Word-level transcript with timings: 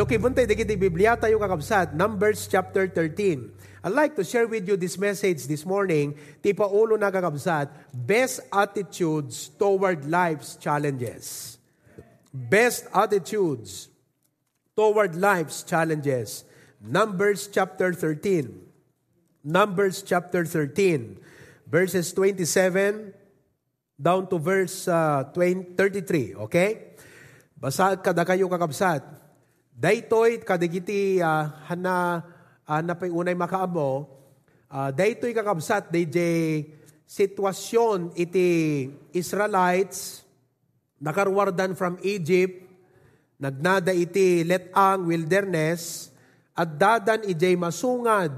Lukibuntay, 0.00 0.48
dagiti 0.48 0.80
Biblia 0.80 1.12
tayo 1.12 1.36
kakabsat, 1.36 1.92
Numbers 1.92 2.48
chapter 2.48 2.88
13. 2.88 3.84
I'd 3.84 3.92
like 3.92 4.16
to 4.16 4.24
share 4.24 4.48
with 4.48 4.64
you 4.64 4.80
this 4.80 4.96
message 4.96 5.44
this 5.44 5.68
morning, 5.68 6.16
ti 6.40 6.56
Paulo 6.56 6.96
na 6.96 7.12
kakabsat, 7.12 7.68
Best 7.92 8.40
Attitudes 8.48 9.52
Toward 9.60 10.08
Life's 10.08 10.56
Challenges. 10.56 11.60
Best 12.32 12.88
Attitudes 12.96 13.92
Toward 14.72 15.20
Life's 15.20 15.68
Challenges. 15.68 16.48
Numbers 16.80 17.52
chapter 17.52 17.92
13. 17.92 18.56
Numbers 19.44 20.00
chapter 20.00 20.48
13, 20.48 21.20
verses 21.68 22.08
27 22.16 23.12
down 24.00 24.24
to 24.32 24.40
verse 24.40 24.88
uh, 24.88 25.28
20, 25.36 25.76
33, 25.76 26.40
okay? 26.48 26.96
Basa 27.60 28.00
kada 28.00 28.24
kayo 28.24 28.48
kakabsat. 28.48 29.19
Daytoy 29.80 30.44
kadigiti 30.44 31.24
uh, 31.24 31.48
hana 31.64 32.20
uh, 32.68 32.84
napay 32.84 33.08
unay 33.08 33.32
makaamo, 33.32 34.04
uh, 34.68 34.92
daytoy 34.92 35.32
kakabsat 35.32 35.88
DJ 35.88 36.20
sitwasyon 37.08 38.12
iti 38.12 38.92
Israelites 39.16 40.20
nakarwardan 41.00 41.72
from 41.72 41.96
Egypt, 42.04 42.60
nagnada 43.40 43.96
iti 43.96 44.44
letang 44.44 45.08
wilderness, 45.08 46.12
at 46.52 46.76
dadan 46.76 47.24
ijay 47.24 47.56
masungad, 47.56 48.36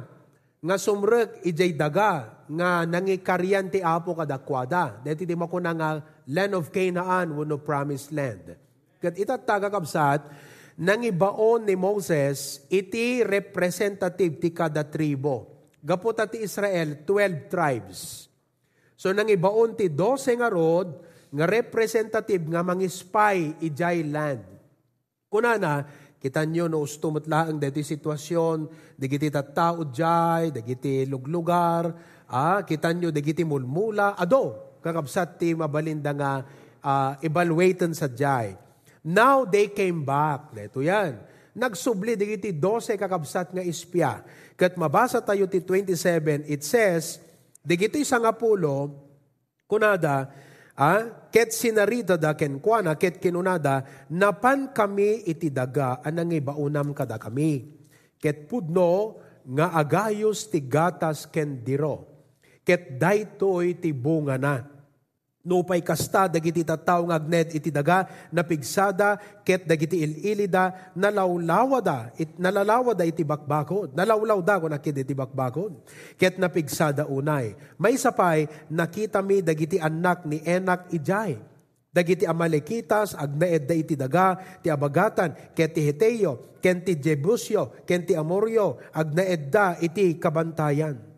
nga 0.63 0.79
sumrek 0.79 1.43
ijay 1.43 1.75
daga, 1.75 2.39
nga 2.47 2.87
nangikaryan 2.87 3.67
ti 3.67 3.83
apo 3.83 4.15
kadakwada. 4.15 5.03
Dito 5.03 5.27
di 5.27 5.35
makuna 5.35 5.75
nga 5.75 6.07
land 6.31 6.55
of 6.55 6.71
Canaan, 6.71 7.35
wano 7.35 7.59
promised 7.59 8.15
land. 8.15 8.55
Kat 9.03 9.19
itat 9.19 9.43
tagakabsat, 9.43 10.52
nang 10.81 11.05
ibaon 11.05 11.69
ni 11.69 11.77
Moses, 11.77 12.65
iti 12.73 13.21
representative 13.21 14.41
ti 14.41 14.49
kada 14.57 14.89
tribo. 14.89 15.69
Gapot 15.83 16.17
ti 16.33 16.41
Israel, 16.41 17.05
12 17.05 17.53
tribes. 17.53 17.99
So 18.97 19.13
nang 19.13 19.29
ibaon 19.29 19.77
ti 19.77 19.93
12 19.93 20.41
nga 20.41 20.49
rod, 20.49 20.89
nga 21.33 21.45
representative 21.45 22.45
nga 22.49 22.65
mangispy 22.65 23.61
ijay 23.67 24.07
land. 24.09 24.45
Kunana, 25.29 25.85
kita 26.23 26.47
nyo 26.47 26.71
no 26.71 26.87
ustumot 26.87 27.27
laang 27.27 27.59
dati 27.59 27.83
sitwasyon, 27.83 28.71
digiti 28.95 29.27
tattao 29.27 29.91
jay, 29.91 30.55
digiti 30.55 31.03
luglugar, 31.09 31.91
ah, 32.31 32.63
kita 32.63 32.95
nyo 32.95 33.11
digiti 33.11 33.43
mulmula, 33.43 34.15
ado, 34.15 34.79
kakabsat 34.79 35.43
ti 35.43 35.51
mabalinda 35.55 36.15
nga 36.15 36.33
uh, 36.83 37.13
evaluaten 37.23 37.95
sa 37.95 38.11
jay. 38.11 38.55
Now 39.03 39.43
they 39.43 39.75
came 39.75 40.07
back. 40.07 40.55
Ito 40.55 40.79
yan. 40.79 41.19
Nagsubli 41.53 42.17
digiti 42.17 42.55
12 42.55 42.97
kakabsat 42.97 43.53
nga 43.53 43.61
ispya. 43.61 44.23
Kat 44.57 44.79
mabasa 44.79 45.21
tayo 45.21 45.45
ti 45.51 45.61
27, 45.61 46.49
it 46.49 46.63
says, 46.63 47.21
digiti 47.61 48.07
isang 48.07 48.25
apulo, 48.25 48.89
kunada, 49.69 50.33
ah, 50.79 51.29
ket 51.29 51.53
sinarita 51.53 52.17
da 52.17 52.33
ken 52.33 52.57
kuana, 52.63 52.97
ket 52.97 53.21
kinunada, 53.21 53.85
napan 54.09 54.73
kami 54.73 55.29
iti 55.29 55.53
daga, 55.53 56.01
anang 56.01 56.33
ibaunam 56.33 56.97
kada 56.97 57.21
kami. 57.21 57.69
Ket 58.17 58.49
pudno, 58.49 59.21
nga 59.43 59.75
agayos 59.75 60.47
ti 60.47 60.63
gatas 60.63 61.27
ken 61.27 61.61
diro. 61.67 62.07
Ket 62.63 62.97
daytoy 62.97 63.83
ti 63.83 63.91
bunga 63.91 64.39
na 64.39 64.63
Nupay 65.43 65.83
kasta 65.83 66.31
dagiti 66.31 66.63
tattaw 66.63 67.03
nga 67.11 67.19
agned 67.19 67.51
iti 67.59 67.75
daga 67.75 68.07
napigsada 68.31 69.19
ket 69.43 69.67
dagiti 69.67 69.99
ililida 69.99 70.95
nalawlawada 70.95 72.15
it 72.15 72.39
nalalawada 72.39 73.03
iti 73.03 73.27
bakbakod. 73.27 73.91
Nalawlaw 73.91 74.39
da 74.39 74.63
ko 74.63 74.71
nakit 74.71 75.03
iti 75.03 75.19
bakbakod. 75.19 75.83
Ket 76.15 76.39
napigsada 76.39 77.11
unay. 77.11 77.59
May 77.75 77.99
sapay 77.99 78.47
nakita 78.71 79.19
mi 79.19 79.43
dagiti 79.43 79.83
anak 79.83 80.23
ni 80.31 80.39
Enak 80.47 80.95
ijay. 80.95 81.35
Dagiti 81.91 82.23
amalekitas 82.23 83.19
agnaed 83.19 83.67
da 83.67 83.75
iti 83.75 83.99
daga 83.99 84.39
ti 84.63 84.71
abagatan 84.71 85.35
ket 85.59 85.75
ti 85.75 85.83
Heteo 85.83 86.55
ken 86.63 86.87
ti 86.87 86.95
Jebusyo 86.95 87.83
ken 87.83 88.07
ti 88.07 88.15
Amoryo 88.15 88.79
agnaed 88.95 89.51
da 89.51 89.75
iti 89.83 90.17
kabantayan 90.23 91.12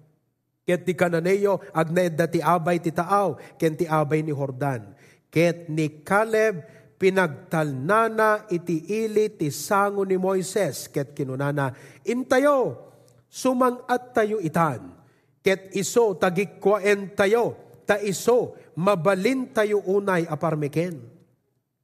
Ket 0.65 0.89
ti 0.89 0.97
Kananeo, 0.97 1.61
agnaed 1.77 2.17
ti 2.33 2.41
abay 2.41 2.81
ti 2.81 2.89
taaw, 2.89 3.37
ken 3.61 3.77
ti 3.77 3.85
abay 3.85 4.25
ni 4.25 4.33
Hordan. 4.33 4.97
Ket 5.29 5.69
ni 5.69 6.01
Caleb, 6.01 6.65
pinagtalnana 6.97 8.49
iti 8.49 8.81
ili 9.05 9.29
ti 9.37 9.53
sango 9.53 10.09
ni 10.09 10.17
Moises, 10.17 10.89
ket 10.89 11.13
kinunana, 11.13 11.69
intayo, 12.09 12.81
sumangat 13.29 14.17
tayo 14.17 14.41
itan. 14.41 14.97
Ket 15.45 15.77
iso, 15.77 16.17
tagikwaen 16.17 17.13
tayo, 17.13 17.61
ta 17.85 18.01
iso, 18.01 18.57
mabalin 18.81 19.53
tayo 19.53 19.85
unay 19.85 20.25
aparmeken. 20.25 20.97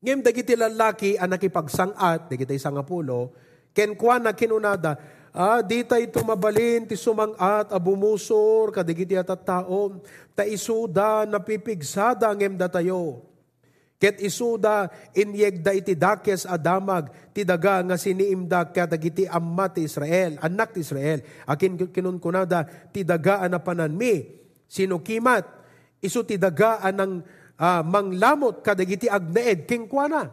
Ngem 0.01 0.25
dagiti 0.25 0.57
lalaki 0.57 1.21
ang 1.21 1.37
nakipagsangat, 1.37 2.33
dagiti 2.33 2.57
isang 2.57 2.81
apulo, 2.81 3.37
ken 3.77 3.93
kwa 3.93 4.17
na 4.17 4.33
kinunada, 4.33 4.97
Ah, 5.31 5.63
di 5.63 5.87
tayo 5.87 6.03
tumabalin, 6.11 6.91
ti 6.91 6.99
sumangat, 6.99 7.71
abumusor, 7.71 8.75
kadigiti 8.75 9.15
at 9.15 9.31
taon, 9.31 10.03
ta 10.35 10.43
isuda, 10.43 11.23
napipigsada 11.23 12.35
ang 12.35 12.43
emda 12.43 12.67
tayo. 12.67 13.31
Ket 14.01 14.19
isuda, 14.19 14.91
inyegda 15.13 15.77
iti 15.77 15.95
dakes 15.95 16.49
adamag, 16.49 17.13
ti 17.31 17.45
daga 17.45 17.85
nga 17.85 18.01
siniimda 18.01 18.73
kadagiti 18.73 19.29
amma 19.29 19.69
ti 19.71 19.85
Israel, 19.85 20.41
anak 20.41 20.75
ti 20.75 20.81
Israel. 20.81 21.21
Akin 21.45 21.77
kinunkunada, 21.77 22.65
ti 22.91 23.05
daga 23.05 23.45
anapanan 23.45 23.93
mi, 23.93 24.25
sinukimat, 24.67 25.45
isu 26.01 26.25
ti 26.25 26.41
daga 26.41 26.81
anang 26.81 27.23
uh, 27.61 27.83
manglamot 27.85 28.65
kadagiti 28.65 29.07
agneed, 29.07 29.69
kingkwana. 29.69 30.33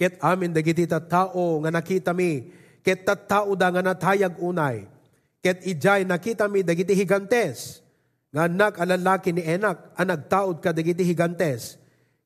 Ket 0.00 0.18
amin 0.24 0.56
dagiti 0.56 0.88
tao 0.88 1.60
nga 1.62 1.70
nakita 1.70 2.16
mi, 2.16 2.48
ket 2.82 3.06
tattao 3.06 3.54
da 3.54 3.70
nga 3.70 3.82
natayag 3.82 4.36
unay. 4.42 4.86
Ket 5.42 5.62
ijay 5.66 6.06
nakita 6.06 6.46
mi 6.46 6.62
dagiti 6.62 6.94
higantes. 6.94 7.82
Nga 8.30 8.46
anak 8.46 8.74
alalaki 8.78 9.30
ni 9.34 9.42
enak, 9.42 9.94
anag 9.98 10.30
taod 10.30 10.62
ka 10.62 10.70
dagiti 10.70 11.02
higantes. 11.02 11.78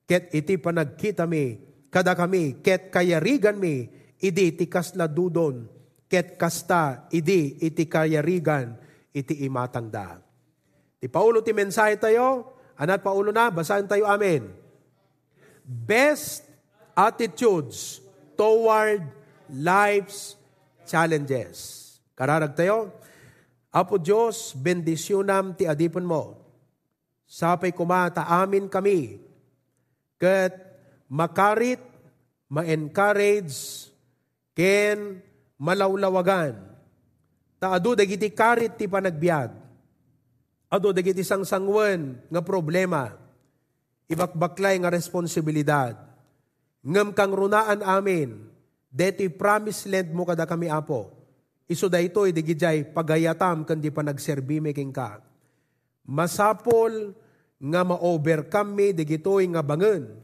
Ket 0.04 0.30
iti 0.32 0.54
panagkita 0.60 1.24
mi, 1.26 1.58
kada 1.90 2.14
kami, 2.14 2.62
ket 2.62 2.94
kayarigan 2.94 3.58
mi, 3.58 3.90
idi 4.22 4.54
iti 4.54 4.70
kasla 4.70 5.10
dudon, 5.10 5.66
ket 6.06 6.38
kasta, 6.38 7.10
idi 7.10 7.58
iti 7.58 7.90
kayarigan, 7.90 8.78
iti 9.10 9.42
imatangda. 9.48 10.22
Ti 11.02 11.10
Paulo 11.10 11.42
ti 11.42 11.50
mensahe 11.50 11.98
tayo, 11.98 12.54
anat 12.78 13.02
Paulo 13.02 13.34
na, 13.34 13.50
basahin 13.50 13.90
tayo 13.90 14.06
amin. 14.06 14.46
Best 15.66 16.46
attitudes 16.94 17.98
toward 18.38 19.02
life's 19.50 20.38
challenges. 20.86 21.84
Kararag 22.16 22.56
tayo, 22.56 22.94
Apo 23.76 24.00
Diyos, 24.00 24.56
bendisyonam 24.56 25.52
ti 25.52 25.68
adipon 25.68 26.08
mo. 26.08 26.40
Sapay 27.28 27.76
kumata 27.76 28.24
amin 28.24 28.72
kami. 28.72 29.20
Kat 30.16 30.56
makarit, 31.12 31.82
ma-encourage, 32.48 33.92
ken 34.56 35.20
malawlawagan. 35.60 36.56
Ta 37.60 37.76
adu 37.76 37.92
dagiti 37.92 38.32
karit 38.32 38.80
ti 38.80 38.88
panagbiag. 38.88 39.52
Adu 40.72 40.96
dagiti 40.96 41.20
sang 41.20 41.44
sangwen 41.44 42.16
nga 42.32 42.40
problema. 42.40 43.12
Ibakbaklay 44.08 44.80
nga 44.80 44.88
responsibilidad. 44.88 46.00
Ngam 46.80 47.12
kang 47.12 47.36
runaan 47.36 47.84
amin 47.84 48.55
Deto'y 48.96 49.28
promise 49.28 49.84
land 49.92 50.08
mo 50.16 50.24
kada 50.24 50.48
kami 50.48 50.72
apo. 50.72 51.12
Iso 51.68 51.92
da 51.92 52.00
ito, 52.00 52.24
digijay 52.24 52.96
pagayatam 52.96 53.68
kandi 53.68 53.92
pa 53.92 54.00
nagserbi 54.00 54.64
making 54.64 54.88
ka. 54.88 55.20
Masapol 56.08 57.12
nga 57.60 57.84
ma-overcome 57.84 58.70
mi, 58.72 58.86
digito'y 58.96 59.52
nga 59.52 59.60
bangen. 59.60 60.16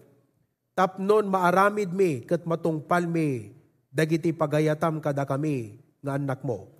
Tapnon 0.72 1.28
maaramid 1.28 1.92
mi, 1.92 2.24
kat 2.24 2.48
matungpal 2.48 3.04
mi, 3.04 3.52
dagiti 3.92 4.32
pagayatam 4.32 5.04
kada 5.04 5.28
kami, 5.28 5.76
nga 6.00 6.16
anak 6.16 6.40
mo. 6.40 6.72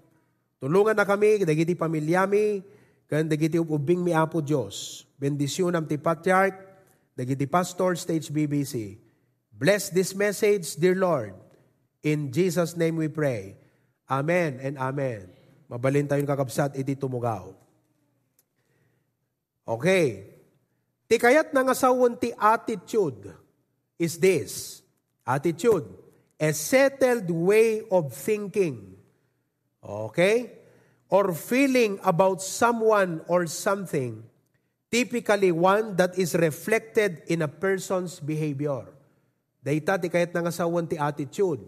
Tulungan 0.65 0.97
na 0.97 1.05
kami, 1.05 1.45
dagiti 1.45 1.77
pamilya 1.77 2.25
mi, 2.25 2.65
kan 3.05 3.29
dagiti 3.29 3.61
ubing 3.61 4.00
mi 4.00 4.17
apo 4.17 4.41
Diyos. 4.41 5.05
Bendisyon 5.21 5.77
am 5.77 5.85
ti 5.85 6.00
patriarch, 6.00 6.56
dagiti 7.12 7.45
pastor, 7.45 8.00
stage 8.00 8.33
BBC. 8.33 8.97
Bless 9.53 9.93
this 9.93 10.17
message, 10.17 10.73
dear 10.81 10.97
Lord. 10.97 11.42
In 12.02 12.34
Jesus' 12.34 12.75
name 12.75 12.99
we 12.99 13.06
pray. 13.06 13.54
Amen 14.10 14.58
and 14.60 14.76
Amen. 14.76 15.31
Mabalin 15.70 16.10
tayong 16.10 16.28
kakabsat, 16.28 16.76
iti 16.76 16.99
tumugaw. 16.99 17.54
Okay. 19.64 20.28
Ti 21.06 21.16
kayat 21.16 21.54
nga 21.54 21.64
asawon 21.72 22.19
ti 22.19 22.34
attitude 22.37 23.31
is 23.96 24.19
this. 24.19 24.82
Attitude. 25.22 26.02
a 26.43 26.50
settled 26.50 27.31
way 27.31 27.87
of 27.87 28.10
thinking. 28.10 28.99
Okay? 29.78 30.58
Or 31.06 31.31
feeling 31.31 32.02
about 32.02 32.43
someone 32.43 33.22
or 33.31 33.46
something. 33.46 34.26
Typically 34.90 35.54
one 35.54 35.94
that 35.96 36.19
is 36.19 36.34
reflected 36.34 37.22
in 37.31 37.46
a 37.46 37.49
person's 37.49 38.19
behavior. 38.19 38.90
Data 39.62 40.02
ti 40.02 40.10
kayat 40.10 40.34
nga 40.34 40.50
sawan 40.50 40.90
ti 40.90 40.99
attitude. 40.99 41.62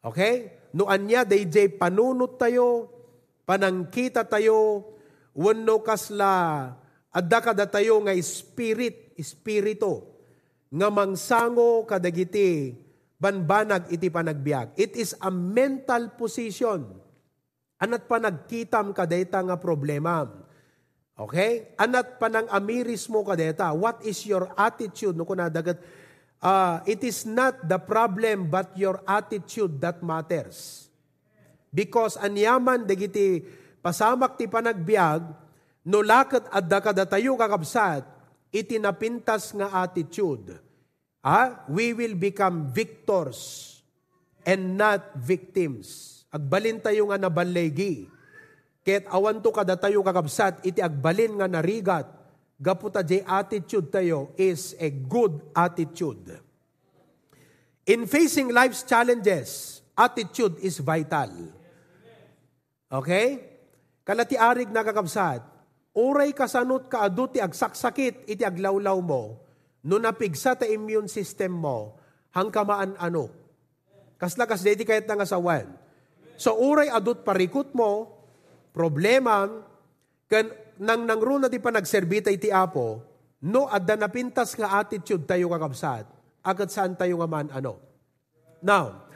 Okay? 0.00 0.56
No 0.72 0.86
anya 0.88 1.26
DJ 1.26 1.76
panunot 1.76 2.40
tayo, 2.40 2.88
panangkita 3.44 4.24
tayo, 4.24 4.86
wano 5.34 5.82
kasla 5.82 6.72
adda 7.10 7.38
kada 7.42 7.66
tayo 7.66 7.98
nga 8.06 8.14
spirit, 8.22 9.18
espiritu 9.18 10.06
nga 10.70 10.88
mangsango 10.88 11.82
kadagiti 11.84 12.78
banbanag 13.20 13.90
iti 13.92 14.08
panagbiag. 14.08 14.72
It 14.78 14.96
is 14.96 15.12
a 15.20 15.28
mental 15.28 16.16
position. 16.16 16.86
Anat 17.80 18.08
pa 18.08 18.16
nagkitam 18.16 18.96
kadeta 18.96 19.44
nga 19.44 19.60
problema. 19.60 20.24
Okay? 21.20 21.76
Anat 21.76 22.16
pa 22.16 22.32
nang 22.32 22.48
amiris 22.48 23.10
mo 23.12 23.20
kadeta. 23.20 23.74
What 23.76 24.00
is 24.08 24.24
your 24.24 24.48
attitude? 24.56 25.18
No 25.18 25.28
kunadagat, 25.28 25.76
uh, 26.42 26.80
it 26.88 27.04
is 27.04 27.28
not 27.28 27.60
the 27.68 27.78
problem 27.78 28.48
but 28.48 28.72
your 28.76 29.00
attitude 29.06 29.80
that 29.80 30.02
matters. 30.02 30.88
Because 31.70 32.18
anyaman 32.18 32.88
dagiti 32.88 33.46
pasamak 33.78 34.34
ti 34.34 34.50
panagbiag, 34.50 35.22
no 35.86 36.02
lakat 36.02 36.44
adda 36.50 36.78
kada 36.82 37.04
tayo 37.06 37.38
kakabsat, 37.38 38.02
itinapintas 38.50 39.54
nga 39.54 39.70
attitude 39.86 40.58
Ah, 41.20 41.68
we 41.68 41.92
will 41.92 42.16
become 42.16 42.72
victors 42.72 43.68
and 44.48 44.80
not 44.80 45.04
victims. 45.20 46.24
Agbalin 46.32 46.80
tayo 46.80 47.12
nga 47.12 47.20
nabalegi. 47.20 48.08
Ket 48.80 49.04
awan 49.12 49.44
to 49.44 49.52
kada 49.52 49.76
tayo 49.76 50.00
kakabsat, 50.00 50.64
iti 50.64 50.80
agbalin 50.80 51.36
nga 51.36 51.44
narigat. 51.44 52.08
Gaputa 52.60 53.00
jay 53.00 53.24
attitude 53.24 53.88
tayo 53.88 54.36
is 54.36 54.76
a 54.76 54.92
good 54.92 55.40
attitude. 55.56 56.28
In 57.88 58.04
facing 58.04 58.52
life's 58.52 58.84
challenges, 58.84 59.80
attitude 59.96 60.60
is 60.60 60.76
vital. 60.84 61.32
Okay? 62.92 63.40
Kalati 64.04 64.36
arig 64.36 64.68
na 64.68 64.84
kakabsat, 64.84 65.40
uray 65.96 66.36
kasanot 66.36 66.92
ka 66.92 67.08
adut 67.08 67.32
ti 67.32 67.40
agsaksakit 67.40 68.28
iti 68.28 68.44
aglawlaw 68.44 69.00
mo, 69.00 69.40
no 69.88 69.96
napigsa 69.96 70.52
ta 70.52 70.68
immune 70.68 71.08
system 71.08 71.56
mo, 71.56 71.96
hangkamaan 72.36 72.92
ano. 73.00 73.32
Kasla 74.20 74.44
kas 74.44 74.60
dedi 74.60 74.84
kayat 74.84 75.08
nga 75.08 75.24
sawan. 75.24 75.64
So 76.36 76.60
uray 76.60 76.92
adut 76.92 77.24
parikot 77.24 77.72
mo, 77.72 78.20
problema, 78.76 79.48
kan 80.28 80.52
nang 80.80 81.04
nangro 81.04 81.36
na 81.36 81.52
di 81.52 81.60
pa 81.60 81.68
nagserbita 81.68 82.32
iti 82.32 82.48
apo, 82.48 83.04
no 83.44 83.68
adda 83.68 84.00
napintas 84.00 84.56
nga 84.56 84.80
attitude 84.80 85.28
tayo 85.28 85.52
kakabsat, 85.52 86.08
agad 86.40 86.72
saan 86.72 86.96
tayo 86.96 87.20
nga 87.20 87.28
man 87.28 87.52
ano. 87.52 87.76
Now, 88.64 89.08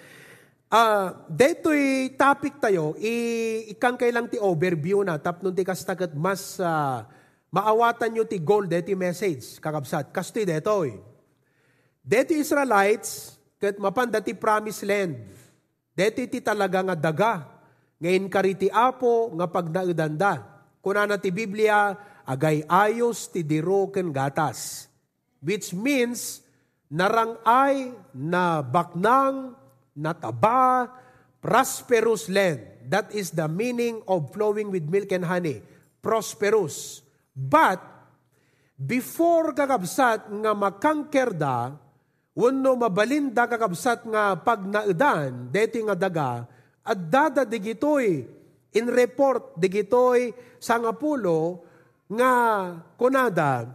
uh, 0.68 1.24
deto'y 1.24 2.16
topic 2.20 2.60
tayo, 2.60 2.92
i, 3.00 3.64
ikang 3.72 3.96
kailang 3.96 4.28
ti 4.28 4.36
overview 4.36 5.00
na, 5.00 5.16
tapnon 5.16 5.56
ti 5.56 5.64
kastagat 5.64 6.12
mas 6.12 6.60
uh, 6.60 7.04
maawatan 7.48 8.12
nyo 8.12 8.24
ti 8.28 8.36
gold, 8.36 8.68
deti 8.68 8.92
message, 8.92 9.56
kakabsat. 9.56 10.12
Kastoy 10.12 10.44
detoy. 10.44 11.00
Deti 12.04 12.44
Israelites, 12.44 13.40
kat 13.56 13.80
mapanda 13.80 14.20
ti 14.20 14.36
promised 14.36 14.84
land. 14.84 15.16
Deti 15.96 16.28
ti 16.28 16.44
talaga 16.44 16.92
nga 16.92 16.96
daga. 16.98 17.34
Ngayon 18.04 18.28
kariti 18.28 18.68
apo, 18.68 19.32
nga 19.32 19.48
pagnaudanda. 19.48 20.53
Kuna 20.84 21.08
na 21.08 21.16
ti 21.16 21.32
Biblia, 21.32 21.96
agay 22.28 22.60
ayos 22.68 23.32
ti 23.32 23.40
diro 23.40 23.88
ken 23.88 24.12
gatas. 24.12 24.92
Which 25.40 25.72
means, 25.72 26.44
narangay 26.92 27.96
na 28.12 28.60
baknang, 28.60 29.56
nataba, 29.96 30.92
prosperous 31.40 32.28
land. 32.28 32.60
That 32.84 33.08
is 33.16 33.32
the 33.32 33.48
meaning 33.48 34.04
of 34.04 34.28
flowing 34.36 34.68
with 34.68 34.84
milk 34.84 35.08
and 35.16 35.24
honey. 35.24 35.64
Prosperous. 36.04 37.00
But, 37.32 37.80
before 38.76 39.56
kakabsat 39.56 40.28
nga 40.28 40.52
makangker 40.52 41.32
da, 41.32 41.72
wano 42.36 42.76
mabalinda 42.76 43.48
kakabsat 43.48 44.04
nga 44.04 44.36
pag 44.36 44.68
naudan, 44.68 45.48
deti 45.48 45.80
nga 45.80 45.96
daga, 45.96 46.44
at 46.84 46.98
dada 47.08 47.48
digitoy, 47.48 48.28
in 48.74 48.90
report 48.90 49.54
digitoy 49.56 50.34
sa 50.58 50.76
ngapulo, 50.76 51.62
nga 52.10 52.32
kunada, 52.98 53.70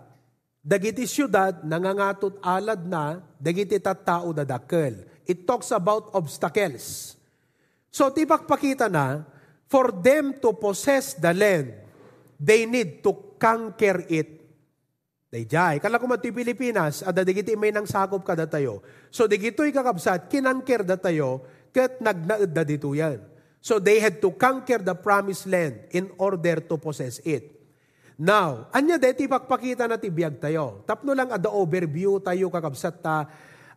dagiti 0.60 1.08
syudad 1.08 1.64
nangangatot 1.64 2.38
alad 2.44 2.86
na, 2.86 3.24
dagiti 3.40 3.80
tattao 3.80 4.36
dadakkel. 4.36 5.08
It 5.26 5.48
talks 5.48 5.72
about 5.72 6.12
obstacles. 6.14 7.16
So, 7.90 8.10
tibak 8.14 8.46
pakita 8.46 8.90
na, 8.90 9.26
for 9.70 9.94
them 9.94 10.38
to 10.42 10.54
possess 10.58 11.18
the 11.18 11.34
land, 11.34 11.74
they 12.38 12.66
need 12.66 13.06
to 13.06 13.14
conquer 13.38 14.06
it. 14.10 14.40
Dayjay. 15.30 15.78
Kala 15.78 16.02
ko 16.02 16.10
ti 16.18 16.34
Pilipinas, 16.34 17.06
ada 17.06 17.22
digiti 17.22 17.54
may 17.54 17.70
nang 17.70 17.86
sakop 17.86 18.26
kada 18.26 18.50
tayo. 18.50 18.82
So 19.14 19.30
digito'y 19.30 19.70
kakabsat, 19.70 20.26
kinangker 20.26 20.82
da 20.82 20.98
tayo, 20.98 21.46
kat 21.70 22.02
nagnaad 22.02 22.50
da 22.50 22.66
dito 22.66 22.90
yan. 22.98 23.22
So 23.60 23.78
they 23.78 24.00
had 24.00 24.24
to 24.24 24.32
conquer 24.32 24.80
the 24.80 24.96
promised 24.96 25.48
land 25.48 25.92
in 25.92 26.10
order 26.16 26.64
to 26.64 26.76
possess 26.80 27.20
it. 27.28 27.60
Now, 28.20 28.68
anya 28.76 29.00
deti 29.00 29.28
pakpakita 29.28 29.88
na 29.88 29.96
ti 29.96 30.12
biyag 30.12 30.44
tayo. 30.44 30.84
Tapno 30.84 31.16
lang 31.16 31.32
ada 31.32 31.48
overview 31.52 32.20
tayo 32.20 32.52
kakabsat 32.52 33.00
ta. 33.00 33.28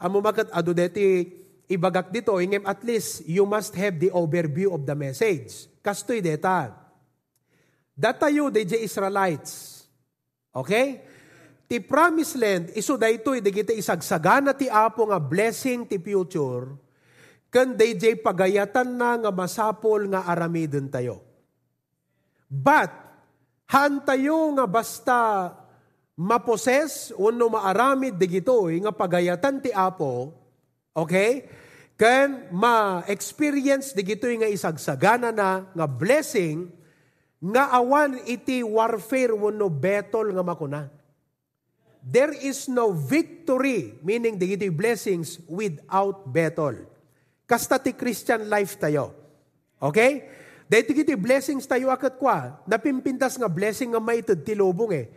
Amo 0.02 0.18
makat 0.18 0.50
ado 0.50 0.74
deti 0.74 1.30
ibagak 1.70 2.10
dito, 2.10 2.34
ingem 2.42 2.66
at 2.66 2.82
least 2.82 3.22
you 3.24 3.46
must 3.46 3.72
have 3.78 3.98
the 4.02 4.10
overview 4.10 4.74
of 4.74 4.82
the 4.82 4.94
message. 4.98 5.70
Kastoy 5.78 6.18
deta. 6.18 6.74
Datayo 7.94 8.50
de 8.50 8.66
Israelites. 8.82 9.82
Okay? 10.50 11.06
Ti 11.70 11.80
promised 11.80 12.36
land, 12.36 12.68
iso 12.76 13.00
daytoy 13.00 13.40
digiti 13.40 13.78
isagsagana 13.78 14.52
ti 14.52 14.68
apo 14.68 15.08
nga 15.08 15.16
blessing 15.16 15.88
ti 15.88 15.96
future, 15.96 16.76
ken 17.52 17.76
DJ 17.76 18.16
pagayatan 18.16 18.96
na 18.96 19.20
nga 19.20 19.28
masapol 19.28 20.08
nga 20.08 20.24
aramiden 20.24 20.88
tayo. 20.88 21.20
But, 22.48 22.88
han 23.68 24.00
tayo 24.08 24.56
nga 24.56 24.64
basta 24.64 25.18
maposes 26.16 27.12
uno 27.16 27.52
maaramid 27.52 28.16
digitoy 28.16 28.80
nga 28.80 28.92
pagayatan 28.92 29.60
ti 29.60 29.68
apo, 29.68 30.32
okay? 30.96 31.44
Ken 32.00 32.48
ma-experience 32.48 33.92
digitoy 33.92 34.40
nga 34.40 34.48
isagsagana 34.48 35.28
na 35.28 35.68
nga 35.68 35.86
blessing, 35.88 36.72
nga 37.42 37.68
awan 37.72 38.16
iti 38.24 38.64
warfare 38.64 39.36
wano 39.36 39.68
betol 39.68 40.32
nga 40.32 40.44
makuna. 40.44 40.88
There 42.02 42.34
is 42.34 42.66
no 42.66 42.96
victory, 42.96 44.00
meaning 44.02 44.40
the 44.40 44.56
iti 44.56 44.72
blessings, 44.72 45.38
without 45.46 46.26
battle. 46.26 46.91
Kasta 47.52 47.76
ti 47.76 47.92
Christian 47.92 48.48
life 48.48 48.80
tayo. 48.80 49.12
Okay? 49.76 50.24
Dahil 50.72 50.88
iti 50.88 51.12
blessings 51.20 51.68
tayo 51.68 51.92
akat 51.92 52.16
kwa, 52.16 52.64
napimpintas 52.64 53.36
nga 53.36 53.44
blessing 53.44 53.92
nga 53.92 54.00
maitid 54.00 54.40
ti 54.40 54.56
lubong 54.56 54.96
eh. 54.96 55.12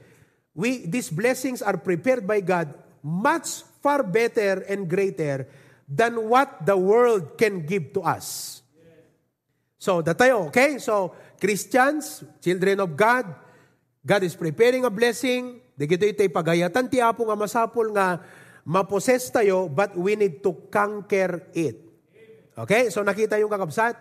We, 0.51 0.84
these 0.84 1.08
blessings 1.08 1.63
are 1.63 1.80
prepared 1.80 2.27
by 2.27 2.44
God 2.44 2.75
much 3.00 3.63
far 3.80 4.04
better 4.04 4.68
and 4.68 4.84
greater 4.84 5.48
than 5.88 6.27
what 6.27 6.68
the 6.68 6.75
world 6.75 7.39
can 7.39 7.63
give 7.63 7.96
to 7.96 8.04
us. 8.04 8.60
So, 9.80 10.04
datayo, 10.04 10.51
okay? 10.51 10.75
So, 10.82 11.15
Christians, 11.39 12.27
children 12.44 12.84
of 12.84 12.98
God, 13.00 13.32
God 14.04 14.27
is 14.27 14.36
preparing 14.36 14.84
a 14.84 14.92
blessing. 14.92 15.63
Di 15.72 15.88
gito 15.88 16.04
ito'y 16.04 16.27
pagayatan 16.27 16.92
ti 16.92 17.00
Apo 17.00 17.24
nga 17.32 17.38
masapol 17.39 17.96
nga 17.96 18.20
maposes 18.68 19.32
tayo, 19.32 19.72
but 19.72 19.96
we 19.96 20.20
need 20.20 20.44
to 20.44 20.51
conquer 20.68 21.48
it. 21.56 21.85
Okay? 22.56 22.88
So 22.90 23.04
nakita 23.04 23.36
yung 23.40 23.52
kakabsat? 23.52 24.00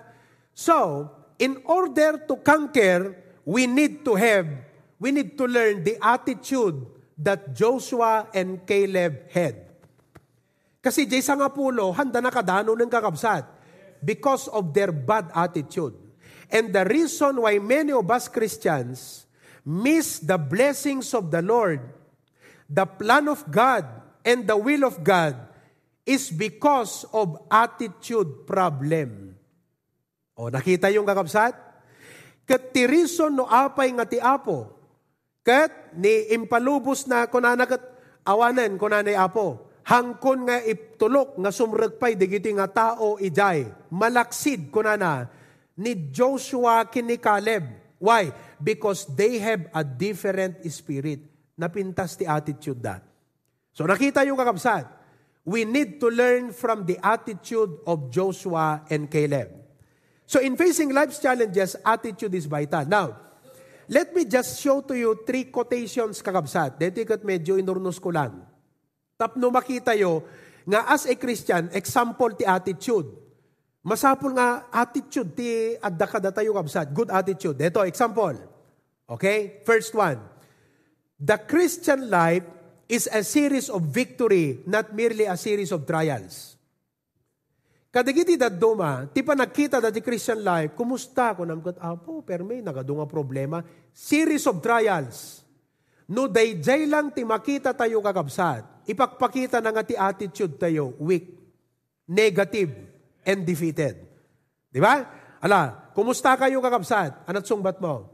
So, 0.55 1.11
in 1.43 1.59
order 1.67 2.23
to 2.31 2.35
conquer, 2.39 3.19
we 3.43 3.67
need 3.67 4.07
to 4.07 4.15
have, 4.15 4.47
we 5.03 5.11
need 5.11 5.35
to 5.35 5.45
learn 5.51 5.83
the 5.83 5.99
attitude 5.99 6.79
that 7.19 7.55
Joshua 7.55 8.31
and 8.31 8.63
Caleb 8.63 9.31
had. 9.31 9.59
Kasi 10.79 11.09
jay 11.09 11.25
sa 11.25 11.35
nga 11.35 11.51
pulo, 11.51 11.91
handa 11.97 12.21
na 12.21 12.31
kadano 12.31 12.77
ng 12.77 12.91
kakabsat 12.91 13.49
because 14.05 14.47
of 14.53 14.71
their 14.77 14.93
bad 14.93 15.33
attitude. 15.33 15.97
And 16.53 16.71
the 16.71 16.85
reason 16.85 17.41
why 17.41 17.57
many 17.59 17.91
of 17.91 18.07
us 18.13 18.29
Christians 18.29 19.25
miss 19.65 20.21
the 20.21 20.37
blessings 20.37 21.17
of 21.17 21.33
the 21.33 21.41
Lord, 21.41 21.81
the 22.69 22.85
plan 22.85 23.33
of 23.33 23.43
God, 23.49 23.89
and 24.23 24.45
the 24.45 24.57
will 24.57 24.85
of 24.85 25.01
God 25.01 25.54
is 26.05 26.29
because 26.29 27.09
of 27.17 27.41
attitude 27.49 28.45
problem. 28.45 29.33
O, 30.37 30.53
nakita 30.53 30.93
yung 30.93 31.09
kakabsat? 31.09 31.57
Kat 32.45 32.77
tirison 32.77 33.33
no 33.33 33.49
apay 33.49 33.89
nga 33.97 34.05
ti 34.05 34.21
apo. 34.21 34.69
Kat 35.41 35.97
ni 35.97 36.33
impalubos 36.37 37.09
na 37.09 37.25
kunana 37.29 37.65
kat 37.65 37.81
awanen 38.29 38.77
kunanay 38.77 39.17
apo. 39.17 39.73
Hangkon 39.85 40.49
nga 40.49 40.65
iptulok 40.65 41.37
nga 41.41 41.53
sumragpay 41.53 42.17
digiti 42.17 42.53
nga 42.53 42.69
tao 42.69 43.21
ijay. 43.21 43.69
Malaksid 43.93 44.73
kunana 44.73 45.29
ni 45.77 46.13
Joshua 46.13 46.89
kini 46.89 47.21
Caleb. 47.21 47.65
Why? 48.01 48.33
Because 48.61 49.09
they 49.13 49.41
have 49.41 49.69
a 49.73 49.85
different 49.85 50.61
spirit. 50.69 51.21
Napintas 51.57 52.17
ti 52.21 52.29
attitude 52.29 52.81
da. 52.81 53.01
So 53.73 53.89
nakita 53.89 54.25
yung 54.25 54.37
kakabsat. 54.37 55.04
We 55.45 55.69
need 55.69 56.01
to 56.01 56.09
learn 56.09 56.57
from 56.57 56.89
the 56.89 56.97
attitude 57.05 57.85
of 57.85 58.09
Joshua 58.09 58.81
and 58.89 59.13
Caleb. 59.13 59.53
So 60.25 60.41
in 60.41 60.57
facing 60.57 60.89
life's 60.97 61.21
challenges, 61.21 61.77
attitude 61.85 62.33
is 62.33 62.49
vital. 62.49 62.89
Now, 62.89 63.13
let 63.89 64.17
me 64.17 64.25
just 64.25 64.57
show 64.57 64.81
to 64.81 64.97
you 64.97 65.21
three 65.29 65.53
quotations 65.53 66.25
kakabsat. 66.25 66.81
Dito 66.81 67.05
ikat 67.05 67.21
medyo 67.21 67.61
inurnos 67.61 68.01
ko 68.01 68.09
lang. 68.09 68.41
Tapno 69.21 69.53
makita 69.53 69.93
yo 69.93 70.25
nga 70.65 70.89
as 70.89 71.05
a 71.05 71.15
Christian, 71.15 71.69
example 71.77 72.33
ti 72.33 72.49
attitude. 72.49 73.13
Masapol 73.85 74.33
nga 74.33 74.65
attitude 74.73 75.37
ti 75.37 75.77
adda 75.77 76.09
kada 76.09 76.33
tayo 76.33 76.57
kabsat. 76.57 76.89
Good 76.97 77.13
attitude. 77.13 77.61
Dito, 77.61 77.85
example. 77.85 78.41
Okay? 79.05 79.61
First 79.69 79.93
one. 79.93 80.25
The 81.21 81.37
Christian 81.45 82.09
life 82.09 82.49
is 82.89 83.09
a 83.09 83.25
series 83.25 83.73
of 83.73 83.83
victory, 83.89 84.61
not 84.69 84.93
merely 84.93 85.25
a 85.25 85.37
series 85.37 85.73
of 85.73 85.85
trials. 85.89 86.55
Kadagiti 87.95 88.35
daduma, 88.35 89.07
ti 89.07 89.23
pa 89.23 89.39
nakita 89.39 89.79
dati 89.79 90.03
Christian 90.03 90.43
life, 90.43 90.75
kumusta 90.75 91.31
ko 91.31 91.47
namkat, 91.47 91.79
apo, 91.79 92.27
pero 92.27 92.43
may 92.43 92.59
nagadunga 92.59 93.07
problema. 93.07 93.63
Series 93.95 94.51
of 94.51 94.59
trials. 94.59 95.47
No 96.11 96.27
dayjay 96.27 96.91
lang 96.91 97.15
ti 97.15 97.23
makita 97.23 97.71
tayo 97.71 98.03
kakabsat, 98.03 98.85
ipakpakita 98.91 99.63
na 99.63 99.71
nga 99.71 99.87
ti 99.87 99.95
attitude 99.95 100.59
tayo, 100.59 100.99
weak, 100.99 101.39
negative, 102.11 102.75
and 103.23 103.47
defeated. 103.47 104.03
Di 104.75 104.83
ba? 104.83 105.07
Ala, 105.39 105.95
kumusta 105.95 106.35
kayo 106.35 106.59
kakabsat? 106.59 107.31
Anat 107.31 107.47
sungbat 107.47 107.79
mo? 107.79 108.11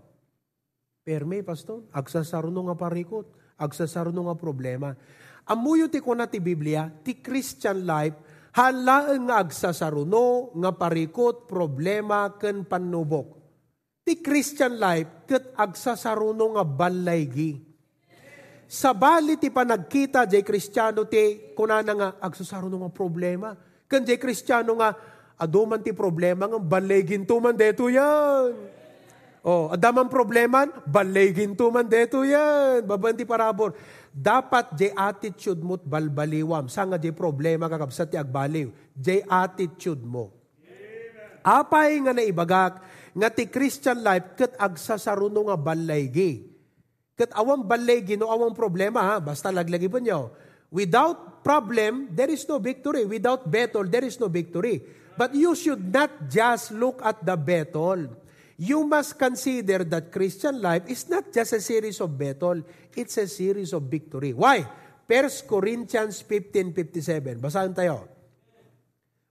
Perme, 1.00 1.40
pastor, 1.40 1.88
agsasaruno 1.88 2.68
nga 2.68 2.76
parikot, 2.76 3.39
agsasaruno 3.60 4.32
nga 4.32 4.36
problema. 4.40 4.96
Amuyo 5.44 5.92
ti 5.92 6.00
ko 6.00 6.16
na 6.16 6.24
ti 6.24 6.40
Biblia, 6.40 6.88
ti 7.04 7.20
Christian 7.20 7.84
life, 7.84 8.16
Halaan 8.50 9.30
nga 9.30 9.46
agsasaruno, 9.46 10.50
nga 10.58 10.74
parikot, 10.74 11.46
problema, 11.46 12.34
ken 12.34 12.66
panubok. 12.66 13.38
Ti 14.02 14.18
Christian 14.18 14.74
life, 14.74 15.22
ket 15.30 15.54
agsasaruno 15.54 16.58
nga 16.58 16.66
balaygi. 16.66 17.62
Sa 18.66 18.90
bali 18.90 19.38
ti 19.38 19.54
panagkita, 19.54 20.26
jay 20.26 20.42
Kristiyano 20.42 21.06
ti, 21.06 21.54
kunana 21.54 21.92
nga 21.94 22.08
agsasaruno 22.18 22.82
nga 22.82 22.90
problema. 22.90 23.54
Ken 23.86 24.02
jay 24.02 24.18
Kristiyano 24.18 24.82
nga, 24.82 24.98
aduman 25.38 25.78
ti 25.78 25.94
problema 25.94 26.50
nga 26.50 26.58
baligin 26.58 27.22
tuman 27.22 27.54
deto 27.54 27.86
yan. 27.86 28.79
Oh, 29.40 29.72
adaman 29.72 30.12
problema, 30.12 30.68
baligin 30.84 31.56
tuman 31.56 31.88
deto 31.88 32.20
yan. 32.20 32.84
Babanti 32.84 33.24
parabor 33.24 33.72
dapat 34.12 34.76
jay 34.76 34.92
attitude 34.92 35.64
mo't 35.64 35.80
balbaliwam. 35.80 36.68
Sanga 36.68 37.00
jay 37.00 37.14
problema 37.16 37.64
kakabsat 37.64 38.12
ti 38.12 38.16
agbaliw. 38.20 38.68
Jay 38.92 39.24
attitude 39.24 40.04
mo. 40.04 40.36
Apay 41.40 42.04
nga 42.04 42.12
naibagak, 42.12 42.84
nga 43.16 43.28
ti 43.32 43.48
Christian 43.48 44.04
life, 44.04 44.36
kat 44.36 44.52
agsasaruno 44.60 45.48
nga 45.48 45.56
balaygi. 45.56 46.44
Kat 47.16 47.32
awang 47.32 47.64
balaygi, 47.64 48.20
no 48.20 48.28
awang 48.28 48.52
problema, 48.52 49.00
ha? 49.08 49.24
basta 49.24 49.48
laglagi 49.48 49.88
po 49.88 49.96
nyo. 50.04 50.36
Without 50.68 51.40
problem, 51.40 52.12
there 52.12 52.28
is 52.28 52.44
no 52.44 52.60
victory. 52.60 53.08
Without 53.08 53.48
battle, 53.48 53.88
there 53.88 54.04
is 54.04 54.20
no 54.20 54.28
victory. 54.28 54.84
But 55.16 55.32
you 55.32 55.56
should 55.56 55.80
not 55.88 56.28
just 56.28 56.76
look 56.76 57.00
at 57.00 57.24
the 57.24 57.40
battle 57.40 58.20
you 58.60 58.84
must 58.84 59.16
consider 59.16 59.80
that 59.88 60.12
Christian 60.12 60.60
life 60.60 60.84
is 60.84 61.08
not 61.08 61.32
just 61.32 61.56
a 61.56 61.64
series 61.64 61.96
of 62.04 62.12
battle, 62.12 62.60
it's 62.92 63.16
a 63.16 63.24
series 63.24 63.72
of 63.72 63.88
victory. 63.88 64.36
Why? 64.36 64.68
1 65.08 65.48
Corinthians 65.48 66.20
15.57. 66.20 67.40
Basahan 67.40 67.72
tayo. 67.72 68.04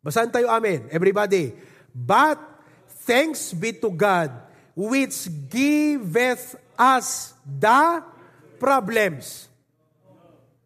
Basahan 0.02 0.34
tayo, 0.34 0.50
amen. 0.50 0.90
Everybody. 0.90 1.54
But 1.94 2.42
thanks 3.06 3.54
be 3.54 3.78
to 3.78 3.94
God, 3.94 4.34
which 4.74 5.30
giveth 5.46 6.58
us 6.74 7.38
the 7.46 8.02
problems. 8.58 9.46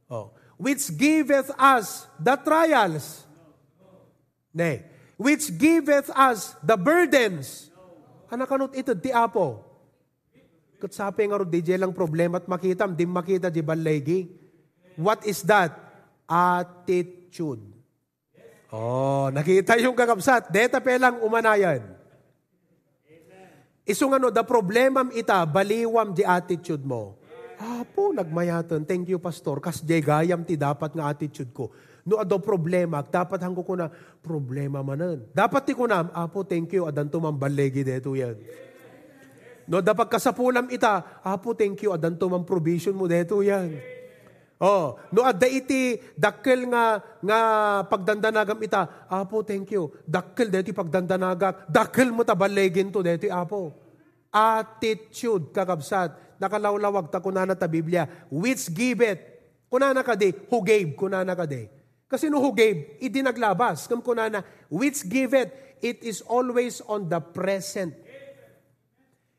Oh. 0.07 0.31
Which 0.55 0.87
giveth 0.95 1.51
us 1.59 2.07
the 2.15 2.39
trials. 2.39 3.27
Nay. 4.55 4.87
Which 5.19 5.51
giveth 5.59 6.07
us 6.15 6.55
the 6.63 6.79
burdens 6.79 7.72
Anakanot 8.31 8.75
ito, 8.77 8.93
ti 8.95 9.09
apo. 9.11 9.63
Katsapi 10.79 11.31
nga 11.31 11.39
ro, 11.39 11.47
di 11.47 11.63
lang 11.79 11.95
problema 11.95 12.43
at 12.43 12.47
makita, 12.47 12.87
di 12.91 13.07
makita 13.07 13.47
di 13.47 13.63
balegi. 13.63 14.27
What 14.99 15.23
is 15.23 15.41
that? 15.47 15.71
Attitude. 16.27 17.63
Oh, 18.73 19.29
nakita 19.29 19.77
yung 19.79 19.93
kakabsat. 19.93 20.49
Deta 20.49 20.81
pelang 20.81 21.21
umanayan. 21.21 21.93
Isong 23.83 24.15
ano, 24.15 24.31
the 24.31 24.43
problemam 24.47 25.11
ita, 25.11 25.43
baliwam 25.43 26.15
di 26.15 26.23
attitude 26.23 26.81
mo. 26.81 27.19
Apo, 27.59 28.11
nagmayatan. 28.11 28.83
Thank 28.83 29.11
you, 29.11 29.19
pastor. 29.19 29.63
Kas 29.63 29.83
di 29.83 29.99
gayam 30.03 30.43
ti 30.43 30.59
dapat 30.59 30.95
nga 30.95 31.11
attitude 31.11 31.51
ko. 31.51 31.71
No 32.03 32.19
ado 32.19 32.35
problema, 32.35 32.99
dapat 32.99 33.39
hangko 33.39 33.63
ko 33.63 33.79
na 33.79 33.87
problema 34.19 34.83
manan. 34.83 35.23
Dapat 35.31 35.61
ti 35.63 35.71
ko 35.71 35.87
na, 35.87 36.03
apo 36.11 36.43
thank 36.43 36.75
you, 36.75 36.83
adan 36.83 37.07
to 37.07 37.15
mambalegi 37.15 37.79
deto 37.79 38.11
yan. 38.11 38.35
No 39.63 39.79
dapat 39.79 40.11
kasapulam 40.11 40.67
ita, 40.67 41.23
apo 41.23 41.55
thank 41.55 41.79
you, 41.79 41.95
adan 41.95 42.19
to 42.19 42.27
mam 42.27 42.43
provision 42.43 42.91
mo 42.91 43.07
deto 43.07 43.39
yan. 43.39 43.79
Oh, 44.59 44.99
no 45.15 45.23
adda 45.23 45.47
iti 45.47 45.99
dakkel 46.15 46.67
nga 46.71 46.99
nga 47.23 47.39
pagdandanagam 47.87 48.59
ita, 48.59 49.07
apo 49.07 49.39
thank 49.39 49.71
you. 49.71 49.87
Dakkel 50.03 50.51
deti 50.51 50.75
pagdandanagak, 50.75 51.71
dakkel 51.71 52.11
mo 52.11 52.27
ta 52.27 52.35
balegin 52.35 52.91
to 52.91 52.99
deti 52.99 53.31
apo. 53.31 53.71
Attitude 54.27 55.55
kakabsat, 55.55 56.35
nakalawlawag 56.35 57.07
ta 57.07 57.23
kunana 57.23 57.55
ta 57.55 57.71
Biblia, 57.71 58.11
which 58.27 58.67
give 58.75 58.99
it. 58.99 59.23
Kunana 59.71 60.03
ka 60.03 60.19
di, 60.19 60.35
who 60.51 60.59
gave, 60.61 60.93
kunana 60.99 61.31
ka 61.31 61.47
di. 61.47 61.65
Kasi 62.13 62.29
no 62.29 62.37
who 62.37 62.53
gave, 62.53 63.01
idinaglabas. 63.01 63.89
Kam 63.89 63.97
kunana, 64.05 64.45
which 64.69 65.01
give 65.09 65.33
it, 65.33 65.49
it 65.81 66.05
is 66.05 66.21
always 66.29 66.77
on 66.85 67.09
the 67.09 67.17
present. 67.17 67.97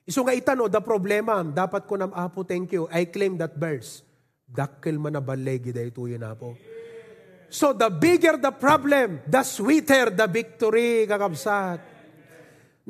Iso 0.02 0.26
nga 0.26 0.34
itano, 0.34 0.66
the 0.66 0.82
problema, 0.82 1.38
dapat 1.46 1.86
ko 1.86 1.94
nam 1.94 2.10
apo, 2.10 2.42
thank 2.42 2.74
you, 2.74 2.90
I 2.90 3.06
claim 3.06 3.38
that 3.38 3.54
verse. 3.54 4.02
Dakkel 4.50 4.98
man 4.98 5.14
na 5.14 5.22
balegi 5.22 5.70
da 5.70 5.86
ito 5.86 6.02
yun 6.10 6.26
apo. 6.26 6.58
So 7.46 7.70
the 7.70 7.86
bigger 7.94 8.42
the 8.42 8.50
problem, 8.50 9.22
the 9.22 9.46
sweeter 9.46 10.10
the 10.10 10.26
victory, 10.26 11.06
kakabsat. 11.06 11.78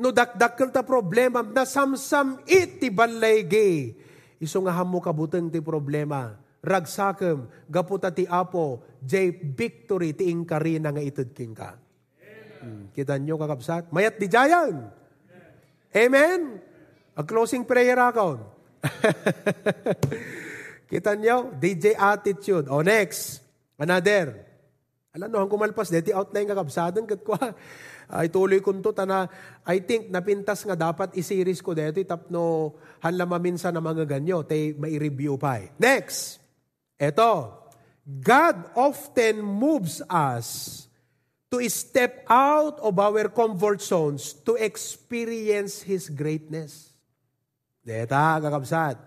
No 0.01 0.09
dakdakkel 0.09 0.73
ta 0.73 0.81
problema, 0.81 1.45
na 1.45 1.61
samsam 1.61 2.41
iti 2.49 2.89
balegi. 2.89 3.93
Iso 4.41 4.65
nga 4.65 4.73
hamo 4.73 4.97
kabuteng 4.97 5.53
ti 5.53 5.61
problema 5.61 6.41
ragsakem, 6.65 7.45
gaputa 7.69 8.09
ti 8.09 8.25
apo, 8.25 8.81
jay 8.97 9.29
victory 9.31 10.17
ti 10.17 10.33
ingkari 10.33 10.81
na 10.81 10.89
nga 10.89 10.99
itud 10.99 11.29
king 11.31 11.53
ka. 11.53 11.77
Hmm, 12.65 12.89
kita 12.89 13.21
nyo 13.21 13.37
kakabsat? 13.37 13.93
Mayat 13.93 14.17
di 14.17 14.25
jayan. 14.25 14.89
Amen? 15.93 16.57
A 17.13 17.21
closing 17.21 17.63
prayer 17.63 17.95
account. 18.01 18.41
kita 20.91 21.13
nyo? 21.13 21.53
DJ 21.55 21.93
attitude. 21.93 22.65
O 22.67 22.81
next, 22.81 23.45
another. 23.77 24.41
Alam 25.15 25.31
no, 25.31 25.39
ang 25.45 25.47
kumalpas, 25.47 25.93
deti 25.93 26.11
outline 26.11 26.49
kakabsadan 26.49 27.07
kat 27.07 27.23
ko 27.23 27.37
ay 28.11 28.29
tuloy 28.29 28.61
kun 28.61 28.85
to 28.85 28.93
tana 28.93 29.25
I 29.65 29.81
think 29.81 30.13
napintas 30.13 30.61
nga 30.61 30.77
dapat 30.77 31.17
i-series 31.17 31.57
ko 31.65 31.73
dito 31.73 31.97
tapno 32.05 32.77
hanlama 33.01 33.41
minsan 33.41 33.73
na 33.73 33.81
mga 33.81 34.05
ganyo 34.05 34.45
tay 34.45 34.77
mai-review 34.77 35.41
pa. 35.41 35.57
Eh. 35.57 35.73
Next. 35.81 36.44
Ito, 36.95 37.51
God 38.05 38.55
often 38.75 39.41
moves 39.41 39.99
us 40.07 40.83
to 41.51 41.61
step 41.69 42.23
out 42.29 42.79
of 42.79 42.95
our 42.99 43.27
comfort 43.29 43.81
zones 43.81 44.33
to 44.45 44.55
experience 44.55 45.81
His 45.81 46.07
greatness. 46.07 46.91
Deta, 47.85 48.41
kakabsat. 48.41 48.97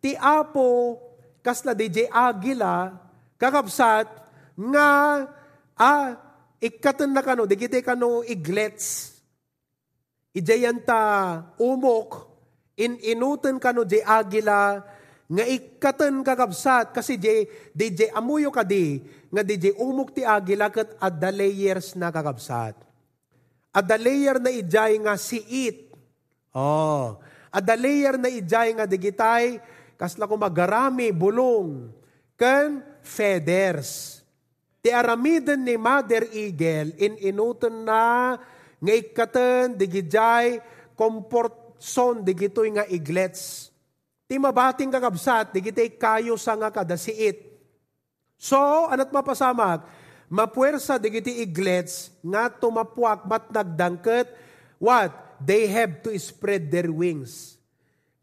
Ti 0.00 0.16
Apo, 0.16 0.98
kasla 1.40 1.72
DJ 1.72 2.08
Agila, 2.12 2.92
kakabsat, 3.40 4.08
nga 4.56 4.88
Ah, 5.80 6.12
ikatan 6.60 7.16
na 7.16 7.24
kano, 7.24 7.48
digite 7.48 7.80
kano 7.80 8.20
iglets. 8.20 9.16
Ijayanta 10.36 11.00
umok, 11.56 12.28
in 12.76 13.00
inutan 13.00 13.56
kano 13.56 13.88
di 13.88 13.96
agila, 14.04 14.84
nga 15.30 15.46
ikatan 15.46 16.26
kakabsat, 16.26 16.90
kasi 16.90 17.14
di, 17.14 17.46
di 17.70 18.06
amuyo 18.10 18.50
ka 18.50 18.66
di, 18.66 18.98
nga 19.30 19.46
di 19.46 19.70
umok 19.78 20.10
ti 20.10 20.26
agila 20.26 20.74
kat 20.74 20.98
adda 20.98 21.30
layers 21.30 21.94
na 21.94 22.10
kakabsat. 22.10 22.74
Adda 23.70 23.94
layer 23.94 24.42
na 24.42 24.50
ijay 24.50 24.98
nga 24.98 25.14
siit. 25.14 25.94
Oh, 26.50 27.22
adda 27.54 27.78
layer 27.78 28.18
na 28.18 28.26
ijay 28.26 28.74
nga 28.74 28.90
digitay, 28.90 29.62
kasla 29.94 30.26
ko 30.26 30.34
magarami, 30.34 31.14
bulong, 31.14 31.94
kan 32.34 32.82
feathers. 32.98 34.18
Ti 34.82 34.90
aramidan 34.90 35.62
ni 35.62 35.78
Mother 35.78 36.26
Eagle 36.34 36.90
in 36.98 37.14
inutan 37.22 37.86
na 37.86 38.34
nga 38.82 38.92
ikatan 38.96 39.78
digijay 39.78 40.58
comfort 40.98 41.78
zone 41.78 42.26
digitoy 42.26 42.74
nga 42.74 42.88
iglets 42.90 43.69
Ti 44.30 44.38
mabating 44.38 44.94
kakabsat, 44.94 45.50
di 45.50 45.58
kita 45.58 45.82
kayo 45.98 46.38
sa 46.38 46.54
nga 46.54 46.70
kadasiit. 46.70 47.50
So, 48.38 48.86
anat 48.86 49.10
mapasamak, 49.10 49.82
mapuwersa 50.30 51.02
di 51.02 51.10
kiti 51.10 51.42
iglets 51.42 52.14
nga 52.22 52.46
tumapuak 52.46 53.26
mat 53.26 53.50
nagdangket, 53.50 54.30
what? 54.78 55.10
They 55.42 55.66
have 55.66 56.06
to 56.06 56.14
spread 56.14 56.70
their 56.70 56.94
wings. 56.94 57.58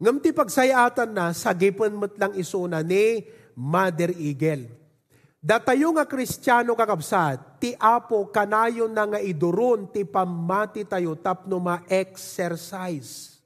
Ngam 0.00 0.16
ti 0.24 0.32
pagsayatan 0.32 1.12
na, 1.12 1.36
sagipan 1.36 1.92
mo't 1.92 2.16
lang 2.16 2.32
isuna 2.40 2.80
ni 2.80 3.28
Mother 3.52 4.16
Eagle. 4.16 4.64
Datayo 5.44 5.92
nga 5.92 6.08
kristyano 6.08 6.72
kakabsat, 6.72 7.60
ti 7.60 7.76
apo 7.76 8.32
kanayo 8.32 8.88
na 8.88 9.04
nga 9.12 9.20
idurun, 9.20 9.92
ti 9.92 10.08
pamati 10.08 10.88
tayo 10.88 11.12
tapno 11.20 11.60
ma-exercise 11.60 13.37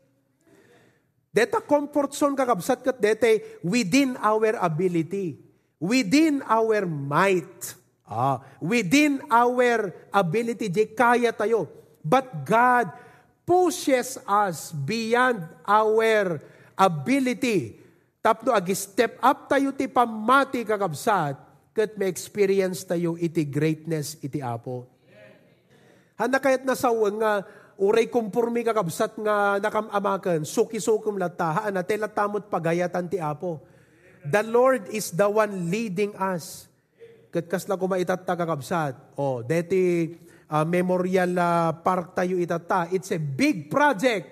Deta 1.33 1.65
comfort 1.65 2.13
zone 2.13 2.37
kakabsat 2.37 2.85
kat 2.85 3.01
dete 3.01 3.57
within 3.65 4.21
our 4.21 4.53
ability. 4.61 5.41
Within 5.81 6.45
our 6.45 6.85
might. 6.85 7.73
Ah, 8.05 8.45
within 8.61 9.25
our 9.33 9.97
ability, 10.13 10.69
di 10.69 10.85
kaya 10.93 11.33
tayo. 11.33 11.65
But 12.05 12.45
God 12.45 12.93
pushes 13.49 14.21
us 14.29 14.77
beyond 14.77 15.49
our 15.65 16.37
ability. 16.77 17.81
Tapno 18.21 18.53
agi 18.53 18.77
step 18.77 19.17
up 19.25 19.49
tayo 19.49 19.73
ti 19.73 19.89
pamati 19.89 20.63
kakabsat 20.69 21.41
kat 21.73 21.97
may 21.97 22.13
experience 22.13 22.85
tayo 22.85 23.17
iti 23.17 23.49
greatness 23.49 24.21
iti 24.21 24.45
apo. 24.45 24.85
Handa 26.21 26.37
kayat 26.37 26.69
nasawang 26.69 27.19
nga 27.19 27.43
uray 27.81 28.09
kumpurmi 28.09 28.65
kakabsat 28.67 29.17
nga 29.21 29.57
nakamamakan, 29.63 30.45
suki-sukum 30.45 31.17
latahaan 31.17 31.77
at 31.79 31.89
latamot 31.89 32.49
pagayatan 32.49 33.09
ti 33.09 33.17
Apo. 33.23 33.63
The 34.23 34.43
Lord 34.47 34.93
is 34.95 35.11
the 35.15 35.27
one 35.27 35.71
leading 35.73 36.15
us. 36.15 36.71
Katkas 37.33 37.67
na 37.67 37.81
kumaitat 37.81 38.23
ta 38.23 38.37
kakabsat. 38.37 39.17
O, 39.17 39.23
oh, 39.23 39.37
deti 39.41 40.15
uh, 40.53 40.67
memorial 40.69 41.33
uh, 41.35 41.73
park 41.81 42.13
tayo 42.13 42.37
itata. 42.39 42.93
It's 42.93 43.11
a 43.11 43.19
big 43.19 43.73
project. 43.73 44.29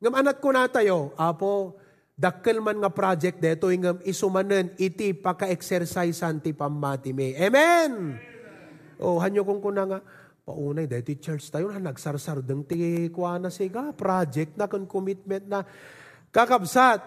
Ngam 0.00 0.14
anat 0.14 0.38
ko 0.38 0.48
na 0.54 0.70
tayo, 0.70 1.12
Apo, 1.18 1.76
dakkel 2.14 2.62
man 2.62 2.78
nga 2.78 2.94
project 2.94 3.42
deto 3.42 3.66
ngam 3.66 3.98
isumanen 4.06 4.70
iti 4.78 5.10
paka-exercisean 5.12 6.38
ti 6.38 6.54
pamati 6.54 7.10
me. 7.10 7.34
Amen! 7.34 8.14
O, 9.02 9.16
oh, 9.16 9.18
hanyo 9.18 9.42
kong 9.42 9.58
kuna 9.58 9.82
nga, 9.84 9.98
Paunay, 10.44 10.84
dahil 10.84 11.00
ti 11.08 11.16
church 11.16 11.48
tayo 11.48 11.72
na 11.72 11.80
nagsarsar 11.80 12.44
deng 12.44 12.68
ti 12.68 13.08
kuha 13.08 13.40
na 13.40 13.48
siga, 13.48 13.96
project 13.96 14.60
na 14.60 14.68
kan 14.68 14.84
commitment 14.84 15.48
na 15.48 15.64
kakabsat. 16.28 17.00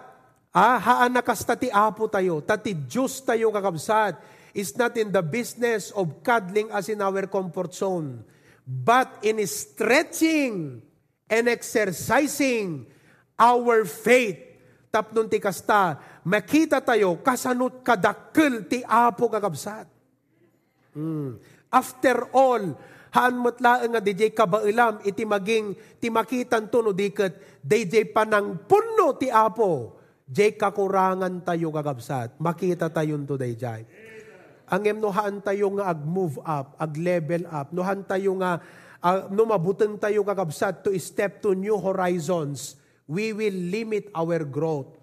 Ah, 0.50 0.82
haan 0.82 1.14
na 1.14 1.22
kasta 1.22 1.54
ti 1.54 1.70
apo 1.70 2.10
tayo, 2.10 2.42
tati 2.42 2.74
Diyos 2.74 3.22
tayo 3.22 3.54
kakabsat, 3.54 4.18
is 4.58 4.74
not 4.74 4.98
in 4.98 5.14
the 5.14 5.22
business 5.22 5.94
of 5.94 6.26
cuddling 6.26 6.74
as 6.74 6.90
in 6.90 6.98
our 6.98 7.30
comfort 7.30 7.78
zone, 7.78 8.26
but 8.66 9.22
in 9.22 9.38
stretching 9.46 10.82
and 11.30 11.46
exercising 11.46 12.90
our 13.38 13.86
faith. 13.86 14.42
Tapnon 14.90 15.30
ti 15.30 15.38
kasta, 15.38 16.02
makita 16.26 16.82
tayo, 16.82 17.22
kasanot 17.22 17.86
kadakkel 17.86 18.66
ti 18.66 18.82
apo 18.82 19.30
kakabsat. 19.30 19.86
Mm. 20.98 21.38
After 21.70 22.34
all, 22.34 22.97
haan 23.18 23.42
matlaan 23.42 23.98
nga 23.98 24.02
DJ 24.02 24.30
kabailam 24.30 25.02
iti 25.02 25.26
maging 25.26 25.74
ti 25.98 26.14
makitan 26.14 26.70
to 26.70 26.86
no 26.86 26.94
diket 26.94 27.66
DJ 27.66 28.14
panang 28.14 28.62
puno 28.70 29.18
ti 29.18 29.34
apo 29.34 29.98
Jay 30.28 30.60
kakurangan 30.60 31.40
tayo 31.40 31.72
gagabsat. 31.72 32.36
Makita 32.44 32.92
tayo 32.92 33.16
to 33.24 33.40
DJ. 33.40 33.88
Ang 34.68 34.84
emnohaan 34.84 35.40
tayo 35.40 35.72
nga 35.80 35.96
ag-move 35.96 36.44
up, 36.44 36.76
ag-level 36.76 37.48
up. 37.48 37.72
Nohan 37.72 38.04
tayo 38.04 38.36
nga, 38.36 38.60
uh, 39.00 39.32
no 39.32 39.48
mabutang 39.48 39.96
tayo 39.96 40.28
gagabsat 40.28 40.84
to 40.84 40.92
step 41.00 41.40
to 41.40 41.56
new 41.56 41.80
horizons. 41.80 42.76
We 43.08 43.32
will 43.32 43.56
limit 43.56 44.12
our 44.12 44.44
growth. 44.44 45.00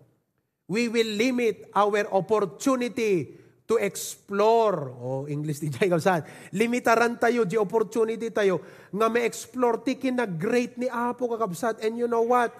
We 0.68 0.92
will 0.92 1.08
limit 1.16 1.72
our 1.72 2.04
opportunity 2.12 3.40
to 3.64 3.80
explore. 3.80 4.92
O, 4.92 5.04
oh, 5.04 5.22
English 5.24 5.60
di 5.64 5.72
jay 5.72 5.88
kapsat. 5.88 6.52
Limitaran 6.52 7.16
tayo, 7.16 7.48
di 7.48 7.56
opportunity 7.56 8.28
tayo, 8.28 8.60
nga 8.92 9.08
ma-explore, 9.08 9.80
tikin 9.80 10.20
na 10.20 10.28
great 10.28 10.76
ni 10.76 10.88
Apo 10.88 11.28
kakabsat. 11.32 11.80
And 11.80 11.96
you 11.96 12.04
know 12.08 12.24
what? 12.28 12.52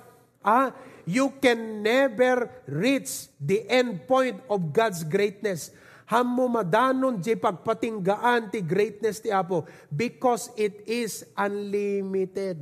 Ah, 0.44 0.72
you 1.08 1.32
can 1.40 1.80
never 1.80 2.48
reach 2.68 3.32
the 3.40 3.64
end 3.68 4.04
point 4.08 4.40
of 4.48 4.72
God's 4.72 5.04
greatness. 5.04 5.72
Hamo 6.04 6.52
madanon 6.52 7.16
di 7.16 7.32
pagpatinggaan 7.32 8.52
ti 8.52 8.60
greatness 8.60 9.24
ti 9.24 9.32
Apo 9.32 9.64
because 9.88 10.52
it 10.52 10.84
is 10.84 11.24
unlimited. 11.32 12.60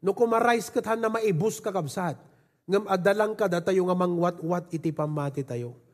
No 0.00 0.12
kumarais 0.12 0.68
kat 0.68 0.84
na 0.96 1.08
maibus 1.08 1.56
kakabsat. 1.60 2.20
Ngam 2.68 2.84
adalang 2.84 3.32
ka 3.32 3.48
datayo 3.48 3.88
nga 3.88 3.96
mangwat-wat 3.96 4.68
iti 4.72 4.92
pamati 4.92 5.40
tayo 5.40 5.89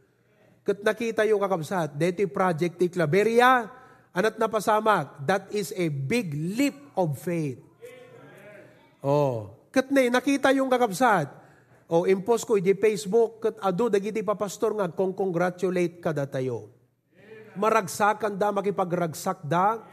Kat 0.66 0.82
nakita 0.82 1.22
yung 1.22 1.38
kakabsat, 1.38 1.94
deti 1.94 2.26
project 2.26 2.74
ti 2.74 2.90
Claveria, 2.90 3.70
anat 4.10 4.34
na 4.34 4.50
pasamak, 4.50 5.22
that 5.22 5.46
is 5.54 5.70
a 5.78 5.86
big 5.86 6.34
leap 6.34 6.74
of 6.98 7.14
faith. 7.14 7.62
Oh, 8.98 9.54
kat 9.70 9.94
na 9.94 10.18
nakita 10.18 10.50
yung 10.50 10.66
kakabsat, 10.66 11.30
oh, 11.86 12.02
impos 12.02 12.42
ko 12.42 12.58
di 12.58 12.74
Facebook, 12.74 13.46
kat 13.46 13.56
ado, 13.62 13.86
dagiti 13.86 14.26
papastor 14.26 14.74
nga, 14.74 14.90
kong 14.90 15.14
congratulate 15.14 16.02
ka 16.02 16.10
da 16.10 16.26
tayo. 16.26 16.74
Maragsakan 17.54 18.34
da, 18.34 18.50
makipagragsak 18.50 19.46
da, 19.46 19.86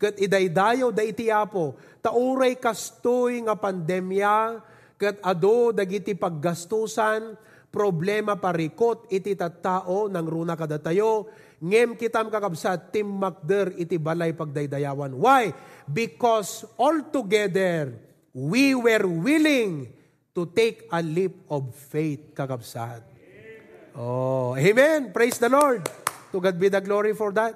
kat 0.00 0.16
idaydayo 0.16 0.88
da 0.88 1.04
iti 1.04 1.28
apo, 1.28 1.76
tauray 2.00 2.56
kastoy 2.56 3.44
nga 3.44 3.60
pandemya, 3.60 4.64
kat 4.96 5.20
ado, 5.20 5.68
dagiti 5.68 6.16
paggastusan, 6.16 7.36
problema 7.74 8.38
parikot 8.38 9.10
iti 9.10 9.34
tattao 9.34 10.06
ng 10.06 10.26
runa 10.30 10.54
kadatayo, 10.54 11.26
ngem 11.58 11.98
kitam 11.98 12.30
kakabsat 12.30 12.94
tim 12.94 13.10
makder 13.10 13.74
iti 13.74 13.98
balay 13.98 14.30
pagdaydayawan. 14.30 15.18
Why? 15.18 15.50
Because 15.90 16.62
altogether, 16.78 17.98
we 18.30 18.78
were 18.78 19.02
willing 19.02 19.90
to 20.30 20.46
take 20.54 20.86
a 20.94 21.02
leap 21.02 21.42
of 21.50 21.74
faith, 21.74 22.30
kakabsat. 22.30 23.02
Oh, 23.94 24.54
amen. 24.58 25.14
Praise 25.14 25.38
the 25.38 25.50
Lord. 25.50 25.86
To 26.34 26.42
God 26.42 26.58
be 26.58 26.66
the 26.66 26.82
glory 26.82 27.14
for 27.14 27.30
that. 27.30 27.54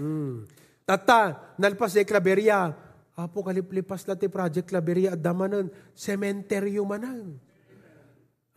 Mm. 0.00 0.48
Tata, 0.88 1.52
nalpas 1.60 1.92
de 1.92 2.04
Claveria. 2.08 2.72
Apo 3.18 3.44
kaliplipas 3.44 4.06
lati 4.08 4.30
project 4.30 4.72
Claveria 4.72 5.12
at 5.12 5.20
damanan, 5.20 5.68
sementeryo 5.92 6.86
manan. 6.86 7.36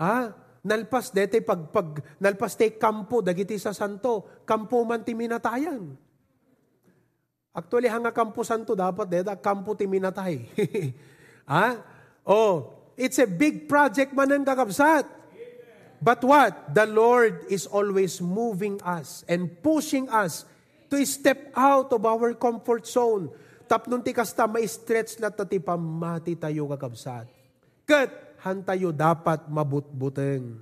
Ha? 0.02 0.34
Nalpas 0.66 1.14
dete 1.14 1.42
pag, 1.46 1.70
pag 1.70 2.02
nalpas 2.18 2.58
te 2.58 2.74
kampo 2.78 3.22
dagiti 3.22 3.58
sa 3.62 3.74
santo, 3.74 4.42
kampo 4.46 4.82
man 4.82 5.06
ti 5.06 5.14
minatayan. 5.14 5.94
Actually, 7.54 7.92
hanga 7.92 8.10
kampo 8.10 8.42
santo 8.42 8.74
dapat 8.74 9.06
deta 9.06 9.38
kampo 9.38 9.78
ti 9.78 9.86
minatay. 9.86 10.42
ha? 11.52 11.78
Oh, 12.26 12.74
it's 12.98 13.22
a 13.22 13.30
big 13.30 13.70
project 13.70 14.14
man 14.14 14.34
ang 14.34 14.46
kakabsat. 14.46 15.06
But 16.02 16.26
what? 16.26 16.74
The 16.74 16.90
Lord 16.90 17.46
is 17.46 17.70
always 17.70 18.18
moving 18.26 18.82
us 18.82 19.22
and 19.30 19.54
pushing 19.62 20.10
us 20.10 20.50
to 20.90 20.98
step 21.06 21.54
out 21.54 21.94
of 21.94 22.02
our 22.02 22.34
comfort 22.34 22.90
zone. 22.90 23.30
Tapnon 23.70 24.02
ti 24.02 24.10
kasta, 24.10 24.50
ma-stretch 24.50 25.22
na 25.22 25.30
ti 25.30 25.62
pamati 25.62 26.34
tayo 26.40 26.66
kakabsat. 26.74 27.30
Hantayo 28.42 28.90
dapat 28.90 29.46
mabutbuteng. 29.46 30.58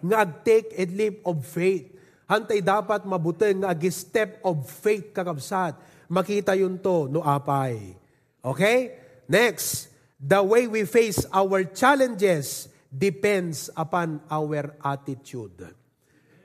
Nga 0.00 0.20
take 0.40 0.72
a 0.80 0.84
leap 0.88 1.20
of 1.28 1.44
faith. 1.44 2.00
hantay 2.30 2.62
dapat 2.62 3.02
mabuteng 3.02 3.66
nga 3.66 3.74
agi 3.74 3.90
step 3.90 4.38
of 4.46 4.62
faith 4.62 5.10
kakabsat. 5.10 5.74
Makita 6.06 6.54
yun 6.54 6.78
to 6.78 7.10
no 7.10 7.26
apay. 7.26 7.98
Okay? 8.38 8.94
Next, 9.26 9.90
the 10.22 10.38
way 10.38 10.70
we 10.70 10.86
face 10.86 11.26
our 11.34 11.66
challenges 11.74 12.70
depends 12.86 13.66
upon 13.74 14.22
our 14.30 14.74
attitude. 14.82 15.74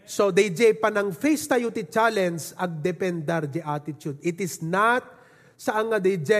So, 0.05 0.29
DJ 0.29 0.77
panang 0.77 1.13
face 1.17 1.49
tayo 1.49 1.73
ti 1.73 1.89
challenge, 1.89 2.53
ag 2.61 2.77
dependar 2.77 3.49
di 3.49 3.57
attitude. 3.57 4.21
It 4.21 4.37
is 4.37 4.61
not 4.61 5.01
saan 5.57 5.89
nga 5.89 5.97
DJ 5.97 6.33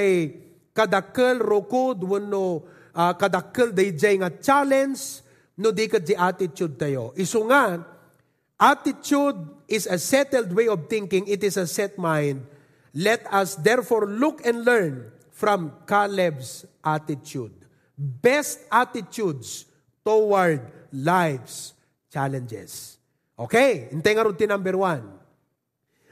kadakkel 0.69 1.41
rokod 1.41 1.97
wano 2.05 2.61
uh, 2.95 3.13
kadakkel 3.13 3.75
DJ 3.75 4.23
nga 4.23 4.31
challenge 4.31 5.21
no 5.59 5.69
di 5.75 5.85
ka 5.91 5.99
di 5.99 6.15
attitude 6.15 6.79
tayo. 6.79 7.11
Iso 7.19 7.43
nga, 7.47 7.83
attitude 8.55 9.67
is 9.67 9.85
a 9.85 9.99
settled 9.99 10.51
way 10.55 10.71
of 10.71 10.87
thinking. 10.87 11.27
It 11.27 11.43
is 11.43 11.59
a 11.59 11.67
set 11.67 11.99
mind. 11.99 12.47
Let 12.95 13.27
us 13.27 13.59
therefore 13.59 14.07
look 14.07 14.39
and 14.47 14.63
learn 14.63 15.11
from 15.35 15.83
Caleb's 15.83 16.63
attitude. 16.79 17.51
Best 17.95 18.63
attitudes 18.71 19.67
toward 20.03 20.63
life's 20.95 21.75
challenges. 22.07 22.95
Okay, 23.35 23.91
hintay 23.91 24.15
nga 24.15 24.23
rin 24.23 24.47
number 24.47 24.79
one. 24.79 25.03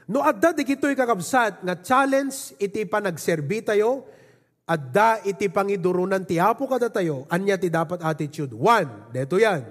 No 0.04 0.20
adda 0.20 0.52
di 0.52 0.68
kito'y 0.68 0.92
kakabsat 0.92 1.64
nga 1.64 1.80
challenge 1.80 2.52
iti 2.60 2.84
pa 2.84 3.00
nagserbi 3.00 3.64
tayo, 3.64 4.04
adda 4.64 5.20
iti 5.24 5.48
pangidurunan 5.52 6.24
ti 6.24 6.40
hapo 6.40 6.64
kada 6.68 6.88
tayo, 6.88 7.28
anya 7.28 7.56
ti 7.56 7.68
dapat 7.68 8.00
attitude. 8.00 8.52
One, 8.52 9.12
deto 9.12 9.36
yan. 9.36 9.64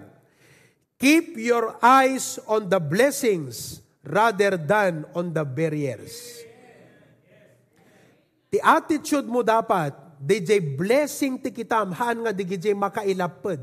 Keep 1.01 1.36
your 1.41 1.75
eyes 1.84 2.39
on 2.47 2.71
the 2.71 2.79
blessings 2.79 3.84
rather 4.06 4.56
than 4.56 5.03
on 5.17 5.36
the 5.36 5.43
barriers. 5.43 6.45
Ti 8.53 8.62
attitude 8.62 9.27
mo 9.27 9.41
dapat, 9.41 9.91
DJ 10.21 10.62
blessing 10.62 11.41
ti 11.41 11.51
kitam, 11.51 11.91
haan 11.91 12.23
nga 12.23 12.32
di 12.32 12.45
makailapad. 12.71 13.60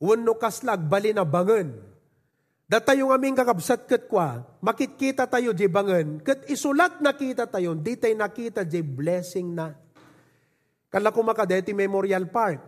Wano 0.00 0.32
kaslag, 0.40 0.80
bali 0.88 1.12
na 1.12 1.28
bangen 1.28 1.90
Datayo 2.70 3.10
nga 3.10 3.18
aming 3.18 3.34
kakabsat 3.34 3.90
kat 3.90 4.06
kwa, 4.06 4.46
makikita 4.62 5.26
tayo 5.26 5.50
di 5.50 5.66
bangen, 5.66 6.22
kat 6.22 6.46
isulat 6.46 7.02
nakita 7.02 7.50
tayo, 7.50 7.74
di 7.74 7.98
tayo 7.98 8.14
nakita 8.14 8.62
di 8.62 8.78
blessing 8.78 9.58
na. 9.58 9.74
Kala 10.90 11.14
ko 11.14 11.22
makadeti 11.22 11.70
Memorial 11.70 12.26
Park. 12.26 12.60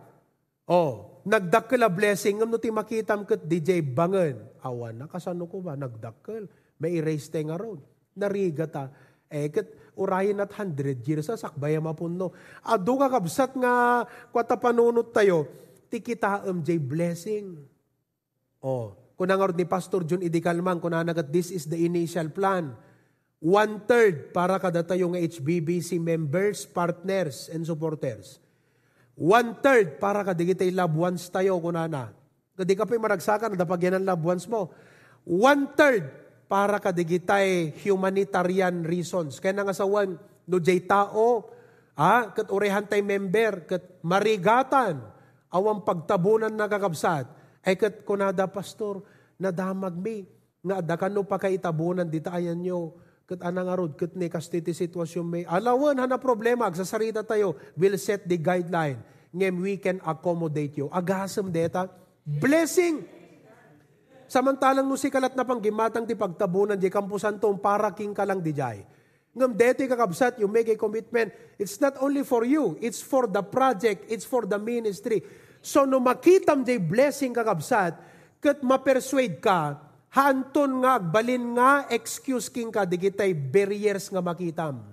Oh, 0.63 1.21
nagdakkel 1.27 1.83
a 1.83 1.91
blessing, 1.91 2.39
ngam 2.39 2.47
no 2.47 2.57
ti 2.57 2.71
makitam 2.71 3.27
kat 3.27 3.43
di 3.43 3.59
jay 3.59 3.83
bangen. 3.83 4.39
Awan 4.63 5.03
na, 5.03 5.05
kasano 5.11 5.43
ko 5.45 5.59
ba, 5.59 5.75
nagdakkel. 5.75 6.47
May 6.79 7.03
erase 7.03 7.27
tayo 7.27 7.51
nga 7.51 7.59
road. 7.59 7.79
Nariga 8.15 8.65
ta. 8.65 8.87
Eh, 9.27 9.51
kat 9.51 9.67
urahin 9.99 10.39
at 10.39 10.55
100 10.55 11.03
years 11.03 11.27
sa 11.27 11.35
sakbaya 11.35 11.83
mapuno. 11.83 12.31
Ado 12.63 12.95
kakabsat 12.95 13.59
nga, 13.59 14.07
kwata 14.31 14.55
panunot 14.55 15.11
tayo, 15.11 15.51
ti 15.91 15.99
kita 15.99 16.47
jay 16.63 16.79
blessing. 16.79 17.59
Oh, 18.63 19.03
Kunangar 19.13 19.53
ni 19.53 19.65
Pastor 19.69 20.01
John 20.09 20.25
Idikalman, 20.25 20.81
kunanagat 20.81 21.29
this 21.29 21.53
is 21.53 21.69
the 21.69 21.77
initial 21.77 22.33
plan. 22.33 22.73
One-third 23.43 24.31
para 24.31 24.55
kada 24.55 24.87
tayo 24.87 25.11
nga 25.11 25.19
HBBC 25.19 25.99
members, 25.99 26.63
partners, 26.63 27.51
and 27.51 27.67
supporters. 27.67 28.39
One-third 29.19 29.99
para 29.99 30.23
kada 30.23 30.39
kita 30.47 30.63
loved 30.71 30.95
ones 30.95 31.27
tayo, 31.27 31.59
kunana. 31.59 32.15
Kadi 32.55 32.71
ka 32.71 32.87
pa 32.87 32.95
maragsakan, 32.95 33.59
napag 33.59 33.83
yan 33.83 33.99
ang 33.99 34.07
loved 34.15 34.23
ones 34.23 34.47
mo. 34.47 34.71
One-third 35.27 36.07
para 36.47 36.79
kada 36.79 37.03
kita 37.03 37.43
humanitarian 37.83 38.87
reasons. 38.87 39.43
Kaya 39.43 39.59
nga 39.59 39.75
sa 39.75 39.83
one, 39.83 40.15
no 40.47 40.57
jay 40.63 40.79
tao, 40.79 41.51
ah, 41.99 42.31
kat 42.31 42.47
urehan 42.47 42.87
tay 42.87 43.03
member, 43.03 43.67
kat 43.67 43.99
marigatan, 44.07 45.03
awang 45.51 45.83
pagtabunan 45.83 46.47
na 46.47 46.71
kakabsat, 46.71 47.27
ay 47.67 47.75
kat 47.75 48.07
kunada 48.07 48.47
pastor, 48.47 49.03
nadamag 49.35 49.99
mi, 49.99 50.23
nga 50.63 50.79
adakano 50.79 51.27
pa 51.27 51.35
kay 51.35 51.59
itabunan 51.59 52.07
dita 52.07 52.31
ayan 52.31 52.55
nyo, 52.55 53.02
kat 53.23 53.39
anang 53.39 53.71
arod, 53.71 53.95
kat 53.95 54.11
ni 54.19 54.27
kastiti 54.27 54.75
sitwasyon 54.75 55.25
may, 55.25 55.43
alawan, 55.47 55.95
hana 55.95 56.19
problema, 56.19 56.67
agsasarita 56.67 57.23
tayo, 57.23 57.55
will 57.79 57.95
set 57.95 58.27
the 58.27 58.35
guideline, 58.35 58.99
ngem 59.31 59.55
we 59.63 59.79
can 59.79 60.03
accommodate 60.03 60.75
you. 60.75 60.91
Agasam 60.91 61.47
deta, 61.47 61.87
blessing. 62.27 63.07
Samantalang 64.27 64.89
no 64.89 64.97
si 64.97 65.13
kalat 65.13 65.37
na 65.37 65.45
panggimatang 65.45 66.09
ti 66.09 66.17
pagtabunan 66.17 66.75
di 66.75 66.89
kampusan 66.89 67.37
tong 67.37 67.61
para 67.61 67.93
king 67.93 68.11
ka 68.17 68.25
lang 68.25 68.41
di 68.41 68.49
jay. 68.49 68.81
Ngam 69.33 69.53
deti 69.53 69.89
kakabsat, 69.89 70.37
you 70.37 70.49
make 70.49 70.69
a 70.69 70.77
commitment. 70.77 71.33
It's 71.57 71.81
not 71.81 71.97
only 72.01 72.21
for 72.21 72.45
you, 72.45 72.77
it's 72.81 73.01
for 73.01 73.25
the 73.25 73.41
project, 73.41 74.05
it's 74.09 74.25
for 74.25 74.45
the 74.45 74.57
ministry. 74.61 75.25
So 75.63 75.87
no 75.87 76.03
makitam 76.03 76.65
jay 76.65 76.77
blessing 76.81 77.31
kakabsat, 77.33 77.97
kat 78.43 78.59
mapersuade 78.61 79.39
ka, 79.39 79.79
hanton 80.13 80.85
nga, 80.85 81.01
balin 81.01 81.57
nga, 81.57 81.89
excuse 81.89 82.47
king 82.47 82.69
ka, 82.69 82.85
digitay 82.85 83.33
barriers 83.33 84.13
nga 84.13 84.21
makitam. 84.21 84.85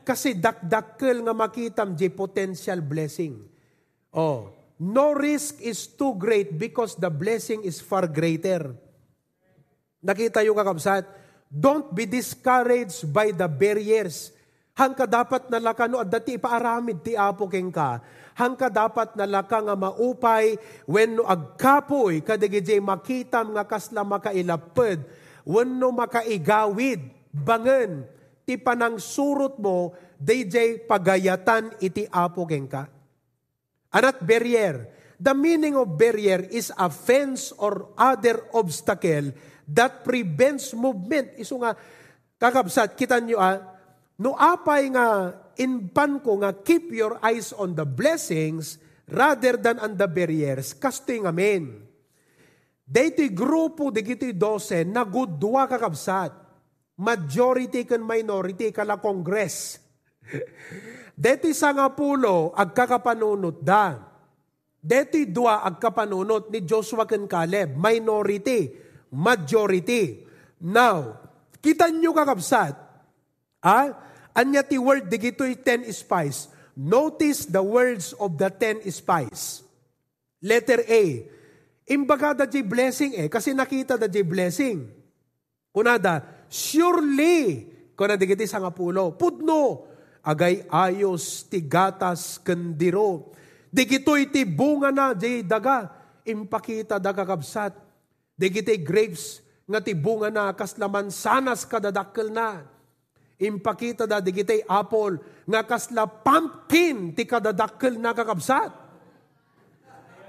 Kasi 0.00 0.32
dakdakkel 0.32 1.20
nga 1.20 1.36
makitam 1.36 1.92
jay 1.92 2.08
potential 2.08 2.80
blessing. 2.80 3.44
Oh, 4.16 4.50
no 4.80 5.12
risk 5.12 5.60
is 5.60 5.84
too 5.84 6.16
great 6.16 6.56
because 6.56 6.96
the 6.96 7.12
blessing 7.12 7.60
is 7.62 7.78
far 7.78 8.08
greater. 8.08 8.72
Nakita 10.00 10.40
yung 10.48 10.56
kakabsat, 10.56 11.04
don't 11.46 11.92
be 11.92 12.08
discouraged 12.08 13.04
by 13.12 13.36
the 13.36 13.46
barriers. 13.46 14.32
Hangka 14.72 15.04
dapat 15.04 15.52
nalakano 15.52 16.00
at 16.00 16.08
dati 16.08 16.40
ipaaramid 16.40 17.04
ti 17.04 17.12
apo 17.12 17.44
keng 17.52 17.68
ka 17.68 18.00
hangka 18.38 18.70
dapat 18.70 19.14
nalaka 19.14 19.58
nga 19.62 19.76
maupay 19.78 20.58
wenno 20.86 21.26
agkapoy 21.26 22.22
kadigijay 22.22 22.78
makitam 22.78 23.54
nga 23.54 23.64
kasla 23.66 24.06
makailaped 24.06 25.02
wenno 25.46 25.88
makaigawid 25.90 27.00
bangen 27.30 28.06
ti 28.44 28.58
panang 28.58 28.98
surot 28.98 29.62
mo 29.62 29.94
DJ 30.20 30.84
pagayatan 30.84 31.80
iti 31.80 32.04
apo 32.12 32.44
ka. 32.44 32.84
Anat 33.96 34.20
barrier. 34.20 35.00
The 35.20 35.36
meaning 35.36 35.76
of 35.76 36.00
barrier 36.00 36.48
is 36.48 36.72
a 36.76 36.88
fence 36.88 37.52
or 37.60 37.92
other 37.96 38.40
obstacle 38.56 39.36
that 39.68 40.00
prevents 40.00 40.72
movement. 40.72 41.36
Iso 41.36 41.60
nga, 41.60 41.76
kakabsat, 42.40 42.96
kita 42.96 43.20
nyo 43.20 43.36
ah, 43.36 43.60
no 44.16 44.32
apay 44.32 44.88
nga 44.88 45.36
inpan 45.58 46.22
ko 46.22 46.38
nga 46.44 46.54
keep 46.54 46.92
your 46.94 47.18
eyes 47.24 47.50
on 47.56 47.74
the 47.74 47.86
blessings 47.88 48.78
rather 49.10 49.58
than 49.58 49.82
on 49.82 49.98
the 49.98 50.06
barriers. 50.06 50.76
Kastoy 50.76 51.24
nga 51.24 51.34
men. 51.34 51.90
Dito 52.90 53.22
grupo, 53.30 53.94
digito 53.94 54.26
dose, 54.34 54.82
nagudwa 54.82 55.70
kakabsat. 55.70 56.34
Majority 57.00 57.86
kan 57.86 58.02
minority 58.02 58.74
kala 58.74 58.98
Congress. 58.98 59.78
Dito 61.20 61.48
sa 61.54 61.70
nga 61.70 61.86
pulo, 61.94 62.50
agkakapanunot 62.52 63.62
da. 63.62 63.94
Dito 64.80 65.20
dua 65.28 65.62
agkapanunot 65.62 66.50
ni 66.50 66.66
Joshua 66.66 67.06
kan 67.06 67.28
Caleb. 67.30 67.78
Minority, 67.78 68.74
majority. 69.12 70.26
Now, 70.64 71.20
kita 71.60 71.92
nyo 71.92 72.10
kakabsat, 72.16 72.74
ah, 73.64 74.09
Anya 74.34 74.62
ti 74.62 74.78
word 74.78 75.10
digito'y 75.10 75.58
ten 75.58 75.82
spies. 75.90 76.46
Notice 76.78 77.50
the 77.50 77.60
words 77.60 78.14
of 78.16 78.38
the 78.38 78.48
ten 78.48 78.78
spies. 78.88 79.66
Letter 80.40 80.80
A. 80.86 81.26
Imbaga 81.90 82.32
da 82.32 82.46
jay 82.46 82.62
blessing 82.62 83.18
eh, 83.18 83.26
kasi 83.26 83.50
nakita 83.50 83.98
da 83.98 84.06
jay 84.06 84.22
blessing. 84.22 84.86
Kunada, 85.74 86.22
surely, 86.46 87.66
kuna 87.98 88.14
digiti 88.14 88.46
sa 88.46 88.62
ngapulo, 88.62 89.14
pudno, 89.14 89.86
agay 90.22 90.66
ayos 90.70 91.46
ti 91.50 91.62
gatas 91.62 92.38
kandiro. 92.42 93.34
Digito'y 93.70 94.30
ti 94.30 94.42
bunga 94.46 94.90
na 94.90 95.14
jay 95.14 95.42
daga, 95.46 95.90
impakita 96.26 96.98
da 97.02 97.10
kakabsat. 97.14 97.74
Digito'y 98.38 98.82
grapes, 98.82 99.42
nga 99.66 99.78
ti 99.78 99.94
bunga 99.94 100.30
na 100.30 100.50
kaslaman 100.54 101.10
sanas 101.10 101.62
kadadakkel 101.62 102.30
na 102.30 102.66
impakita 103.40 104.04
da 104.04 104.20
digitay 104.20 104.60
apple 104.68 105.16
nga 105.48 105.64
kasla 105.64 106.04
pumpkin 106.04 107.16
ti 107.16 107.24
kadadakkel 107.24 107.96
na 107.96 108.12
kakabsat. 108.12 108.70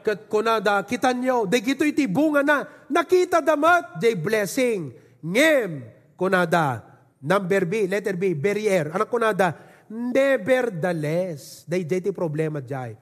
Kat 0.01 0.25
kunada 0.25 0.81
kita 0.81 1.13
nyo, 1.13 1.45
digito 1.45 1.85
iti 1.85 2.09
bunga 2.09 2.41
na 2.41 2.65
nakita 2.89 3.43
damat 3.43 4.01
day 4.01 4.17
blessing. 4.17 4.89
Ngem 5.21 5.85
kunada 6.17 6.81
number 7.21 7.69
B, 7.69 7.85
letter 7.85 8.17
B, 8.17 8.33
barrier. 8.33 8.89
Anak 8.89 9.13
kunada 9.13 9.53
nevertheless. 9.91 11.69
Day 11.69 11.85
day 11.85 12.01
ti 12.01 12.09
problema 12.09 12.63
jay. 12.65 12.97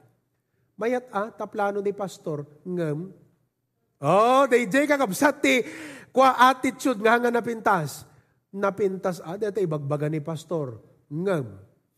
Mayat 0.76 1.08
ah, 1.08 1.32
taplano 1.32 1.80
ni 1.80 1.96
pastor, 1.96 2.44
ngem. 2.68 3.08
Oh, 4.00 4.44
day 4.44 4.68
day 4.68 4.84
kakabsat 4.84 5.40
ti 5.40 5.56
Kwa 6.10 6.34
attitude 6.50 6.98
nga 7.06 7.14
nga 7.22 7.30
napintas. 7.30 8.02
Napintas, 8.50 9.22
ah, 9.22 9.38
dito 9.38 9.62
ibagbaga 9.62 10.10
ni 10.10 10.18
pastor. 10.18 10.82
Ngam. 11.06 11.46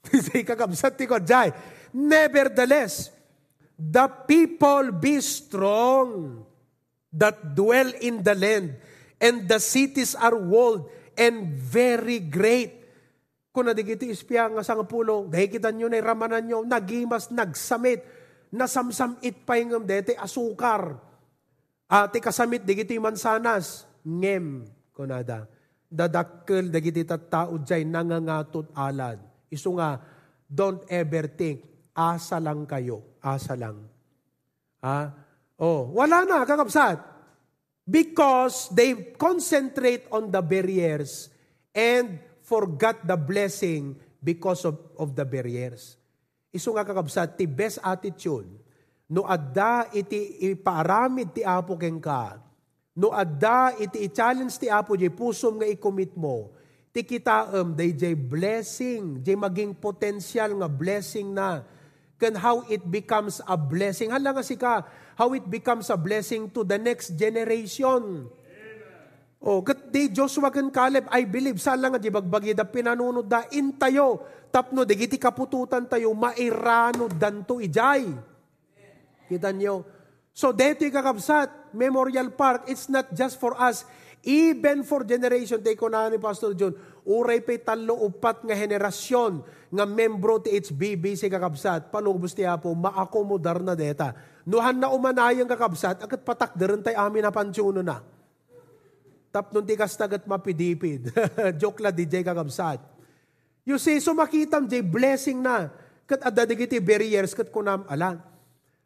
Say 0.26 0.44
kakabsat 0.44 1.00
ti 1.00 1.08
ko, 1.08 1.16
jay. 1.16 1.48
Nevertheless, 1.96 3.12
the 3.76 4.08
people 4.28 4.92
be 4.92 5.20
strong 5.24 6.42
that 7.12 7.56
dwell 7.56 7.92
in 8.00 8.24
the 8.24 8.32
land, 8.36 8.76
and 9.20 9.44
the 9.48 9.60
cities 9.60 10.16
are 10.16 10.36
walled 10.36 10.88
and 11.16 11.52
very 11.56 12.20
great. 12.24 12.80
Kung 13.52 13.68
nadigiti 13.68 14.08
ispya 14.08 14.48
nga 14.48 14.64
sang 14.64 14.80
pulo, 14.88 15.28
dahil 15.28 15.52
kita 15.52 15.68
nyo 15.68 15.92
na 15.92 16.00
ramanan 16.00 16.40
nyo, 16.40 16.58
nagimas, 16.64 17.28
nagsamit, 17.28 18.00
nasamsamit 18.48 19.44
pa 19.44 19.60
yung 19.60 19.84
dete 19.84 20.16
asukar. 20.16 20.96
Ati 21.84 22.16
kasamit, 22.24 22.64
digiti 22.64 22.96
mansanas, 22.96 23.84
ngem, 24.00 24.64
kunada. 24.96 25.44
Dadakkel, 25.92 26.72
digiti 26.72 27.04
tattao 27.04 27.60
jay, 27.60 27.84
nangangatot 27.84 28.72
alad. 28.72 29.20
Iso 29.52 29.76
nga, 29.76 30.00
don't 30.48 30.80
ever 30.88 31.28
think, 31.28 31.68
asa 31.92 32.40
lang 32.40 32.64
kayo, 32.64 33.20
asa 33.20 33.52
lang. 33.52 33.84
Ha? 34.80 35.12
Oh, 35.60 35.92
wala 35.92 36.24
na, 36.24 36.48
kakapsat. 36.48 36.96
Because 37.84 38.72
they 38.72 39.12
concentrate 39.20 40.08
on 40.08 40.32
the 40.32 40.40
barriers 40.40 41.28
and 41.76 42.16
forgot 42.40 43.04
the 43.04 43.18
blessing 43.20 44.00
because 44.22 44.64
of, 44.64 44.80
of 44.96 45.12
the 45.12 45.28
barriers. 45.28 46.00
Iso 46.48 46.72
nga 46.72 46.88
kakabsat, 46.88 47.36
ti 47.36 47.44
best 47.44 47.80
attitude, 47.84 48.48
no 49.12 49.28
adda 49.28 49.92
iti 49.92 50.40
ipaaramid 50.52 51.36
ti 51.36 51.42
apo 51.44 51.76
keng 51.76 52.00
ka, 52.00 52.40
no 52.92 53.08
adda 53.12 53.72
iti 53.80 54.04
i-challenge 54.04 54.60
ti 54.60 54.68
apo, 54.68 54.96
di 54.96 55.08
pusom 55.08 55.60
nga 55.60 55.68
i-commit 55.68 56.12
mo, 56.16 56.52
ti 56.92 57.00
kitaam, 57.00 57.72
day 57.72 57.96
jay 57.96 58.12
blessing, 58.12 59.24
jay 59.24 59.32
maging 59.32 59.72
potential 59.72 60.60
nga 60.60 60.68
blessing 60.68 61.32
na, 61.32 61.64
kan 62.20 62.36
how 62.36 62.62
it 62.68 62.84
becomes 62.84 63.40
a 63.48 63.56
blessing. 63.56 64.12
Hala 64.12 64.36
nga 64.36 64.44
si 64.44 64.54
ka, 64.54 64.84
how 65.16 65.32
it 65.32 65.48
becomes 65.48 65.88
a 65.88 65.96
blessing 65.96 66.52
to 66.52 66.62
the 66.62 66.76
next 66.76 67.16
generation. 67.16 68.28
Oh, 69.42 69.58
kat 69.58 69.90
di 69.90 70.06
Joshua 70.06 70.54
kan 70.54 70.70
Caleb, 70.70 71.10
I 71.10 71.26
believe, 71.26 71.58
sala 71.58 71.90
nga 71.90 71.98
di 71.98 72.14
bagbagi 72.14 72.54
da 72.54 72.62
pinanunod 72.62 73.26
da 73.26 73.42
intayo, 73.50 74.22
tapno 74.54 74.86
di 74.86 74.94
giti 74.94 75.18
kapututan 75.18 75.90
tayo, 75.90 76.14
mairano 76.14 77.10
danto 77.10 77.58
ijay. 77.58 78.06
Kita 79.26 79.50
nyo? 79.50 79.82
So, 80.30 80.54
dito 80.54 80.86
kakabsat, 80.86 81.61
Memorial 81.74 82.32
Park, 82.32 82.68
it's 82.70 82.86
not 82.86 83.10
just 83.12 83.36
for 83.40 83.56
us, 83.58 83.84
even 84.22 84.86
for 84.86 85.02
generation, 85.02 85.58
take 85.60 85.80
ko 85.80 85.90
na 85.90 86.06
ni 86.06 86.20
Pastor 86.20 86.54
John, 86.54 86.72
uray 87.02 87.42
pa'y 87.42 87.60
talo 87.60 87.98
upat 88.06 88.46
nga 88.46 88.54
henerasyon 88.54 89.42
nga 89.72 89.84
membro 89.88 90.38
ti 90.38 90.54
HBB 90.54 91.18
si 91.18 91.26
kakabsat, 91.26 91.90
panubos 91.90 92.36
ti 92.36 92.46
Apo, 92.46 92.70
maakomodar 92.76 93.58
na 93.64 93.74
deta. 93.74 94.14
Nuhan 94.46 94.78
na 94.78 94.92
umanayang 94.92 95.50
kakabsat, 95.50 96.04
agad 96.04 96.22
patak 96.22 96.54
tayo 96.54 96.98
amin 97.02 97.26
na 97.26 97.34
pansyono 97.34 97.82
na 97.82 98.12
tapnon 99.32 99.64
ti 99.64 99.74
kastagat 99.74 100.28
mapidipid. 100.28 101.08
Joke 101.60 101.80
la 101.80 101.88
DJ 101.88 102.20
kakabsat. 102.20 102.84
You 103.64 103.80
see, 103.80 103.98
so 103.98 104.12
makitam 104.12 104.68
di 104.68 104.84
blessing 104.84 105.40
na. 105.40 105.72
Kat 106.04 106.20
adadigiti 106.28 106.76
barriers 106.84 107.32
kat 107.32 107.48
kunam 107.48 107.88
ala. 107.88 108.20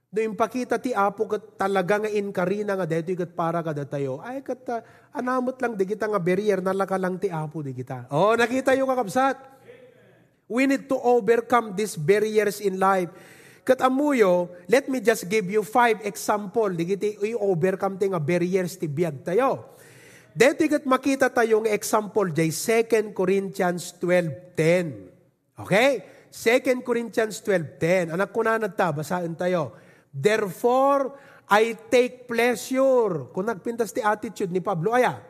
No 0.06 0.22
impakita 0.22 0.78
ti 0.78 0.94
apo 0.94 1.26
kat 1.26 1.58
talaga 1.58 2.06
nga 2.06 2.10
inkarina 2.10 2.78
nga 2.78 2.86
deto 2.86 3.10
kat 3.18 3.34
para 3.34 3.58
kada 3.58 3.82
tayo. 3.82 4.22
Ay 4.22 4.38
kat 4.38 4.62
uh, 4.70 4.78
anamot 5.10 5.58
lang 5.58 5.74
di 5.74 5.82
kita 5.82 6.06
nga 6.06 6.22
barrier 6.22 6.62
nalaka 6.62 6.94
lang 6.94 7.18
ti 7.18 7.26
apo 7.26 7.58
di 7.58 7.74
kita. 7.74 8.06
Oh, 8.14 8.38
nakita 8.38 8.70
yung 8.78 8.86
kakabsat. 8.86 9.34
We 10.46 10.70
need 10.70 10.86
to 10.86 10.94
overcome 10.94 11.74
these 11.74 11.98
barriers 11.98 12.62
in 12.62 12.78
life. 12.78 13.10
Kat 13.66 13.82
amuyo, 13.82 14.54
let 14.70 14.86
me 14.86 15.02
just 15.02 15.26
give 15.26 15.50
you 15.50 15.66
five 15.66 15.98
example. 16.06 16.70
Digiti 16.70 17.18
i-overcome 17.34 17.98
ti 17.98 18.06
nga 18.06 18.22
barriers 18.22 18.78
ti 18.78 18.86
biyag 18.86 19.26
tayo. 19.26 19.74
Dito 20.36 20.68
kat 20.70 20.86
makita 20.86 21.34
tayong 21.34 21.66
example 21.66 22.30
jay 22.30 22.54
2 22.54 23.10
Corinthians 23.10 23.90
12.10. 23.98 25.58
Okay? 25.66 25.90
2 26.30 26.84
Corinthians 26.86 27.42
12.10. 27.42 28.14
Anak 28.14 28.30
ko 28.30 28.46
na 28.46 28.60
nagta, 28.60 28.94
basaan 28.94 29.34
tayo. 29.34 29.85
Therefore, 30.16 31.12
I 31.52 31.76
take 31.92 32.24
pleasure. 32.24 33.28
Kung 33.36 33.52
nagpintas 33.52 33.92
ti 33.92 34.00
attitude 34.00 34.48
ni 34.48 34.64
Pablo, 34.64 34.96
aya. 34.96 35.20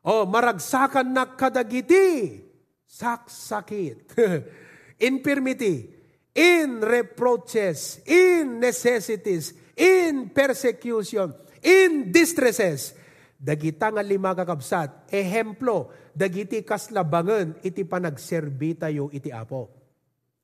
Oh, 0.00 0.24
maragsakan 0.24 1.12
na 1.12 1.36
kadagiti. 1.36 2.40
Saksakit. 2.88 4.16
Infirmity. 5.12 5.92
In 6.32 6.80
reproaches. 6.80 8.00
In 8.08 8.56
necessities. 8.56 9.52
In 9.76 10.32
persecution. 10.32 11.36
In 11.60 12.08
distresses 12.08 12.96
dagita 13.36 13.92
nga 13.92 14.00
lima 14.00 14.32
kakabsat, 14.32 15.12
ehemplo, 15.12 15.92
dagiti 16.16 16.64
kaslabangan 16.64 17.60
iti 17.60 17.84
panagserbi 17.84 18.80
tayo 18.80 19.12
iti 19.12 19.28
apo. 19.28 19.68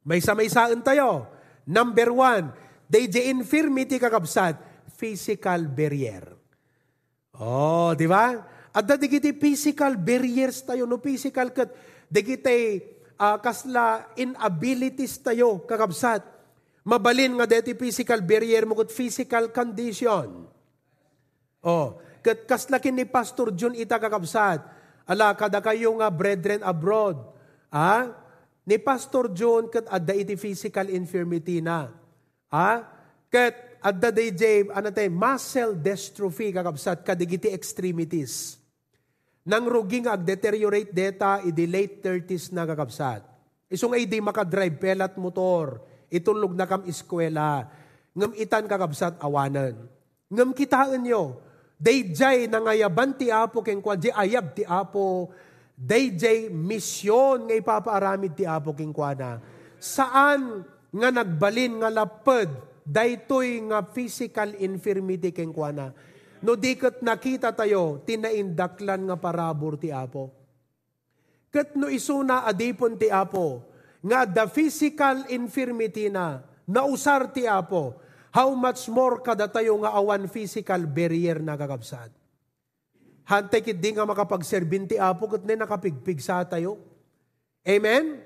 May 0.04 0.20
samaysaan 0.20 0.84
tayo. 0.84 1.30
Number 1.64 2.10
one, 2.12 2.52
they 2.92 3.08
the 3.08 3.32
infirmity 3.32 3.96
kakabsat, 3.96 4.60
physical 5.00 5.64
barrier. 5.72 6.28
Oh, 7.40 7.96
di 7.96 8.04
ba? 8.04 8.36
At 8.76 8.84
dagiti 8.84 9.32
physical 9.32 9.96
barriers 9.96 10.60
tayo, 10.60 10.84
no 10.84 11.00
physical 11.00 11.48
kat, 11.56 11.72
dagiti 12.12 12.84
uh, 13.16 13.40
kasla 13.40 14.12
inabilities 14.20 15.16
tayo 15.24 15.64
kakabsat. 15.64 16.20
Mabalin 16.84 17.38
nga 17.40 17.48
deti 17.48 17.72
physical 17.78 18.20
barrier 18.20 18.68
mo 18.68 18.76
kat 18.76 18.92
physical 18.92 19.48
condition. 19.54 20.44
Oh, 21.62 22.02
kat 22.20 22.44
kaslakin 22.44 22.92
ni 22.92 23.06
Pastor 23.08 23.54
Jun 23.54 23.78
ita 23.78 23.96
kakabsat. 23.96 24.60
Ala, 25.06 25.32
kada 25.38 25.62
kayo 25.64 25.94
nga 25.98 26.10
brethren 26.10 26.60
abroad. 26.60 27.22
Ha? 27.70 28.10
Ni 28.66 28.76
Pastor 28.82 29.30
Jun 29.30 29.70
kat 29.70 29.86
adda 29.86 30.12
iti 30.12 30.34
physical 30.34 30.90
infirmity 30.90 31.62
na. 31.62 32.01
Ha? 32.52 32.84
Kat 33.32 33.80
adda 33.80 34.12
DJ, 34.12 34.68
ano 34.68 34.92
tayo, 34.92 35.08
muscle 35.08 35.72
dystrophy 35.80 36.52
kakabsat, 36.52 37.00
kadigiti 37.00 37.48
extremities. 37.48 38.60
Nang 39.48 39.66
rugi 39.66 40.04
nga 40.04 40.14
ag-deteriorate 40.14 40.92
data, 40.92 41.40
idi 41.42 41.66
late 41.66 41.98
30s 42.04 42.54
na 42.54 42.68
kakabsat. 42.68 43.24
Isong 43.72 43.96
ay 43.96 44.04
di 44.04 44.20
makadrive, 44.20 44.76
pelat 44.76 45.16
motor, 45.16 45.80
itulog 46.12 46.52
na 46.52 46.68
kam 46.68 46.84
eskwela, 46.84 47.66
ngam 48.12 48.36
itan 48.36 48.68
kakabsat 48.68 49.16
awanan. 49.24 49.74
Ngam 50.28 50.52
kitaan 50.52 51.00
nyo, 51.02 51.40
Dayjay 51.82 52.46
nangayaban 52.46 53.18
ti 53.18 53.26
Apo 53.34 53.58
ken 53.58 53.82
kwa 53.82 53.98
ayab 53.98 54.54
ti 54.54 54.62
Apo. 54.62 55.34
Dayjay 55.74 56.46
misyon 56.46 57.50
nga 57.50 57.58
ipapaaramid 57.58 58.38
ti 58.38 58.46
Apo 58.46 58.70
ken 58.70 58.94
kwa 58.94 59.18
na. 59.18 59.42
Saan 59.82 60.62
nga 60.92 61.08
nagbalin 61.08 61.80
nga 61.80 61.90
lapad 61.90 62.52
daytoy 62.84 63.64
nga 63.72 63.80
physical 63.88 64.52
infirmity 64.60 65.32
ken 65.32 65.50
kwa 65.50 65.70
na. 65.72 65.86
No 66.42 66.58
diket 66.58 67.00
nakita 67.00 67.54
tayo 67.54 68.02
tinaindaklan 68.04 69.08
nga 69.08 69.16
parabor 69.16 69.78
ti 69.78 69.88
Apo. 69.94 70.34
Ket 71.48 71.74
no 71.78 71.88
isuna 71.88 72.44
adipon 72.44 73.00
ti 73.00 73.08
Apo 73.08 73.64
nga 74.02 74.26
the 74.26 74.44
physical 74.50 75.24
infirmity 75.30 76.10
na 76.10 76.42
nausar 76.66 77.30
ti 77.30 77.46
Apo 77.46 78.02
How 78.32 78.48
much 78.56 78.88
more 78.88 79.20
kada 79.20 79.44
tayo 79.44 79.76
nga 79.84 79.92
awan 79.92 80.24
physical 80.24 80.88
barrier 80.88 81.36
na 81.44 81.52
kakabsat. 81.52 82.08
Hantay 83.28 83.60
kit 83.60 83.76
di 83.76 83.92
nga 83.92 84.08
makapagserbinti 84.08 84.96
apo 84.96 85.28
kat 85.28 85.44
na 85.44 85.68
nakapigpig 85.68 86.16
sa 86.16 86.40
tayo. 86.48 86.80
Amen? 87.60 88.24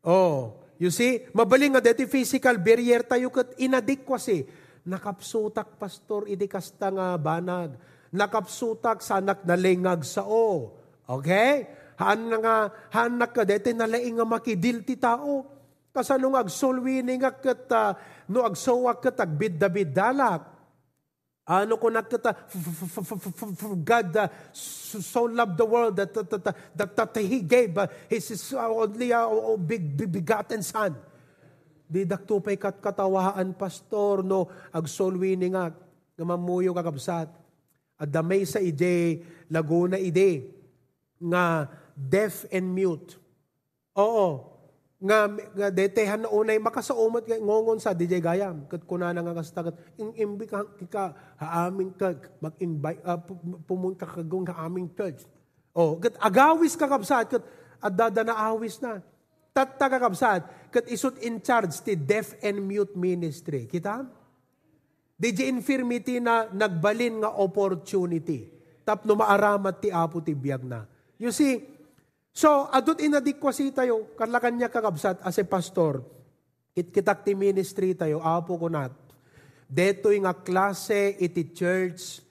Oh, 0.00 0.56
you 0.82 0.90
see, 0.90 1.22
mabaling 1.30 1.78
nga 1.78 1.82
deti 1.94 2.10
physical 2.10 2.58
barrier 2.58 3.06
tayo 3.06 3.30
kat 3.30 3.54
inadequacy. 3.62 4.42
Nakapsutak, 4.82 5.78
pastor, 5.78 6.26
idi 6.26 6.50
kasta 6.50 6.90
nga 6.90 7.14
banag. 7.14 7.78
Nakapsutak 8.10 8.98
sa 8.98 9.22
anak 9.22 9.46
na 9.46 9.54
lingag 9.54 10.02
sa 10.02 10.26
o. 10.26 10.74
Okay? 11.06 11.70
Haan 12.02 12.26
na 12.26 12.36
nga, 12.42 12.56
hanak 12.90 13.30
ka 13.30 13.46
deti 13.46 13.70
nalaing 13.70 14.18
nga 14.18 14.26
makidil 14.26 14.82
ti 14.82 14.98
tao. 14.98 15.46
Kasano 15.94 16.34
nga 16.34 16.42
agsulwi 16.42 16.98
nga 17.04 17.30
kat 17.30 17.68
uh, 17.70 17.92
no 18.32 18.42
agsawa 18.42 18.98
kat 18.98 19.22
agbid-dabid 19.22 19.92
dalak. 19.94 20.51
Ano 21.42 21.74
ko 21.74 21.90
nakita, 21.90 22.38
God 23.82 24.14
uh, 24.14 24.30
so 24.54 25.26
loved 25.26 25.58
the 25.58 25.66
world 25.66 25.98
that, 25.98 26.14
that, 26.14 26.30
that, 26.30 26.54
that, 26.78 26.90
that 26.94 27.14
He 27.18 27.42
gave 27.42 27.74
uh, 27.74 27.90
His 28.06 28.30
only 28.54 29.10
uh, 29.10 29.58
big, 29.58 29.96
big 29.98 30.22
begotten 30.22 30.62
Son. 30.62 30.94
Di 31.90 32.06
daktupay 32.06 32.54
kat 32.54 32.78
katawaan, 32.78 33.58
pastor, 33.58 34.22
no, 34.22 34.46
agsolwi 34.70 35.34
ni 35.34 35.50
nga, 35.50 35.74
nga 36.14 36.24
mamuyo 36.24 36.70
kakabsat. 36.70 37.28
At 37.98 38.08
damay 38.08 38.46
sa 38.46 38.62
ide, 38.62 39.26
Laguna 39.50 39.98
ide, 39.98 40.46
nga 41.18 41.66
deaf 41.98 42.46
and 42.54 42.70
mute. 42.70 43.18
Oo, 43.98 44.51
nga 45.02 45.26
nga 45.26 45.68
detehan 45.74 46.22
na 46.22 46.30
unay 46.30 46.62
makasaumot 46.62 47.26
nga 47.26 47.34
ngongon 47.34 47.82
sa 47.82 47.90
DJ 47.90 48.22
Gayam. 48.22 48.70
Kat 48.70 48.86
kuna 48.86 49.10
na 49.10 49.18
nga 49.18 49.42
kastagat 49.42 49.74
in 49.98 50.14
imbi 50.14 50.46
ka 50.46 50.62
ka 50.86 51.10
haamin 51.42 51.90
ka 51.98 52.14
mag 52.38 52.54
invite 52.62 53.02
uh, 53.02 53.18
pumun 53.66 53.98
ka 53.98 54.06
kagong 54.06 54.46
ka 54.46 54.54
aming 54.62 54.86
church. 54.94 55.26
Oh 55.74 55.98
kat 55.98 56.14
agawis 56.22 56.78
ka 56.78 56.86
kapsat 56.86 57.34
kat 57.34 57.42
adada 57.82 58.22
na. 58.22 58.38
Awis 58.54 58.78
na 58.78 59.02
tatta 59.50 59.90
ka 59.90 59.98
kapsat 59.98 60.46
kat 60.70 60.86
isut 60.86 61.18
in 61.18 61.42
charge 61.42 61.74
ti 61.82 61.98
deaf 61.98 62.38
and 62.38 62.62
mute 62.62 62.94
ministry. 62.94 63.66
Kita? 63.66 64.06
DJ 65.18 65.50
infirmity 65.50 66.22
na 66.22 66.46
nagbalin 66.50 67.26
nga 67.26 67.34
opportunity. 67.42 68.54
Tapno 68.86 69.18
maaramat 69.18 69.82
ti 69.82 69.90
apo 69.90 70.22
ti 70.22 70.30
biyag 70.30 70.62
na. 70.62 70.86
You 71.18 71.34
see 71.34 71.71
So, 72.32 72.64
adot 72.72 72.96
inadikwasi 72.96 73.76
tayo, 73.76 74.16
karla 74.16 74.40
kanya 74.40 74.72
kakabsat 74.72 75.20
as 75.20 75.36
a 75.36 75.44
pastor, 75.44 76.00
it 76.72 76.88
kitak 76.88 77.28
ti 77.28 77.36
ministry 77.36 77.92
tayo, 77.92 78.24
apo 78.24 78.56
ko 78.56 78.72
nat. 78.72 78.92
Deto'y 79.68 80.24
nga 80.24 80.32
klase 80.32 81.12
iti 81.20 81.52
church, 81.52 82.24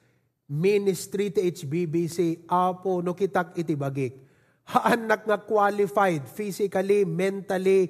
ministry 0.50 1.30
ti 1.30 1.46
HBBC, 1.46 2.50
apo 2.50 2.98
no 2.98 3.14
kitak 3.14 3.54
iti 3.54 3.78
bagik. 3.78 4.18
Haanak 4.74 5.22
nga 5.22 5.38
qualified 5.38 6.26
physically, 6.26 7.06
mentally, 7.06 7.86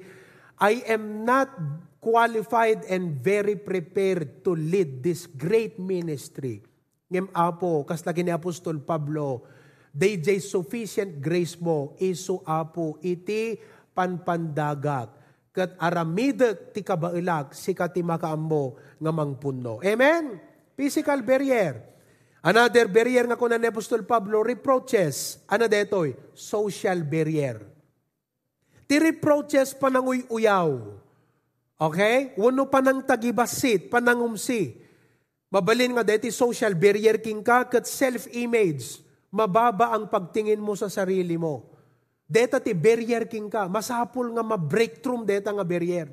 I 0.61 0.85
am 0.93 1.25
not 1.25 1.49
qualified 1.97 2.85
and 2.93 3.25
very 3.25 3.57
prepared 3.57 4.45
to 4.45 4.53
lead 4.53 5.01
this 5.01 5.25
great 5.25 5.81
ministry. 5.81 6.61
Ngem 7.09 7.33
apo, 7.33 7.89
kas 7.89 8.05
lagi 8.05 8.21
ni 8.21 8.33
Apostol 8.33 8.85
Pablo, 8.85 9.49
DJ 9.93 10.41
sufficient 10.41 11.21
grace 11.21 11.61
mo, 11.61 11.93
isu 12.01 12.41
apo 12.49 12.97
iti 13.05 13.61
panpandagak. 13.93 15.21
Kat 15.53 15.77
aramidak 15.77 16.73
ti 16.73 16.81
kabailag, 16.81 17.53
si 17.53 17.77
kati 17.77 18.01
makaammo 18.01 18.81
nga 18.97 19.13
mangpunno. 19.13 19.85
Amen? 19.85 20.41
Physical 20.73 21.21
barrier. 21.21 21.77
Another 22.41 22.89
barrier 22.89 23.29
nga 23.29 23.37
kunan 23.37 23.61
ni 23.61 23.69
Apostol 23.69 24.09
Pablo, 24.09 24.41
reproaches. 24.41 25.45
Ano 25.53 25.69
detoy? 25.69 26.17
Social 26.33 27.05
barrier. 27.05 27.61
Ti 28.89 28.97
reproaches 28.97 29.77
pananguy 29.77 30.25
uyaw. 30.33 30.73
Okay? 31.77 32.33
Wano 32.41 32.65
panang 32.73 33.05
tagibasit, 33.05 33.93
panangumsi. 33.93 34.73
Mabalin 35.53 36.01
nga 36.01 36.17
deti 36.17 36.33
social 36.33 36.73
barrier 36.73 37.21
king 37.21 37.45
ka 37.45 37.69
kat 37.69 37.85
self-image 37.85 39.12
mababa 39.33 39.97
ang 39.97 40.07
pagtingin 40.13 40.61
mo 40.61 40.77
sa 40.77 40.93
sarili 40.93 41.41
mo. 41.41 41.73
Deta 42.29 42.61
ti 42.61 42.77
barrier 42.77 43.25
king 43.27 43.49
ka. 43.49 43.67
Masapol 43.67 44.29
nga 44.37 44.45
ma-breakthrough 44.45 45.25
deta 45.25 45.51
nga 45.51 45.65
barrier. 45.65 46.13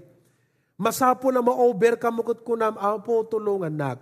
Masapol 0.80 1.36
na 1.36 1.44
ma-overcome 1.44 2.16
mo 2.16 2.24
kat 2.24 2.40
kunam 2.48 2.80
apo 2.80 3.28
tulungan 3.28 3.76
nak. 3.76 4.00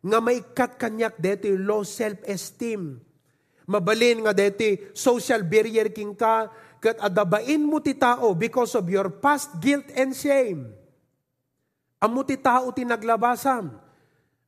Nga 0.00 0.18
maikat 0.22 0.70
kanyak 0.78 1.18
deti 1.18 1.50
low 1.58 1.82
self-esteem. 1.82 3.02
Mabalin 3.66 4.22
nga 4.24 4.32
deti 4.34 4.78
social 4.94 5.42
barrier 5.46 5.90
king 5.90 6.14
ka 6.14 6.50
kat 6.80 6.96
adabain 7.02 7.60
mo 7.60 7.82
ti 7.82 7.92
tao 7.98 8.32
because 8.32 8.72
of 8.78 8.86
your 8.88 9.10
past 9.20 9.58
guilt 9.58 9.86
and 9.94 10.14
shame. 10.14 10.70
Amo 12.00 12.24
ti 12.24 12.38
tao 12.40 12.72
ti 12.72 12.86
naglabasam 12.86 13.89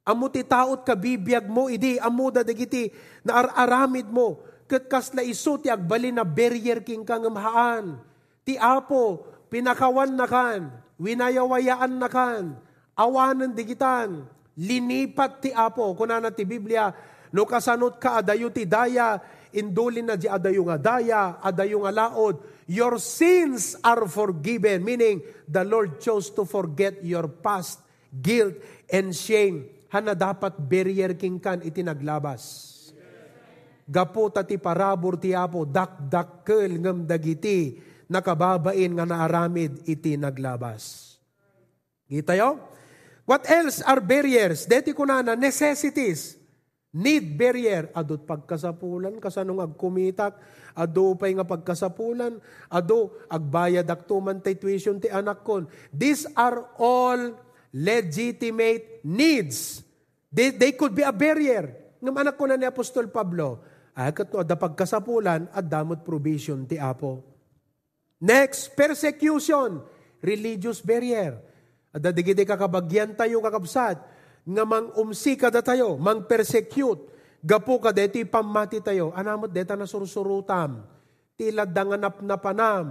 Amo 0.03 0.27
ti 0.27 0.43
taot 0.43 0.83
kabibiyag 0.83 1.47
mo, 1.47 1.71
idi, 1.71 1.95
amo 2.03 2.27
da 2.35 2.43
dagiti, 2.43 2.91
na 3.23 3.39
araramid 3.55 4.11
mo, 4.11 4.43
kat 4.67 4.91
kasla 4.91 5.23
iso 5.23 5.63
ti 5.63 5.71
agbali 5.71 6.11
na 6.11 6.27
barrier 6.27 6.83
king 6.83 7.07
kang 7.07 7.23
amhaan. 7.23 8.03
Ti 8.43 8.59
apo, 8.59 9.23
pinakawan 9.47 10.11
na 10.19 10.27
kan, 10.27 10.75
winayawayaan 10.99 11.95
na 12.03 12.11
kan, 12.11 12.59
awanan 12.99 13.55
digitan, 13.55 14.27
linipat 14.59 15.39
ti 15.39 15.51
apo, 15.55 15.95
kunana 15.95 16.35
ti 16.35 16.43
Biblia, 16.43 16.91
no 17.31 17.47
kasanot 17.47 18.03
ka 18.03 18.27
adayo 18.27 18.51
ti 18.51 18.67
daya, 18.67 19.23
indulin 19.55 20.11
na 20.11 20.19
di 20.19 20.27
adayo 20.27 20.67
nga 20.67 20.99
daya, 20.99 21.39
adayo 21.39 21.87
nga 21.87 21.95
laod, 21.95 22.43
your 22.67 22.99
sins 22.99 23.79
are 23.87 24.11
forgiven, 24.11 24.83
meaning 24.83 25.23
the 25.47 25.63
Lord 25.63 26.03
chose 26.03 26.27
to 26.35 26.43
forget 26.43 26.99
your 27.07 27.31
past 27.31 27.79
guilt 28.11 28.59
and 28.91 29.15
shame 29.15 29.71
hana 29.93 30.17
dapat 30.17 30.57
barrier 30.57 31.13
king 31.15 31.37
kan 31.37 31.61
itinaglabas. 31.61 32.73
Gapo 33.85 34.33
tati 34.33 34.57
parabor 34.57 35.21
ti 35.21 35.37
apo 35.37 35.69
dakdakkel 35.69 36.81
ngem 36.81 37.05
dagiti 37.05 37.77
nakababain 38.09 38.89
nga 38.97 39.05
naaramid 39.05 39.85
iti 39.85 40.17
naglabas. 40.17 41.15
Kita 42.09 42.33
yo? 42.33 42.57
What 43.29 43.45
else 43.47 43.85
are 43.85 44.01
barriers? 44.01 44.65
Deti 44.65 44.97
kunana 44.97 45.37
necessities. 45.37 46.41
Need 46.93 47.37
barrier. 47.41 47.89
Adot 47.97 48.29
pagkasapulan, 48.29 49.17
kasanong 49.17 49.65
agkumitak, 49.65 50.37
ado 50.77 51.17
pay 51.17 51.33
nga 51.33 51.47
pagkasapulan, 51.47 52.37
ado 52.69 53.17
agbayad 53.33 53.89
aktuman 53.89 54.41
tay 54.45 54.61
tuition 54.61 55.01
ti 55.01 55.09
anak 55.09 55.41
kon. 55.41 55.65
These 55.89 56.29
are 56.37 56.69
all 56.77 57.33
legitimate 57.73 59.01
needs. 59.03 59.81
They, 60.29 60.53
they 60.53 60.73
could 60.77 60.93
be 60.93 61.05
a 61.05 61.13
barrier. 61.13 61.97
Ngam 61.99 62.17
anak 62.21 62.37
ko 62.37 62.45
na 62.45 62.61
ni 62.61 62.69
Apostol 62.69 63.09
Pablo, 63.09 63.65
ay 63.97 64.13
kato 64.13 64.41
da 64.45 64.57
pagkasapulan 64.57 65.49
at 65.53 65.65
damot 65.65 66.05
provision 66.05 66.65
ti 66.65 66.81
Apo. 66.81 67.25
Next, 68.23 68.73
persecution, 68.79 69.83
religious 70.23 70.79
barrier. 70.81 71.43
At 71.93 72.01
dadigiti 72.01 72.47
kakabagyan 72.47 73.13
tayo 73.19 73.43
kakabsat, 73.43 73.99
nga 74.43 74.65
mang 74.65 74.95
umsi 74.97 75.37
kada 75.37 75.61
tayo, 75.61 76.01
mang 76.01 76.25
persecute, 76.25 77.13
gapo 77.43 77.83
ka 77.83 77.91
deti 77.91 78.25
pamati 78.25 78.81
tayo, 78.81 79.13
anamot 79.13 79.51
deta 79.51 79.77
na 79.77 79.85
sursurutam, 79.85 80.87
tila 81.37 81.67
danganap 81.69 82.23
na 82.25 82.37
panam, 82.39 82.87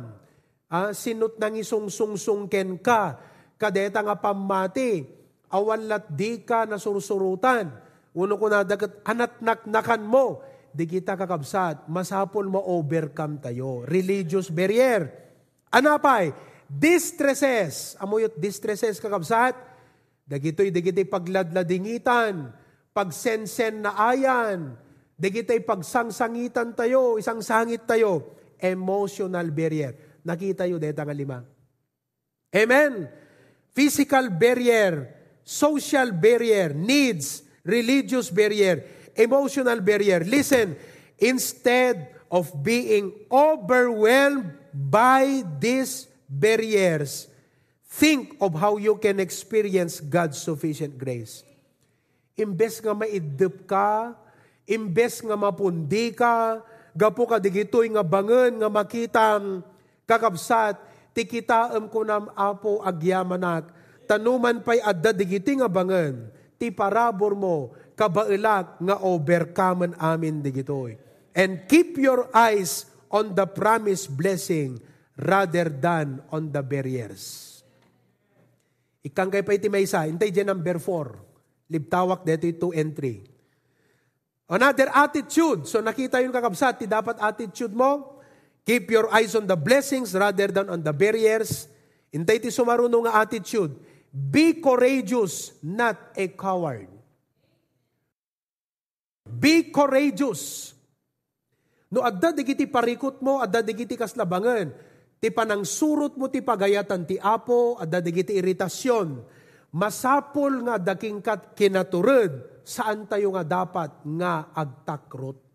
ah, 0.70 0.92
sinut 0.92 1.40
nang 1.42 1.56
isungsungsungken 1.56 2.78
ka, 2.84 3.31
kadeta 3.62 4.02
nga 4.02 4.18
pamati, 4.18 5.06
awalat 5.54 6.10
di 6.10 6.42
ka 6.42 6.66
na 6.66 6.82
sursurutan. 6.82 7.70
Uno 8.18 8.34
ko 8.42 8.50
na 8.50 8.66
dagat 8.66 9.06
anat 9.06 9.38
naknakan 9.38 10.02
mo, 10.02 10.42
di 10.74 10.90
kita 10.90 11.14
kakabsat, 11.14 11.86
masapol 11.86 12.50
mo 12.50 12.58
overcome 12.58 13.38
tayo. 13.38 13.86
Religious 13.86 14.50
barrier. 14.50 15.06
Anapay, 15.70 16.34
distresses. 16.66 17.94
Amoyot 18.02 18.40
distresses 18.42 18.98
kakabsat, 18.98 19.54
dagitoy 20.26 20.74
dagitoy 20.74 21.06
pagladladingitan, 21.06 22.56
pagsensen 22.96 23.84
na 23.84 23.96
ayan, 23.96 24.76
dagitoy 25.20 25.62
pagsangsangitan 25.64 26.74
tayo, 26.74 27.20
isang 27.20 27.44
sangit 27.44 27.84
tayo, 27.84 28.40
emotional 28.60 29.52
barrier. 29.52 30.24
Nakita 30.24 30.68
yo 30.68 30.80
deta 30.80 31.04
nga 31.04 31.16
lima. 31.16 31.44
Amen. 32.52 33.21
Physical 33.72 34.30
barrier, 34.30 35.16
social 35.44 36.12
barrier, 36.12 36.76
needs, 36.76 37.44
religious 37.64 38.28
barrier, 38.30 38.84
emotional 39.16 39.80
barrier. 39.80 40.24
Listen, 40.28 40.76
instead 41.20 42.12
of 42.32 42.52
being 42.64 43.12
overwhelmed 43.32 44.56
by 44.72 45.44
these 45.60 46.08
barriers, 46.28 47.28
think 47.88 48.36
of 48.40 48.56
how 48.56 48.76
you 48.80 48.96
can 48.96 49.20
experience 49.20 50.00
God's 50.00 50.40
sufficient 50.40 50.96
grace. 50.96 51.44
Imbes 52.40 52.80
nga 52.80 52.96
maidip 52.96 53.68
ka, 53.68 54.16
imbes 54.68 55.20
nga 55.20 55.36
mapundi 55.36 56.16
ka, 56.16 56.64
gapo 56.96 57.28
ka 57.28 57.40
digitoy 57.40 57.92
nga 57.92 58.04
bangen 58.04 58.60
nga 58.60 58.72
makitang 58.72 59.64
kakabsat, 60.08 60.91
tikitaam 61.12 61.88
ko 61.92 62.04
nam 62.04 62.32
apo 62.36 62.84
agyamanak, 62.84 63.72
tanuman 64.08 64.60
pa'y 64.64 64.84
adda 64.84 65.12
digiti 65.16 65.56
nga 65.60 65.72
bangen, 65.72 66.32
ti 66.56 66.72
parabor 66.72 67.36
mo, 67.36 67.72
kabailak 67.96 68.80
nga 68.82 68.96
overcome 69.04 69.94
amin 69.96 70.44
digitoy. 70.44 70.98
And 71.32 71.64
keep 71.70 71.96
your 71.96 72.28
eyes 72.36 72.92
on 73.08 73.32
the 73.36 73.48
promised 73.48 74.12
blessing 74.12 74.84
rather 75.16 75.72
than 75.72 76.20
on 76.32 76.52
the 76.52 76.60
barriers. 76.60 77.50
Ikang 79.02 79.34
kay 79.34 79.42
pa 79.42 79.56
iti 79.56 79.72
may 79.72 79.88
isa, 79.88 80.06
intay 80.06 80.30
dyan 80.30 80.54
number 80.54 80.78
4. 80.78 81.72
Libtawak 81.72 82.28
dito 82.28 82.70
2 82.70 82.80
and 82.84 82.92
3. 82.94 83.32
Another 84.52 84.92
attitude. 84.92 85.64
So 85.66 85.80
nakita 85.80 86.20
yung 86.20 86.36
kakabsat, 86.36 86.84
ti 86.84 86.86
dapat 86.86 87.16
attitude 87.24 87.72
mo, 87.72 88.21
keep 88.64 88.90
your 88.92 89.12
eyes 89.14 89.34
on 89.34 89.46
the 89.50 89.58
blessings 89.58 90.14
rather 90.14 90.50
than 90.50 90.68
on 90.70 90.82
the 90.82 90.94
barriers. 90.94 91.68
Intay 92.12 92.44
ti 92.44 92.52
sumaruno 92.52 93.08
nga 93.08 93.24
attitude 93.24 93.92
Be 94.12 94.60
courageous, 94.60 95.56
not 95.64 95.96
a 96.20 96.28
coward. 96.36 96.92
Be 99.24 99.72
courageous. 99.72 100.76
No 101.88 102.04
adda 102.04 102.36
digiti 102.36 102.68
parikot 102.68 103.24
mo, 103.24 103.40
adda 103.40 103.64
digiti 103.64 103.96
kaslabangan. 103.96 104.76
Ti 105.16 105.32
panang 105.32 105.64
surot 105.64 106.20
mo 106.20 106.28
ti 106.28 106.44
pagayatan 106.44 107.08
ti 107.08 107.16
apo, 107.16 107.80
adda 107.80 108.04
digiti 108.04 108.36
iritasyon. 108.36 109.24
Masapol 109.72 110.68
nga 110.68 110.76
daking 110.76 111.24
kat 111.24 111.56
kinaturod, 111.56 112.64
saan 112.68 113.08
tayo 113.08 113.32
nga 113.32 113.48
dapat 113.48 113.96
nga 114.20 114.52
agtakrot. 114.52 115.51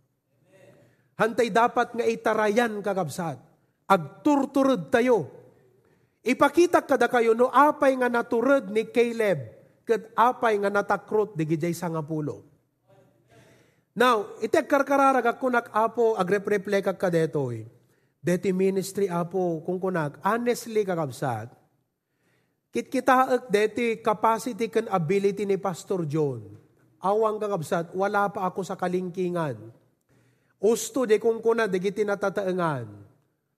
Hantay 1.17 1.49
dapat 1.49 1.97
nga 1.97 2.05
itarayan 2.05 2.85
kakabsat. 2.85 3.41
Agturturod 3.89 4.93
tayo. 4.93 5.33
Ipakita 6.21 6.85
kada 6.85 7.09
kayo 7.09 7.33
no 7.33 7.49
apay 7.49 7.97
nga 7.97 8.13
naturod 8.13 8.69
ni 8.69 8.85
Caleb 8.91 9.57
ket 9.87 10.11
apay 10.19 10.59
nga 10.59 10.69
natakrot 10.69 11.39
digijay 11.39 11.71
sangapulo. 11.71 12.43
Now, 13.97 14.37
iti 14.45 14.61
karkararag 14.61 15.25
ako 15.25 15.47
apo 15.73 16.05
agrep-reflect 16.21 17.01
ka 17.01 17.09
detoy. 17.09 17.65
Deti 18.21 18.51
ministry 18.51 19.07
apo 19.07 19.63
kung 19.63 19.79
kunak, 19.79 20.19
honestly 20.27 20.83
kakabsat, 20.83 21.49
kit 22.75 22.91
kitaak 22.91 23.49
deti 23.49 24.03
capacity 24.03 24.67
kan 24.67 24.91
ability 24.91 25.47
ni 25.47 25.57
Pastor 25.57 26.05
John. 26.05 26.43
Awang 27.01 27.39
kakabsat, 27.39 27.95
wala 27.95 28.27
pa 28.29 28.51
ako 28.51 28.67
sa 28.67 28.75
kalingkingan. 28.75 29.86
Usto 30.61 31.05
de 31.05 31.21
kung 31.21 31.39
kuna, 31.45 31.69
de 31.69 31.77
giti 31.77 32.03
natataangan. 32.03 32.89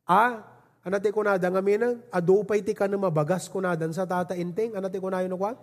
Ah, 0.08 0.42
anate 0.82 1.14
ko 1.14 1.22
na 1.22 1.38
da 1.38 1.48
nga 1.52 1.62
minang, 1.62 2.02
adupay 2.10 2.64
ti 2.64 2.74
ka 2.74 2.90
na 2.90 2.98
mabagas 2.98 3.46
ko 3.46 3.62
na 3.62 3.78
dan 3.78 3.94
sa 3.94 4.08
tata 4.08 4.34
inting, 4.34 4.74
anate 4.74 4.98
ko 4.98 5.06
na 5.12 5.22
kwa? 5.38 5.54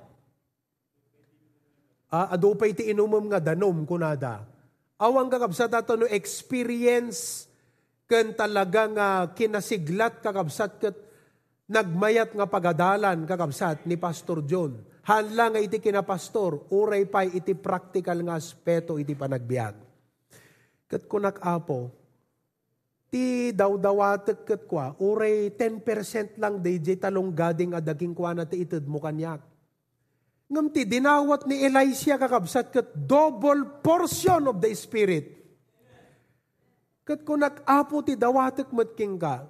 Ah, 2.08 2.32
adupay 2.36 2.72
ti 2.72 2.88
inumom 2.94 3.28
nga 3.28 3.44
danom 3.44 3.84
ko 3.84 4.00
na 4.00 4.16
da 4.16 4.56
Awang 4.96 5.28
kakabsat 5.28 5.76
ato 5.76 6.00
no 6.00 6.08
experience 6.08 7.52
ken 8.08 8.32
talaga 8.32 8.88
nga 8.88 9.08
kinasiglat 9.36 10.24
kakabsat 10.24 10.72
ket 10.80 10.96
nagmayat 11.68 12.32
nga 12.32 12.48
pagadalan 12.48 13.28
kakabsat 13.28 13.84
ni 13.84 14.00
Pastor 14.00 14.40
John. 14.48 14.80
Hanla 15.06 15.54
nga 15.54 15.60
iti 15.62 15.84
kinapastor, 15.84 16.72
uray 16.74 17.06
pay 17.06 17.38
iti 17.38 17.54
practical 17.54 18.24
nga 18.24 18.40
aspeto 18.40 18.96
iti 18.96 19.14
panagbiag. 19.14 19.85
Ket 20.86 21.10
kunak 21.10 21.42
apo, 21.42 21.90
ti 23.10 23.50
dawdawatek 23.50 24.46
ket 24.46 24.62
kwa, 24.70 24.94
uray 25.02 25.50
10% 25.54 26.38
lang 26.38 26.62
DJ 26.62 27.02
talong 27.02 27.34
gading 27.34 27.74
adaging 27.74 28.14
kwa 28.14 28.38
na 28.38 28.46
ti 28.46 28.62
ited 28.62 28.86
mo 28.86 29.02
kanyak 29.02 29.42
Ngam 30.46 30.70
ti 30.70 30.86
dinawat 30.86 31.50
ni 31.50 31.66
Elisha 31.66 32.22
kakabsat 32.22 32.70
kat 32.70 32.94
double 32.94 33.82
portion 33.82 34.46
of 34.46 34.62
the 34.62 34.70
Spirit. 34.78 35.42
Kat 37.02 37.26
kung 37.26 37.42
nag-apo 37.42 38.06
ti 38.06 38.14
dawatek 38.14 38.70
matking 38.70 39.18
ka, 39.18 39.46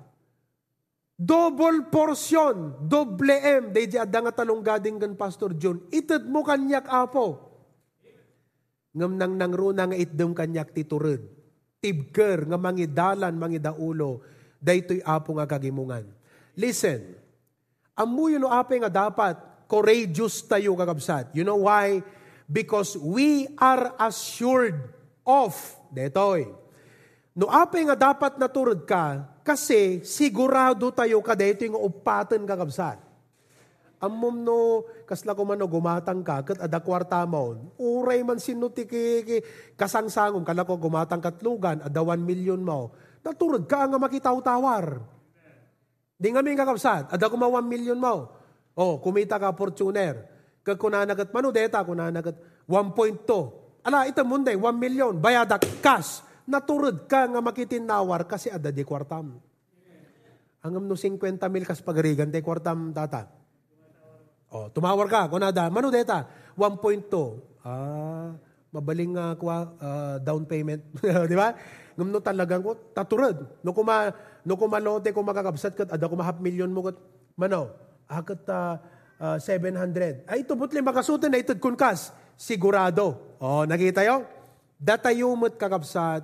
double 1.15 1.87
portion, 1.91 2.79
doble 2.83 3.35
M, 3.35 3.75
day 3.75 3.87
di 3.87 3.99
adang 3.99 4.31
talong 4.31 4.63
gading 4.63 4.99
gan 4.99 5.15
Pastor 5.15 5.51
John, 5.55 5.83
itad 5.91 6.23
mo 6.27 6.43
kanyak 6.43 6.87
apo. 6.87 7.54
Ngam 8.95 9.19
nang 9.19 9.35
nangruna 9.35 9.91
nga 9.91 9.97
itdom 9.99 10.31
kanyak 10.31 10.71
titurod. 10.71 11.19
Tibker 11.83 12.47
nga 12.47 12.55
mangidalan, 12.55 13.35
mangidaulo, 13.35 14.23
daytoy 14.57 15.03
apo 15.03 15.35
nga 15.35 15.45
kagimungan. 15.45 16.07
Listen, 16.55 17.19
amuyo 17.93 18.39
no 18.39 18.49
ape 18.49 18.79
nga 18.79 18.89
dapat 18.89 19.35
courageous 19.67 20.41
tayo 20.47 20.73
kakabsat. 20.79 21.35
You 21.35 21.43
know 21.43 21.67
why? 21.67 21.99
Because 22.47 22.95
we 22.95 23.51
are 23.59 23.91
assured 23.99 24.77
of, 25.25 25.57
detoy, 25.91 26.47
no 27.35 27.51
apay 27.51 27.83
nga 27.89 27.97
dapat 28.13 28.37
naturod 28.39 28.85
ka, 28.87 29.25
kasi 29.43 30.01
sigurado 30.05 30.89
tayo 30.93 31.19
ka 31.21 31.35
dito 31.35 31.65
yung 31.67 31.77
upatan 31.77 32.45
kakabsat. 32.45 32.97
Amom 34.05 34.37
no, 34.45 34.85
kasla 35.09 35.33
ko 35.33 35.41
man 35.41 35.57
no, 35.57 35.65
gumatang 35.65 36.21
ka, 36.21 36.45
kat 36.45 36.61
ada 36.61 36.77
kwarta 36.77 37.25
mo, 37.25 37.73
uray 37.81 38.21
man 38.21 38.37
sinuti 38.37 38.85
ki, 38.85 39.41
kasangsangom, 39.73 40.45
kala 40.45 40.61
ko 40.61 40.77
gumatang 40.77 41.19
katlugan, 41.19 41.81
ada 41.81 41.99
1 42.05 42.21
million 42.21 42.61
mo, 42.61 42.93
naturod 43.25 43.65
ka 43.65 43.89
nga 43.89 43.97
makitaw-tawar. 43.97 45.01
Di 46.15 46.31
nga 46.31 46.39
may 46.39 46.55
kakabsat, 46.55 47.11
ada 47.11 47.25
kuma 47.27 47.49
1 47.49 47.65
million 47.65 47.97
mo. 47.97 48.31
Oh, 48.75 48.99
kumita 49.03 49.35
ka 49.35 49.51
Fortuner. 49.51 50.31
Kag 50.63 50.79
kunanagat 50.79 51.31
manudeta, 51.31 51.83
kunanagat 51.83 52.35
1.2. 52.67 53.85
Ala, 53.85 54.07
ito 54.07 54.23
munday, 54.23 54.55
1 54.55 54.75
million. 54.79 55.13
Bayadak 55.15 55.63
cash. 55.83 56.23
Naturod 56.45 57.09
ka 57.09 57.25
nga 57.25 57.41
makitinawar 57.41 58.25
kasi 58.29 58.53
ada 58.53 58.69
di 58.69 58.85
kwartam. 58.85 59.41
Hangam 60.65 60.89
no 60.89 60.97
50 60.97 61.37
mil 61.49 61.65
kas 61.65 61.81
pagarigan 61.81 62.29
te 62.33 62.41
kwartam 62.41 62.89
tata. 62.89 63.29
Oh, 64.55 64.71
tumawar 64.71 65.11
ka, 65.11 65.27
kunada, 65.27 65.67
manudeta, 65.67 66.31
1.2. 66.55 67.11
Ah, 67.59 68.31
mabaling 68.71 69.11
uh, 69.19 69.35
uh, 69.35 70.15
down 70.23 70.47
payment. 70.47 70.79
di 71.31 71.35
ba? 71.35 71.51
Ngam 71.99 72.07
no 72.07 72.23
talagang 72.23 72.63
ko, 72.63 72.79
taturod. 72.95 73.51
No 73.59 73.75
kuma, 73.75 74.15
no 74.47 74.55
kumalote 74.55 75.11
ko 75.11 75.27
makakabsat 75.27 75.75
kat, 75.75 75.87
ada 75.91 76.07
kuma 76.07 76.23
half 76.23 76.39
million 76.39 76.71
mo 76.71 76.87
kat, 76.87 76.95
mano, 77.35 77.67
akat 78.07 78.47
uh, 78.47 78.79
uh, 79.19 79.35
700. 79.43 80.23
Ay, 80.23 80.47
ito 80.47 80.55
butli 80.55 80.79
makasutin 80.79 81.35
na 81.35 81.43
itod 81.43 81.59
kunkas. 81.59 82.15
Sigurado. 82.39 83.35
O, 83.43 83.59
oh, 83.59 83.63
nakita 83.67 84.07
yo? 84.07 84.23
Datayumot 84.79 85.59
kakabsat, 85.59 86.23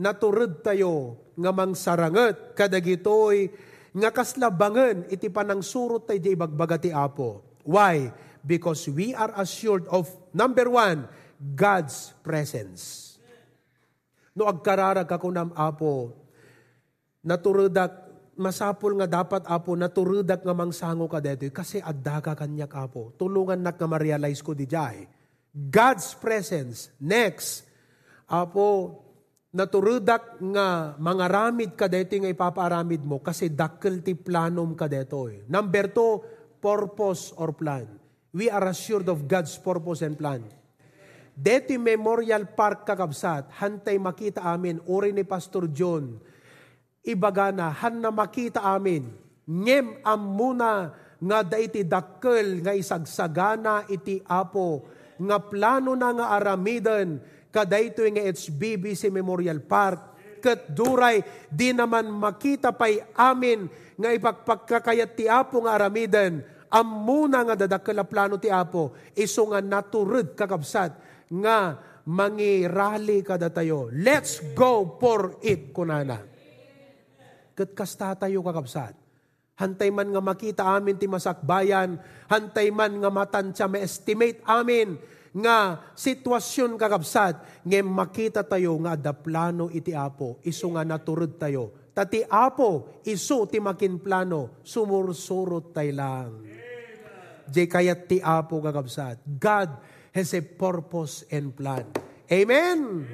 naturod 0.00 0.64
tayo 0.64 1.20
nga 1.36 1.52
mang 1.52 1.76
saranget, 1.76 2.56
kadagitoy, 2.56 3.52
nga 3.92 4.08
kaslabangan, 4.08 5.12
iti 5.12 5.28
panang 5.28 5.60
surot 5.60 6.08
tayo 6.08 6.16
di 6.24 6.32
ibagbagati 6.32 6.88
apo. 6.88 7.45
Why? 7.66 8.14
Because 8.46 8.86
we 8.86 9.10
are 9.12 9.34
assured 9.36 9.90
of, 9.90 10.06
number 10.30 10.70
one, 10.70 11.10
God's 11.36 12.14
presence. 12.22 13.14
No 14.36 14.46
agkararag 14.48 15.08
ako 15.08 15.28
nam 15.32 15.50
apo, 15.56 16.12
naturudak 17.24 18.04
masapol 18.36 18.92
nga 19.00 19.08
dapat 19.08 19.48
apo 19.48 19.72
naturudak 19.72 20.44
nga 20.44 20.52
mangsango 20.52 21.08
ka 21.08 21.24
dito 21.24 21.48
kasi 21.48 21.80
adda 21.80 22.20
ka 22.20 22.36
kanyak 22.36 22.68
apo. 22.76 23.16
Tulungan 23.16 23.64
nak 23.64 23.80
nga 23.80 23.88
ma-realize 23.88 24.44
ko 24.44 24.52
di 24.52 24.68
jay. 24.68 25.08
God's 25.56 26.12
presence. 26.20 26.92
Next, 27.00 27.64
apo, 28.28 29.00
naturudak 29.56 30.36
nga 30.52 30.92
mga 31.00 31.24
ramid 31.32 31.72
ka 31.72 31.88
dito 31.88 32.12
nga 32.20 32.28
ipapaaramid 32.28 33.08
mo 33.08 33.24
kasi 33.24 33.48
dakkel 33.48 34.04
ti 34.04 34.12
planom 34.12 34.76
ka 34.76 34.84
dito. 34.84 35.32
Eh. 35.32 35.48
Number 35.48 35.88
two, 35.88 36.20
purpose 36.66 37.30
or 37.38 37.54
plan. 37.54 37.86
We 38.34 38.50
are 38.50 38.66
assured 38.66 39.06
of 39.06 39.30
God's 39.30 39.54
purpose 39.54 40.02
and 40.02 40.18
plan. 40.18 40.42
Deti 41.30 41.78
Memorial 41.78 42.50
Park 42.50 42.82
kakabsat, 42.82 43.54
hantay 43.62 44.02
makita 44.02 44.42
amin, 44.42 44.82
uri 44.90 45.14
ni 45.14 45.22
Pastor 45.22 45.70
John, 45.70 46.18
ibagana 47.06 47.70
han 47.70 48.02
na 48.02 48.10
makita 48.10 48.66
amin. 48.66 49.06
Ngem 49.46 50.02
am 50.02 50.20
muna 50.34 50.90
nga 51.22 51.38
daiti 51.46 51.86
dakkel 51.86 52.66
nga 52.66 52.74
isagsagana 52.74 53.86
iti 53.86 54.18
apo. 54.26 54.90
Nga 55.22 55.38
plano 55.46 55.94
na 55.94 56.10
nga 56.10 56.26
aramiden 56.34 57.22
kadayto 57.54 58.02
nga 58.02 58.26
HBBC 58.26 59.14
Memorial 59.14 59.62
Park. 59.62 60.18
Ket 60.42 60.74
duray 60.74 61.22
di 61.46 61.70
naman 61.70 62.10
makita 62.10 62.74
pay 62.74 63.00
amin 63.16 63.70
nga 63.96 64.12
ipagpagkakayat 64.12 65.16
ti 65.16 65.24
apo 65.30 65.64
nga 65.64 65.78
aramiden 65.78 66.55
am 66.70 66.88
muna 67.06 67.42
nga 67.46 67.54
dadakkel 67.54 68.02
plano 68.08 68.40
ti 68.40 68.50
apo 68.50 68.96
iso 69.14 69.46
nga 69.50 69.60
naturud 69.60 70.34
kakabsat 70.34 70.92
nga 71.30 71.78
mangirali 72.06 73.22
kada 73.26 73.50
tayo 73.50 73.90
let's 73.90 74.38
go 74.54 74.98
for 74.98 75.38
it 75.42 75.74
kunana 75.74 76.36
kat 77.56 77.72
kasta 77.72 78.12
tayo 78.20 78.44
kakabsat. 78.44 78.92
Hantay 79.56 79.88
man 79.88 80.12
nga 80.12 80.20
makita 80.20 80.68
amin 80.76 81.00
ti 81.00 81.08
masakbayan, 81.08 81.96
hantay 82.28 82.68
man 82.68 83.00
nga 83.00 83.08
matansya 83.08 83.64
ma-estimate 83.64 84.44
amin 84.44 85.00
nga 85.32 85.80
sitwasyon 85.96 86.76
kakabsat, 86.76 87.64
nga 87.64 87.80
makita 87.80 88.44
tayo 88.44 88.76
nga 88.84 88.92
da 88.92 89.16
plano 89.16 89.72
iti 89.72 89.96
apo, 89.96 90.44
iso 90.44 90.68
nga 90.76 90.84
naturod 90.84 91.40
tayo. 91.40 91.88
Tati 91.96 92.20
apo, 92.28 93.00
iso 93.08 93.48
ti 93.48 93.56
makin 93.56 93.96
plano, 93.96 94.60
sumursurot 94.60 95.72
tayo 95.72 95.92
lang. 95.96 96.30
Di 97.46 97.70
kayat 97.70 98.10
ti 98.10 98.18
apo 98.20 98.58
kakabsat. 98.58 99.22
God 99.38 99.70
has 100.16 100.32
a 100.32 100.42
purpose 100.42 101.28
and 101.28 101.52
plan. 101.52 101.84
Amen? 102.26 103.06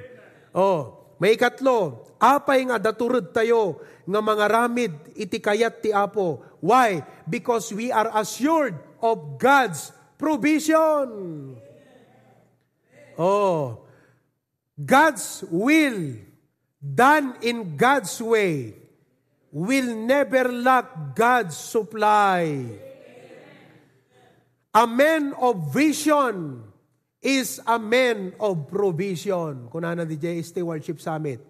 Oh, 0.54 1.02
may 1.22 1.38
ikatlo, 1.38 2.06
apay 2.18 2.66
nga 2.66 2.82
daturod 2.82 3.30
tayo 3.30 3.78
nga 4.02 4.20
mga 4.22 4.44
ramid 4.50 4.92
iti 5.14 5.38
kayat 5.38 5.78
ti 5.78 5.94
Apo. 5.94 6.42
Why? 6.58 7.02
Because 7.26 7.70
we 7.70 7.94
are 7.94 8.10
assured 8.18 8.74
of 8.98 9.38
God's 9.38 9.94
provision. 10.18 11.08
Oh, 13.18 13.86
God's 14.74 15.46
will, 15.46 16.18
done 16.82 17.38
in 17.44 17.78
God's 17.78 18.18
way, 18.18 18.74
will 19.54 19.94
never 19.94 20.50
lack 20.50 21.14
God's 21.14 21.54
supply. 21.54 22.66
A 24.72 24.88
man 24.88 25.36
of 25.36 25.68
vision 25.68 26.64
is 27.20 27.60
a 27.68 27.78
man 27.78 28.32
of 28.40 28.66
provision. 28.72 29.68
Kuna 29.68 29.92
na 29.92 30.08
di 30.08 30.16
J. 30.16 30.40
Stewardship 30.40 30.96
Summit. 30.98 31.44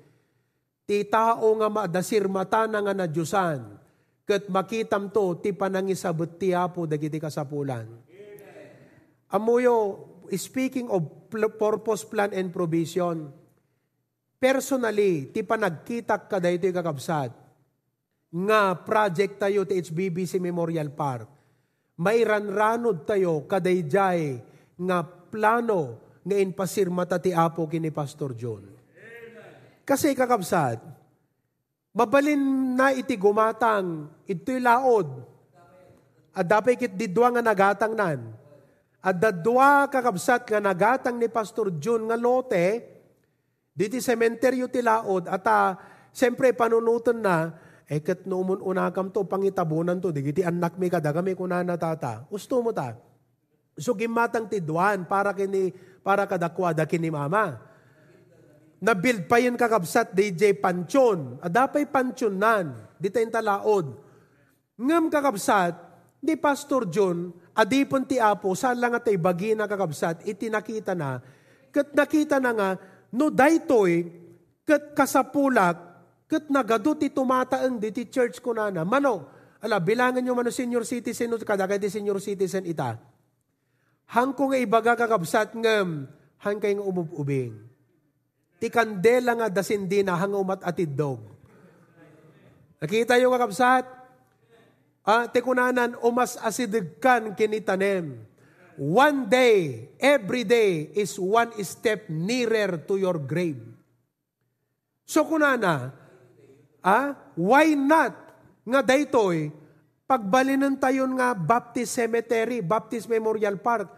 Ti 0.82 1.06
tao 1.06 1.46
nga 1.62 1.70
madasir 1.70 2.26
mata 2.26 2.66
na 2.66 2.82
nga 2.82 2.90
na 2.90 3.06
Diyosan, 3.06 3.78
kat 4.26 4.50
makitam 4.50 5.08
to, 5.14 5.38
ti 5.38 5.54
panangisabot 5.54 6.36
ti 6.36 6.52
apo 6.52 6.84
dagiti 6.84 7.22
kasapulan. 7.22 7.86
Amuyo, 9.32 10.04
speaking 10.36 10.92
of 10.92 11.30
purpose, 11.32 12.04
plan, 12.04 12.36
and 12.36 12.52
provision, 12.52 13.32
personally, 14.36 15.32
ti 15.32 15.40
panagkitak 15.40 16.28
ka 16.28 16.36
dahito 16.36 16.68
kakabsat, 16.68 17.32
nga 18.28 18.76
project 18.76 19.40
tayo 19.40 19.64
ti 19.64 19.80
HBBC 19.80 20.36
Memorial 20.36 20.92
Park, 20.92 21.31
may 22.02 22.26
ranranod 22.26 23.06
tayo 23.06 23.46
kadayjay 23.46 24.42
nga 24.74 25.06
plano 25.06 26.02
nga 26.26 26.34
inpasirma 26.34 27.06
ti 27.06 27.30
apo 27.30 27.70
kini 27.70 27.94
Pastor 27.94 28.34
John. 28.34 28.66
Kasi 29.86 30.14
kakabsat, 30.14 30.82
mabalin 31.94 32.74
na 32.74 32.90
iti 32.90 33.14
gumatang, 33.14 34.10
ito'y 34.26 34.58
laod. 34.58 35.30
At 36.32 36.46
dapat 36.48 36.78
kit 36.80 36.94
didwa 36.94 37.38
nga 37.38 37.42
nagatang 37.44 37.94
nan. 37.94 38.34
At 39.02 39.18
dadwa 39.18 39.90
kakabsat 39.90 40.46
nga 40.46 40.62
nagatang 40.62 41.18
ni 41.18 41.26
Pastor 41.26 41.74
John 41.82 42.06
nga 42.06 42.18
lote, 42.18 42.86
diti 43.74 43.98
sementeryo 43.98 44.70
ti 44.70 44.78
laod, 44.78 45.26
at 45.26 45.44
uh, 45.44 45.74
siyempre 46.14 46.54
panunutan 46.54 47.18
na, 47.18 47.50
eh 47.90 48.02
kat 48.02 48.26
numun 48.26 48.62
unakam 48.62 49.10
to, 49.10 49.24
pangitabunan 49.26 49.98
to, 49.98 50.14
digiti 50.14 50.42
anak 50.42 50.78
mi 50.78 50.90
kada 50.90 51.10
kami 51.10 51.34
kunana 51.34 51.74
tata. 51.78 52.26
Gusto 52.28 52.62
mo 52.62 52.70
ta? 52.70 52.94
So 53.78 53.96
gimatang 53.96 54.46
tidwan 54.52 55.08
para 55.08 55.32
kini 55.32 55.72
para 56.04 56.28
kadakwada 56.28 56.84
kini 56.84 57.08
mama. 57.08 57.58
Na 58.82 58.92
build 58.98 59.30
pa 59.30 59.38
yun 59.38 59.54
kakabsat 59.54 60.10
DJ 60.10 60.58
Panchon. 60.58 61.38
Adapay 61.38 61.86
Panchon 61.86 62.34
nan. 62.34 62.74
Dita 62.98 63.22
yung 63.22 63.30
talaod. 63.30 63.86
Ngam 64.74 65.06
kakabsat, 65.06 65.92
ni 66.22 66.38
Pastor 66.38 66.86
John, 66.86 67.34
adipon 67.52 68.06
ti 68.06 68.16
Apo, 68.22 68.54
saan 68.54 68.78
lang 68.78 68.94
at 68.94 69.10
bagi 69.18 69.58
na 69.58 69.66
kakabsat, 69.66 70.22
itinakita 70.22 70.94
na, 70.94 71.18
kat 71.74 71.90
nakita 71.92 72.38
na 72.38 72.50
nga, 72.54 72.70
no 73.10 73.28
daytoy, 73.28 74.06
kat 74.62 74.94
kasapulak, 74.94 75.91
kat 76.32 76.48
nagadot 76.48 76.96
ti 76.96 77.12
tumataang 77.12 77.76
di 77.76 77.92
ti 77.92 78.08
church 78.08 78.40
ko 78.40 78.56
na 78.56 78.72
na. 78.72 78.88
Mano, 78.88 79.28
ala, 79.60 79.76
bilangan 79.76 80.24
nyo 80.24 80.32
mano 80.32 80.48
senior 80.48 80.88
citizen, 80.88 81.36
kada 81.44 81.68
kay 81.68 81.92
senior 81.92 82.16
citizen 82.16 82.64
ita 82.64 83.12
hang 84.12 84.36
ko 84.36 84.52
nga 84.52 84.60
ibaga 84.60 84.92
kakabsat 84.92 85.56
ngem, 85.56 86.04
hang 86.44 86.58
kay 86.60 86.76
nga 86.76 86.84
umububing. 86.84 87.56
Ti 88.60 88.68
kandela 88.68 89.34
nga 89.34 89.48
dasindi 89.48 90.04
na 90.04 90.14
hang 90.14 90.36
umat 90.36 90.60
atid 90.62 90.92
dog. 90.92 91.18
Nakita 92.78 93.16
yung 93.18 93.32
kakabsat? 93.32 93.84
Ah, 95.02 95.26
ti 95.26 95.42
kunanan, 95.42 95.98
umas 96.04 96.38
asidagkan 96.38 97.34
kinitanem. 97.34 98.22
One 98.78 99.26
day, 99.26 99.90
every 99.98 100.46
day 100.46 100.94
is 100.94 101.18
one 101.18 101.50
step 101.66 102.06
nearer 102.06 102.78
to 102.86 102.94
your 102.96 103.18
grave. 103.18 103.60
So 105.02 105.26
kunana, 105.26 105.90
ah, 106.82 107.16
why 107.38 107.72
not? 107.72 108.12
Nga 108.62 108.80
daytoy 108.82 109.62
pagbalinan 110.12 110.76
tayon 110.76 111.16
nga 111.16 111.32
Baptist 111.32 111.96
Cemetery, 111.96 112.60
Baptist 112.60 113.08
Memorial 113.08 113.56
Park, 113.56 113.88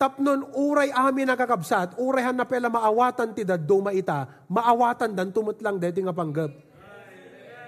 tapnon 0.00 0.48
uray 0.56 0.88
amin 0.88 1.28
nakakabsat, 1.28 2.00
urayhan 2.00 2.32
na 2.32 2.48
pela 2.48 2.72
maawatan 2.72 3.36
ti 3.36 3.44
daddo 3.44 3.84
maita, 3.84 4.24
maawatan 4.48 5.12
dan 5.12 5.28
tumutlang 5.28 5.76
deti 5.76 6.00
nga 6.00 6.16
panggap. 6.16 6.48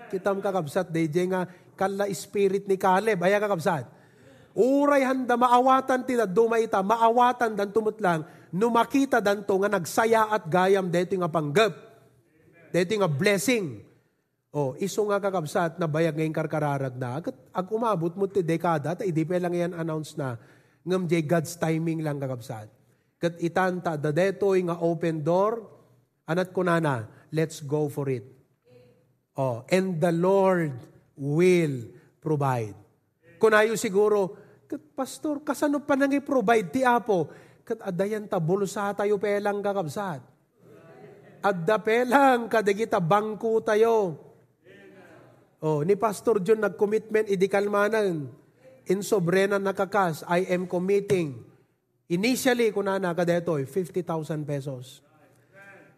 Kitam 0.08 0.40
kakabsat, 0.40 0.88
DJ 0.88 1.28
nga 1.28 1.44
kala 1.76 2.08
spirit 2.16 2.64
ni 2.64 2.80
Caleb, 2.80 3.20
aya 3.20 3.36
kakabsat. 3.36 3.84
Uray 4.56 5.04
handa 5.04 5.36
maawatan 5.36 6.08
ti 6.08 6.16
daddo 6.16 6.48
maita, 6.48 6.80
maawatan 6.80 7.52
dan 7.52 7.68
tumutlang, 7.68 8.24
numakita 8.48 9.20
dan 9.20 9.44
to 9.44 9.60
nga 9.60 9.68
nagsaya 9.68 10.32
at 10.32 10.48
gayam 10.48 10.88
deti 10.88 11.20
nga 11.20 11.28
panggap. 11.28 11.76
Deti 12.72 12.96
nga 12.96 13.08
blessing. 13.08 13.91
Oh, 14.52 14.76
iso 14.76 15.00
nga 15.08 15.16
kakabsat 15.16 15.80
na 15.80 15.88
bayag 15.88 16.12
ngayon 16.12 16.36
karkararag 16.36 16.92
na. 17.00 17.16
Agad, 17.16 17.32
ag 17.32 17.66
umabot 17.72 18.12
mo 18.12 18.28
ti 18.28 18.44
dekada, 18.44 18.92
ta 18.92 19.00
hindi 19.00 19.24
pa 19.24 19.40
lang 19.40 19.56
yan 19.56 19.72
announce 19.72 20.12
na 20.12 20.36
ngam 20.84 21.08
jay 21.08 21.24
God's 21.24 21.56
timing 21.56 22.04
lang 22.04 22.20
kakabsat. 22.20 22.68
Kat 23.16 23.40
itanta, 23.40 23.96
da 23.96 24.12
detoy 24.12 24.60
nga 24.68 24.76
open 24.84 25.24
door, 25.24 25.64
anat 26.28 26.52
ko 26.52 26.60
na 26.60 27.08
let's 27.32 27.64
go 27.64 27.88
for 27.88 28.12
it. 28.12 28.28
Oh, 29.40 29.64
and 29.72 29.96
the 29.96 30.12
Lord 30.12 30.76
will 31.16 31.88
provide. 32.20 32.76
Kunayo 33.40 33.72
siguro, 33.80 34.36
kat 34.68 34.92
pastor, 34.92 35.40
kasano 35.40 35.80
pa 35.80 35.96
nang 35.96 36.12
i-provide 36.12 36.68
ti 36.68 36.84
Apo? 36.84 37.32
Kat 37.64 37.80
adayan 37.88 38.28
ta, 38.28 38.36
bulsa 38.36 38.92
tayo 38.92 39.16
pelang 39.16 39.64
kakabsat. 39.64 40.20
Adda 41.40 41.80
pelang 41.80 42.52
kadagita 42.52 43.00
bangko 43.00 43.64
tayo. 43.64 44.28
Oh, 45.62 45.86
ni 45.86 45.94
Pastor 45.94 46.42
John 46.42 46.58
nag-commitment, 46.58 47.30
idi 47.30 47.46
kalmanan 47.46 48.26
in 48.90 48.98
sobrena 48.98 49.62
nakakas, 49.62 50.26
I 50.26 50.50
am 50.50 50.66
committing. 50.66 51.38
Initially, 52.10 52.74
kunana 52.74 53.14
kadetoy, 53.14 53.62
50,000 53.70 54.42
pesos. 54.42 55.06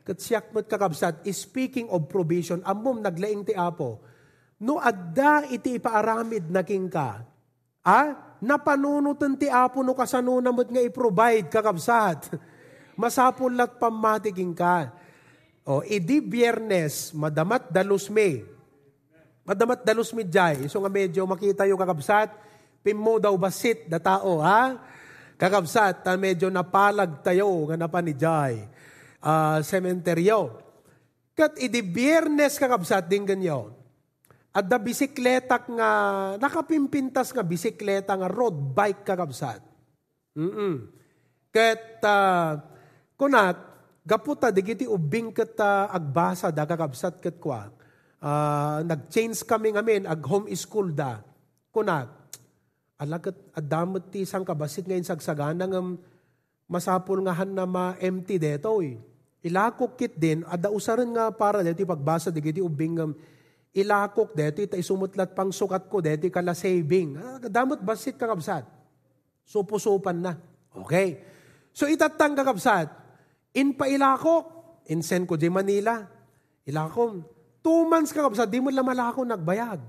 Katsiyak 0.05 0.53
mo't 0.53 0.69
kakabsat, 0.69 1.25
speaking 1.33 1.89
of 1.89 2.13
provision, 2.13 2.61
amom 2.69 3.01
naglaing 3.01 3.49
ti 3.49 3.57
apo, 3.57 4.05
no 4.61 4.77
adda 4.77 5.49
iti 5.49 5.81
ipaaramid 5.81 6.53
na 6.53 6.61
king 6.61 6.93
ka, 6.93 7.25
ah, 7.89 8.37
napanunutan 8.45 9.41
ti 9.41 9.49
apo 9.49 9.81
no 9.81 9.97
kasanuna 9.97 10.53
mo't 10.53 10.69
nga 10.69 10.85
i-provide 10.85 11.49
kakabsat. 11.49 12.37
Masapulat 13.01 13.81
pamatiking 13.81 14.53
ka. 14.53 14.93
O, 15.65 15.81
idi 15.81 16.21
biyernes, 16.21 17.17
madamat 17.17 17.73
dalus 17.73 18.13
may. 18.13 18.54
Madamat 19.45 19.85
dalus 19.85 20.11
midjay. 20.17 20.65
So 20.73 20.81
nga 20.81 20.89
medyo 20.89 21.29
makita 21.29 21.69
yung 21.69 21.81
kakabsat, 21.81 22.33
Pimo 22.85 23.17
daw 23.17 23.33
basit 23.41 23.89
da 23.89 23.97
tao, 23.97 24.45
ha? 24.45 24.77
Kakabsat, 25.41 26.05
ta 26.05 26.21
medyo 26.21 26.53
napalag 26.53 27.25
tayo 27.25 27.65
nga 27.73 27.81
napanijay. 27.81 28.61
Uh, 29.25 29.65
sementeryo. 29.65 30.61
Kat 31.33 31.57
idi 31.57 31.81
biyernes 31.81 32.61
kakabsat 32.61 33.09
din 33.09 33.25
ganyo. 33.25 33.73
At 34.53 34.69
da 34.69 34.77
bisikleta 34.77 35.65
nga, 35.65 35.91
nakapimpintas 36.37 37.33
nga 37.33 37.41
bisikleta 37.41 38.13
nga 38.13 38.29
road 38.29 38.53
bike 38.77 39.01
kakabsat. 39.01 39.65
Mm-mm. 40.37 40.85
Kat, 41.49 42.05
uh, 42.05 42.61
kunat, 43.17 43.57
gaputa, 44.05 44.53
digiti 44.53 44.85
ubing 44.85 45.33
kat 45.33 45.57
uh, 45.57 45.89
agbasa 45.89 46.53
da 46.53 46.69
kakabsat 46.69 47.17
kat 47.17 47.41
kwa. 47.41 47.73
Uh, 48.25 48.81
nag-change 48.89 49.45
kami 49.45 49.77
ngamin, 49.77 50.09
ag 50.09 50.25
home 50.25 50.49
school 50.57 50.89
da. 50.89 51.21
Kunat, 51.69 52.25
Alagat 52.95 53.35
adamot 53.59 54.07
ti 54.07 54.23
isang 54.23 54.47
kabasit 54.47 54.87
ngayon 54.87 55.03
sagsagana 55.03 55.67
ng 55.67 55.99
masapul 56.71 57.19
nga 57.27 57.35
han 57.35 57.51
na 57.51 57.67
ma-empty 57.67 58.39
deto 58.39 58.79
eh. 58.81 58.95
Ilakok 59.45 59.99
kit 59.99 60.15
din, 60.15 60.47
ada 60.47 60.71
usaran 60.71 61.11
nga 61.11 61.29
para 61.35 61.61
deti 61.61 61.83
pagbasa 61.83 62.31
di 62.31 62.41
giti 62.41 62.63
ubing 62.63 62.97
um, 63.03 63.13
ilakok 63.75 64.33
deti 64.33 64.71
ta 64.71 64.79
isumutlat 64.79 65.35
pang 65.35 65.51
sukat 65.51 65.91
ko 65.91 65.99
deti 66.01 66.31
kala 66.31 66.55
saving. 66.55 67.19
Damot 67.51 67.83
basit 67.83 68.15
kakabsat. 68.15 68.63
Supusupan 69.45 70.17
na. 70.23 70.33
Okay. 70.73 71.21
So 71.75 71.91
itatang 71.91 72.39
kakabsat, 72.39 72.89
in 73.59 73.75
pa 73.75 73.91
ilakok, 73.91 74.49
in 74.87 75.03
send 75.03 75.27
ko 75.27 75.35
di 75.35 75.51
Manila. 75.51 75.99
Ilakon. 76.65 77.34
Two 77.65 77.89
months 77.89 78.13
kakabsat, 78.13 78.53
di 78.53 78.61
mo 78.61 78.69
lang 78.69 78.85
malako 78.85 79.25
nagbayag. 79.25 79.81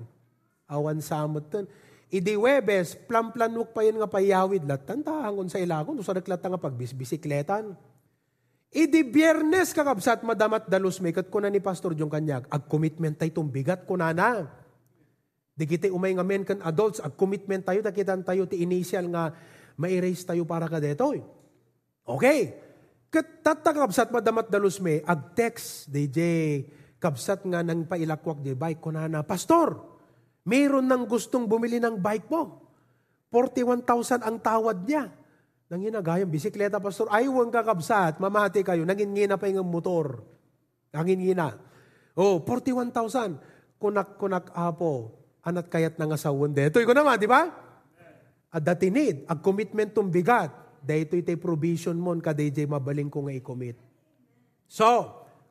Awan 0.71 1.03
samot 1.03 1.51
ton. 1.51 1.67
Idi 2.07 2.39
Webes, 2.39 2.95
plamplanuk 2.95 3.75
pa 3.75 3.83
yun 3.83 3.99
nga 3.99 4.07
payawid 4.07 4.63
lat. 4.63 4.87
Tantahan 4.87 5.51
sa 5.51 5.59
ilagon, 5.59 5.99
sa 5.99 6.15
naklat 6.15 6.39
nga 6.39 6.55
pagbisikletan. 6.55 7.75
Idi 8.71 9.03
biyernes 9.03 9.75
kakabsat 9.75 10.23
madamat 10.23 10.71
dalus 10.71 11.03
may 11.03 11.11
kat 11.11 11.27
kuna 11.27 11.51
ni 11.51 11.59
Pastor 11.59 11.91
Jong 11.95 12.11
Kanyag, 12.11 12.47
ag 12.47 12.63
commitment 12.67 13.15
tayo 13.15 13.31
itong 13.31 13.51
bigat 13.51 13.83
kuna 13.83 14.15
na. 14.15 14.47
Di 15.55 15.63
kita 15.63 15.87
umay 15.91 16.11
nga 16.11 16.27
men 16.27 16.43
kan 16.43 16.59
adults, 16.63 16.99
ag 16.99 17.15
commitment 17.15 17.63
tayo, 17.63 17.79
takitan 17.79 18.23
tayo 18.23 18.43
ti 18.47 18.59
initial 18.63 19.07
nga 19.11 19.31
ma-erase 19.79 20.27
tayo 20.27 20.43
para 20.43 20.67
ka 20.67 20.79
detoy. 20.79 21.23
Okay. 22.03 22.55
Kat 23.07 23.43
tatakabsat 23.43 24.11
madamat 24.11 24.51
dalus 24.51 24.79
me, 24.83 24.99
ag 25.07 25.35
text, 25.35 25.87
DJ, 25.87 26.19
kabsat 27.05 27.45
nga 27.45 27.61
nang 27.61 27.85
pailakwak 27.85 28.41
di 28.41 28.57
bike 28.57 28.81
ko 28.81 28.89
na 28.89 29.05
na, 29.05 29.21
Pastor, 29.21 29.77
mayroon 30.49 30.89
nang 30.89 31.05
gustong 31.05 31.45
bumili 31.45 31.77
ng 31.77 32.01
bike 32.01 32.27
mo. 32.33 32.65
41,000 33.29 34.25
ang 34.25 34.41
tawad 34.41 34.89
niya. 34.89 35.13
Nanginagayang 35.69 36.33
bisikleta, 36.33 36.81
Pastor. 36.81 37.05
Ayaw 37.13 37.45
ang 37.45 37.53
kakabsat, 37.53 38.17
mamati 38.17 38.65
kayo. 38.65 38.81
Nangingina 38.89 39.37
pa 39.37 39.45
yung 39.45 39.69
motor. 39.69 40.25
Nangingina. 40.89 41.53
Oh, 42.17 42.41
41,000. 42.41 43.77
Kunak-kunak 43.77 44.49
apo. 44.55 45.13
Anat 45.45 45.69
kayat 45.69 46.01
nga 46.01 46.17
sa 46.17 46.33
wunde. 46.33 46.65
Ito 46.65 46.81
ko 46.81 46.95
naman, 46.95 47.21
di 47.21 47.29
ba? 47.29 47.45
At 48.49 48.61
datinid, 48.65 49.29
ag 49.29 49.45
commitment 49.45 49.93
tum 49.93 50.09
bigat. 50.09 50.49
Dahito 50.85 51.17
ito'y 51.17 51.37
provision 51.37 51.97
mo, 51.97 52.13
ka 52.17 52.33
DJ 52.33 52.69
mabaling 52.69 53.09
ko 53.09 53.25
nga 53.25 53.33
i-commit. 53.33 53.77
So, 54.69 54.85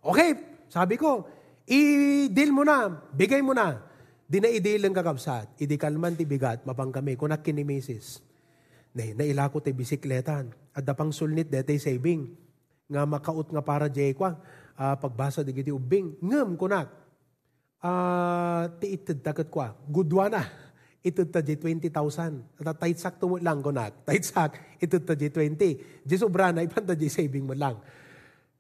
okay, 0.03 0.39
sabi 0.71 0.95
ko, 0.99 1.27
i-deal 1.69 2.51
mo 2.53 2.63
na, 2.65 2.93
bigay 3.13 3.41
mo 3.41 3.57
na. 3.57 3.81
Di 4.25 4.41
na 4.41 4.49
i-deal 4.49 4.89
ang 4.89 4.97
kakabsat, 4.97 5.61
idi 5.61 5.77
kalman 5.77 6.17
ti 6.17 6.25
bigat, 6.25 6.65
mapang 6.65 6.93
kami, 6.93 7.17
kunak 7.17 7.45
kini 7.45 7.65
misis. 7.65 8.25
Na, 8.97 9.05
nailako 9.05 9.61
ti 9.61 9.73
bisikletan, 9.77 10.53
at 10.73 10.83
dapang 10.83 11.13
sulnit 11.13 11.53
dete 11.53 11.77
saving. 11.77 12.33
Nga 12.89 13.03
makaut 13.05 13.49
nga 13.49 13.63
para 13.65 13.87
jay 13.89 14.17
kwa, 14.17 14.37
uh, 14.77 14.97
pagbasa 14.97 15.45
di 15.45 15.53
giti 15.53 15.73
ubing, 15.73 16.17
ngam 16.21 16.57
kunak. 16.57 16.89
Uh, 17.85 18.65
ti 18.81 18.97
itid 18.97 19.21
takat 19.21 19.53
kwa, 19.53 19.77
gudwa 19.85 20.33
na 20.33 20.43
ito 21.05 21.21
ta 21.29 21.45
G20,000. 21.45 22.65
At 22.65 22.81
taitsak 22.81 23.21
tumo 23.21 23.37
lang 23.37 23.61
ko 23.61 23.69
na. 23.69 23.93
Taitsak, 23.93 24.57
ito 24.85 24.97
ta 25.05 25.13
G20. 25.13 25.63
G 26.01 26.11
sobra 26.17 26.49
na, 26.49 26.65
ipan 26.67 26.89
ta 26.89 26.97
G-saving 26.97 27.45
mo 27.45 27.53
lang. 27.53 27.77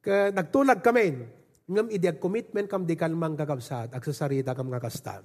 Ka, 0.04 0.28
nagtulag 0.28 0.84
kami. 0.84 1.24
Ngam 1.64 1.88
idiag 1.88 2.20
commitment 2.20 2.68
kam 2.68 2.84
di 2.84 2.92
kalmang 2.92 3.32
kakabsat, 3.40 3.96
agsasarita 3.96 4.52
kam 4.52 4.68
kakasta. 4.68 5.24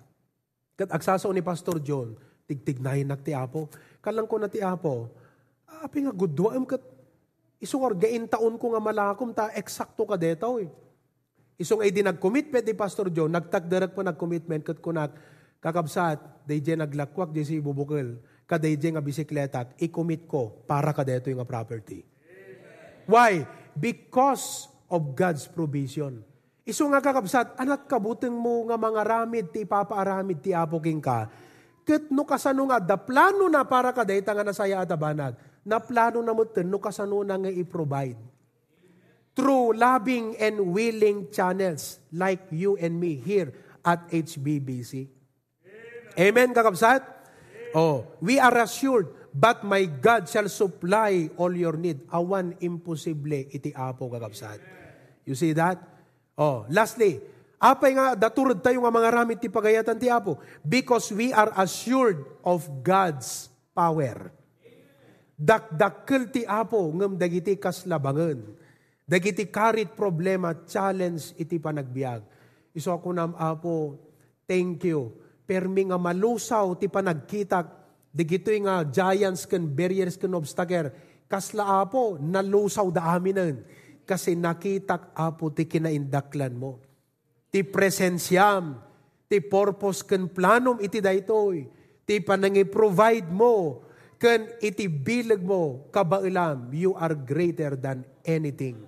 Kat 0.80 0.90
agsaso 0.96 1.28
ni 1.36 1.44
Pastor 1.44 1.84
John, 1.84 2.16
tigtignahin 2.48 3.12
nak 3.12 3.28
ti 3.28 3.36
Apo. 3.36 3.68
Kalang 4.00 4.24
ko 4.24 4.40
na 4.40 4.48
ti 4.48 4.64
Apo, 4.64 5.12
api 5.68 6.08
nga 6.08 6.14
gudwa 6.16 6.56
kat 6.64 6.80
isong 7.60 7.84
orgain 7.84 8.24
taon 8.32 8.56
ko 8.56 8.72
nga 8.72 8.80
malakom 8.80 9.36
ta 9.36 9.52
eksakto 9.52 10.08
ka 10.08 10.16
detaw 10.16 10.64
eh. 10.64 10.72
Isong 11.60 11.84
ay 11.84 11.92
di 11.92 12.00
nag-commitment 12.00 12.64
ni 12.64 12.72
Pastor 12.72 13.12
John, 13.12 13.36
nagtagdarag 13.36 13.92
po 13.92 14.00
nag-commitment 14.00 14.64
kat 14.64 14.80
kunak, 14.80 15.12
kakabsat, 15.60 16.48
dayjay 16.48 16.80
naglakwak 16.80 17.36
di 17.36 17.44
si 17.44 17.60
bubukil, 17.60 18.16
kadayjay 18.48 18.96
nga 18.96 19.04
bisikleta, 19.04 19.68
i-commit 19.76 20.24
ko 20.24 20.64
para 20.64 20.96
ka 20.96 21.04
deto 21.04 21.28
yung 21.28 21.44
property. 21.44 22.08
Why? 23.12 23.44
Because 23.76 24.72
of 24.88 25.20
God's 25.20 25.52
provision. 25.52 26.29
Iso 26.70 26.86
nga 26.86 27.02
kakabsat, 27.02 27.58
anak 27.58 27.90
kabuteng 27.90 28.38
mo 28.38 28.70
nga 28.70 28.78
mga 28.78 29.02
ramid 29.02 29.50
ti 29.50 29.66
ipapaaramid 29.66 30.38
ti 30.38 30.54
apoking 30.54 31.02
ka. 31.02 31.26
Ket 31.82 32.14
no 32.14 32.22
kasano 32.22 32.70
nga, 32.70 32.78
da 32.78 32.94
plano 32.94 33.50
na 33.50 33.66
para 33.66 33.90
ka 33.90 34.06
dayta 34.06 34.38
nga 34.38 34.46
nasaya 34.46 34.86
at 34.86 34.94
abanag. 34.94 35.34
Na 35.66 35.82
plano 35.82 36.22
na 36.22 36.30
mo 36.30 36.46
no 36.46 36.78
kasano 36.78 37.26
na 37.26 37.42
nga 37.42 37.50
i-provide. 37.50 38.22
Through 39.34 39.82
loving 39.82 40.38
and 40.38 40.70
willing 40.70 41.34
channels 41.34 41.98
like 42.14 42.46
you 42.54 42.78
and 42.78 43.02
me 43.02 43.18
here 43.18 43.50
at 43.82 44.06
HBBC. 44.14 45.10
Amen, 46.22 46.54
kakabsat? 46.54 47.02
Oh, 47.74 48.06
we 48.22 48.38
are 48.38 48.54
assured, 48.62 49.10
but 49.34 49.66
my 49.66 49.90
God 49.90 50.30
shall 50.30 50.46
supply 50.54 51.34
all 51.34 51.50
your 51.50 51.82
need. 51.82 52.06
Awan 52.14 52.62
imposible 52.62 53.50
iti 53.50 53.74
apo 53.74 54.06
kakabsat. 54.14 54.62
You 55.26 55.34
see 55.34 55.58
that? 55.58 55.99
Oh, 56.40 56.64
lastly, 56.72 57.20
apay 57.60 58.00
nga 58.00 58.16
daturod 58.16 58.64
tayo 58.64 58.80
nga 58.88 58.96
mga 58.96 59.10
ramit 59.12 59.44
ti 59.44 59.52
pagayatan 59.52 60.00
ti 60.00 60.08
apo 60.08 60.40
because 60.64 61.12
we 61.12 61.36
are 61.36 61.52
assured 61.60 62.24
of 62.48 62.64
God's 62.80 63.52
power. 63.76 64.32
Dakdakkel 65.36 66.32
ti 66.32 66.48
apo 66.48 66.80
ngem 66.96 67.20
dagiti 67.20 67.60
kaslabangen. 67.60 68.56
Dagiti 69.04 69.52
karit 69.52 69.92
problema, 70.00 70.56
challenge 70.64 71.36
iti 71.36 71.60
panagbiag. 71.60 72.24
Iso 72.72 72.96
ako 72.96 73.12
nam 73.12 73.36
apo, 73.36 74.00
thank 74.48 74.88
you 74.88 75.20
permi 75.50 75.90
nga 75.90 75.98
malusaw 75.98 76.78
ti 76.78 76.86
panagkitak, 76.86 77.66
digito'y 78.14 78.70
nga 78.70 78.86
giants 78.86 79.50
kan 79.50 79.66
barriers 79.66 80.14
kan 80.14 80.38
obstacle, 80.38 80.94
kasla 81.26 81.82
apo, 81.82 82.22
nalusaw 82.22 82.94
da 82.94 83.18
aminen, 83.18 83.66
kasi 84.10 84.34
nakitak 84.34 85.14
apo 85.14 85.54
ti 85.54 85.70
kinaindaklan 85.70 86.58
mo. 86.58 86.82
Ti 87.54 87.62
presensyam, 87.62 88.82
ti 89.30 89.38
purpose 89.38 90.02
kan 90.02 90.26
planom 90.26 90.82
iti 90.82 90.98
daytoy, 90.98 91.70
ti 92.10 92.18
panangi-provide 92.18 93.30
mo, 93.30 93.86
kan 94.18 94.50
iti 94.66 94.90
bilag 94.90 95.46
mo, 95.46 95.86
kabailam, 95.94 96.74
you 96.74 96.98
are 96.98 97.14
greater 97.14 97.78
than 97.78 98.02
anything. 98.26 98.82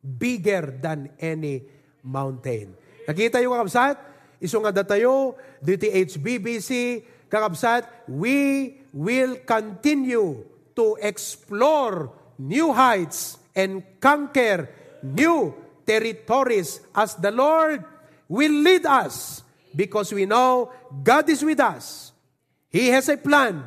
Bigger 0.00 0.80
than 0.80 1.12
any 1.20 1.60
mountain. 2.00 2.72
Nakita 3.04 3.44
yung 3.44 3.60
kapsat? 3.60 4.16
iso 4.40 4.60
nga 4.60 4.72
datayo, 4.72 5.36
DTHBBC, 5.64 7.02
kakabsat, 7.28 8.08
we 8.08 8.72
will 8.92 9.40
continue 9.48 10.44
to 10.76 10.96
explore 11.00 12.12
new 12.36 12.72
heights 12.72 13.40
and 13.56 13.82
conquer 13.98 14.68
new 15.02 15.56
territories 15.88 16.80
as 16.94 17.16
the 17.16 17.32
Lord 17.32 17.82
will 18.28 18.52
lead 18.52 18.84
us 18.84 19.42
because 19.74 20.12
we 20.12 20.26
know 20.26 20.70
God 21.02 21.28
is 21.28 21.42
with 21.42 21.58
us. 21.60 22.12
He 22.68 22.88
has 22.92 23.08
a 23.08 23.16
plan. 23.16 23.64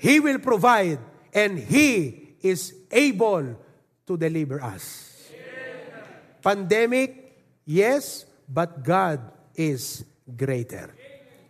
He 0.00 0.18
will 0.18 0.38
provide 0.38 0.98
and 1.34 1.58
He 1.58 2.34
is 2.40 2.72
able 2.90 3.56
to 4.06 4.16
deliver 4.16 4.62
us. 4.62 5.04
Pandemic, 6.40 7.36
yes, 7.66 8.24
but 8.48 8.82
God 8.82 9.20
is 9.54 10.04
greater. 10.24 10.94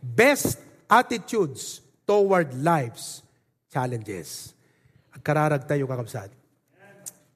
Best 0.02 0.58
attitudes 0.88 1.80
toward 2.08 2.56
life's 2.56 3.22
challenges. 3.68 4.56
Kararag 5.20 5.68
tayo 5.68 5.84
kakabsat. 5.84 6.37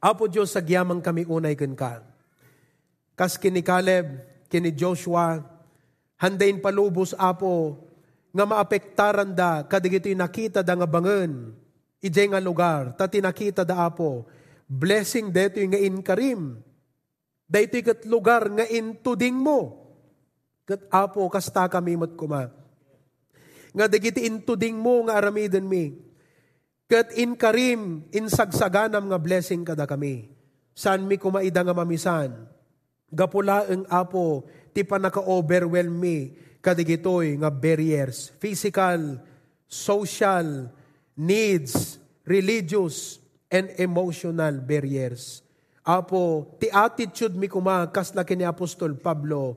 Apo 0.03 0.27
Diyos, 0.27 0.51
sagyamang 0.51 0.99
kami 0.99 1.23
unay 1.31 1.55
kan 1.55 1.79
ka. 1.79 2.03
Kas 3.15 3.39
kini 3.39 3.63
Caleb, 3.63 4.19
kini 4.51 4.75
Joshua, 4.75 5.39
handain 6.19 6.59
palubos 6.59 7.15
apo, 7.15 7.79
nga 8.35 8.43
maapektaran 8.43 9.31
da, 9.31 9.63
kadigito'y 9.63 10.19
nakita 10.19 10.67
da 10.67 10.75
nga 10.75 10.91
bangen, 10.91 11.55
ijay 12.03 12.35
nga 12.35 12.43
lugar, 12.43 12.99
tati 12.99 13.23
nakita 13.23 13.63
da 13.63 13.87
apo, 13.87 14.27
blessing 14.67 15.31
deto'y 15.31 15.71
nga 15.71 15.79
inkarim, 15.79 16.59
dayto'y 17.47 17.87
kat 17.87 18.01
lugar 18.11 18.51
nga 18.51 18.67
intuding 18.67 19.39
mo, 19.39 19.83
Kat 20.63 20.87
apo 20.95 21.27
kasta 21.27 21.67
kami 21.67 21.99
mat 21.99 22.15
kuma. 22.15 22.47
Nga 23.75 23.91
dagiti 23.91 24.23
intuding 24.25 24.79
mo 24.79 25.03
nga 25.05 25.19
aramiden 25.19 25.67
mi. 25.67 25.91
Kat 26.93 27.09
in 27.17 27.33
karim, 27.41 28.05
in 28.13 28.29
sagsaganam 28.29 29.09
nga 29.09 29.17
blessing 29.17 29.65
kada 29.65 29.89
kami. 29.89 30.29
San 30.77 31.09
mi 31.09 31.17
kumaida 31.17 31.65
nga 31.65 31.73
mamisan. 31.73 32.45
Gapula 33.09 33.65
ang 33.65 33.89
apo, 33.89 34.45
ti 34.77 34.85
pa 34.85 35.01
naka-overwhelm 35.01 35.89
mi 35.89 36.37
kadigitoy 36.61 37.41
nga 37.41 37.49
barriers. 37.49 38.29
Physical, 38.37 39.25
social, 39.65 40.69
needs, 41.17 41.97
religious, 42.29 43.25
and 43.49 43.73
emotional 43.81 44.61
barriers. 44.61 45.41
Apo, 45.81 46.45
ti 46.61 46.69
attitude 46.69 47.41
mi 47.41 47.49
kuma 47.49 47.89
kasla 47.89 48.21
kini 48.21 48.45
Apostol 48.45 49.01
Pablo, 49.01 49.57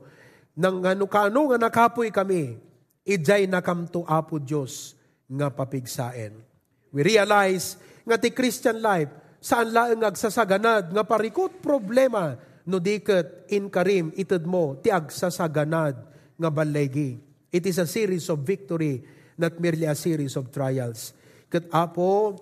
nang 0.56 0.80
ano 0.80 1.04
kano 1.04 1.52
nga 1.52 1.60
nakapoy 1.68 2.08
kami, 2.08 2.56
ijay 3.04 3.44
nakamto 3.44 4.08
apo 4.08 4.40
Diyos 4.40 4.96
nga 5.28 5.52
papigsaen. 5.52 6.55
We 6.96 7.04
realize 7.04 7.76
nga 8.08 8.16
ti 8.16 8.32
Christian 8.32 8.80
life, 8.80 9.12
saan 9.36 9.68
laeng 9.68 10.00
agsasaganad 10.00 10.96
nga 10.96 11.04
parikot 11.04 11.60
problema 11.60 12.40
no 12.64 12.80
diket 12.80 13.52
in 13.52 13.68
karim 13.68 14.16
ited 14.16 14.48
mo 14.48 14.80
ti 14.80 14.88
agsasaganad 14.88 15.92
nga 16.40 16.48
balegi. 16.48 17.20
It 17.52 17.68
is 17.68 17.76
a 17.76 17.84
series 17.84 18.32
of 18.32 18.48
victory, 18.48 19.04
not 19.36 19.60
merely 19.60 19.84
a 19.84 19.92
series 19.92 20.40
of 20.40 20.48
trials. 20.48 21.12
Kat 21.52 21.68
apo, 21.68 22.32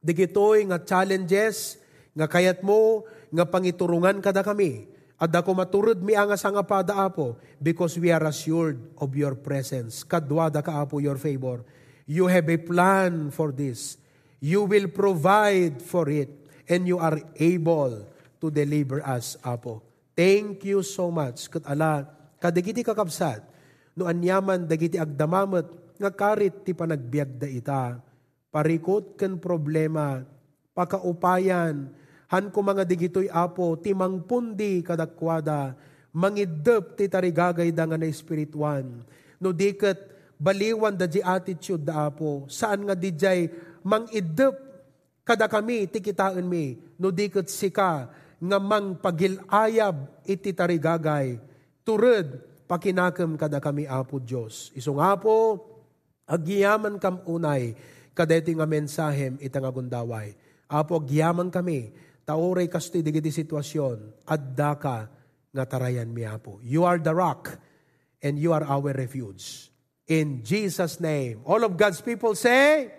digitoy 0.00 0.64
nga 0.72 0.80
challenges, 0.80 1.76
nga 2.16 2.24
kayat 2.24 2.64
mo, 2.64 3.04
nga 3.28 3.44
pangiturungan 3.44 4.24
kada 4.24 4.40
kami, 4.40 4.88
at 5.20 5.30
ako 5.30 5.52
maturod 5.52 6.00
mi 6.00 6.16
ang 6.16 6.32
nga 6.32 6.64
pada 6.64 6.96
apo, 7.06 7.36
because 7.60 8.00
we 8.00 8.08
are 8.08 8.24
assured 8.24 8.80
of 8.98 9.12
your 9.14 9.36
presence. 9.36 10.00
Kadwada 10.02 10.64
ka 10.64 10.80
apo 10.80 10.98
your 10.98 11.20
favor. 11.20 11.62
You 12.06 12.26
have 12.26 12.48
a 12.50 12.58
plan 12.58 13.30
for 13.30 13.54
this. 13.54 13.98
You 14.42 14.66
will 14.66 14.90
provide 14.90 15.80
for 15.82 16.10
it. 16.10 16.30
And 16.66 16.86
you 16.86 16.98
are 16.98 17.18
able 17.36 18.06
to 18.42 18.46
deliver 18.50 19.02
us, 19.06 19.38
Apo. 19.42 19.82
Thank 20.18 20.66
you 20.66 20.82
so 20.82 21.10
much. 21.14 21.46
Kat 21.48 21.64
ala, 21.64 22.04
kadagiti 22.42 22.82
kakabsat, 22.82 23.40
no 23.94 24.10
anyaman 24.10 24.66
dagiti 24.66 24.98
agdamamot, 24.98 25.68
nga 25.96 26.10
karit 26.10 26.66
ti 26.66 26.74
panagbiag 26.74 27.38
da 27.38 27.46
ita, 27.46 27.84
parikot 28.50 29.14
ken 29.14 29.38
problema, 29.38 30.26
pakaupayan, 30.74 31.94
han 32.26 32.44
ko 32.50 32.58
mga 32.64 32.82
digitoy 32.82 33.30
apo, 33.30 33.78
timang 33.78 34.24
pundi 34.26 34.82
kadakwada, 34.82 35.78
mangidep 36.10 36.98
ti 36.98 37.06
tarigagay 37.06 37.70
da 37.70 37.86
nga 37.86 37.96
na 37.96 38.08
espirituan. 38.10 39.06
No 39.38 39.54
diket 39.54 40.11
baliwan 40.42 40.98
da 40.98 41.06
di 41.06 41.22
attitude 41.22 41.86
da 41.86 42.10
apo, 42.10 42.50
saan 42.50 42.82
nga 42.90 42.98
di 42.98 43.14
jay 43.14 43.46
mangidep 43.86 44.58
kada 45.22 45.46
kami 45.46 45.86
ti 45.86 46.02
kitaan 46.02 46.42
mi, 46.42 46.74
no 46.98 47.14
diket 47.14 47.46
sika 47.46 48.10
nga 48.42 48.58
mang 48.58 48.98
pagilayab 48.98 50.26
iti 50.26 50.50
tarigagay, 50.50 51.38
turud 51.86 52.42
pakinakam 52.66 53.38
kada 53.38 53.62
kami 53.62 53.86
apo 53.86 54.18
Diyos. 54.18 54.74
Isong 54.74 54.98
apo, 54.98 55.62
agyaman 56.26 56.98
kam 56.98 57.22
unay, 57.22 57.78
kadeti 58.10 58.50
nga 58.58 58.66
mensahem 58.66 59.38
itang 59.38 59.62
agundaway. 59.62 60.34
Apo, 60.66 60.98
agyaman 60.98 61.54
kami, 61.54 61.94
tauray 62.26 62.66
kasto 62.66 62.98
digiti 62.98 63.30
sitwasyon, 63.30 64.26
adda 64.26 64.74
ka 64.74 65.06
nga 65.54 65.64
tarayan 65.70 66.10
mi 66.10 66.26
apo. 66.26 66.58
You 66.66 66.82
are 66.82 66.98
the 66.98 67.14
rock, 67.14 67.54
and 68.24 68.42
you 68.42 68.50
are 68.50 68.66
our 68.66 68.90
refuge. 68.90 69.71
In 70.08 70.42
Jesus' 70.44 71.00
name. 71.00 71.40
All 71.44 71.64
of 71.64 71.76
God's 71.76 72.00
people 72.00 72.34
say, 72.34 72.92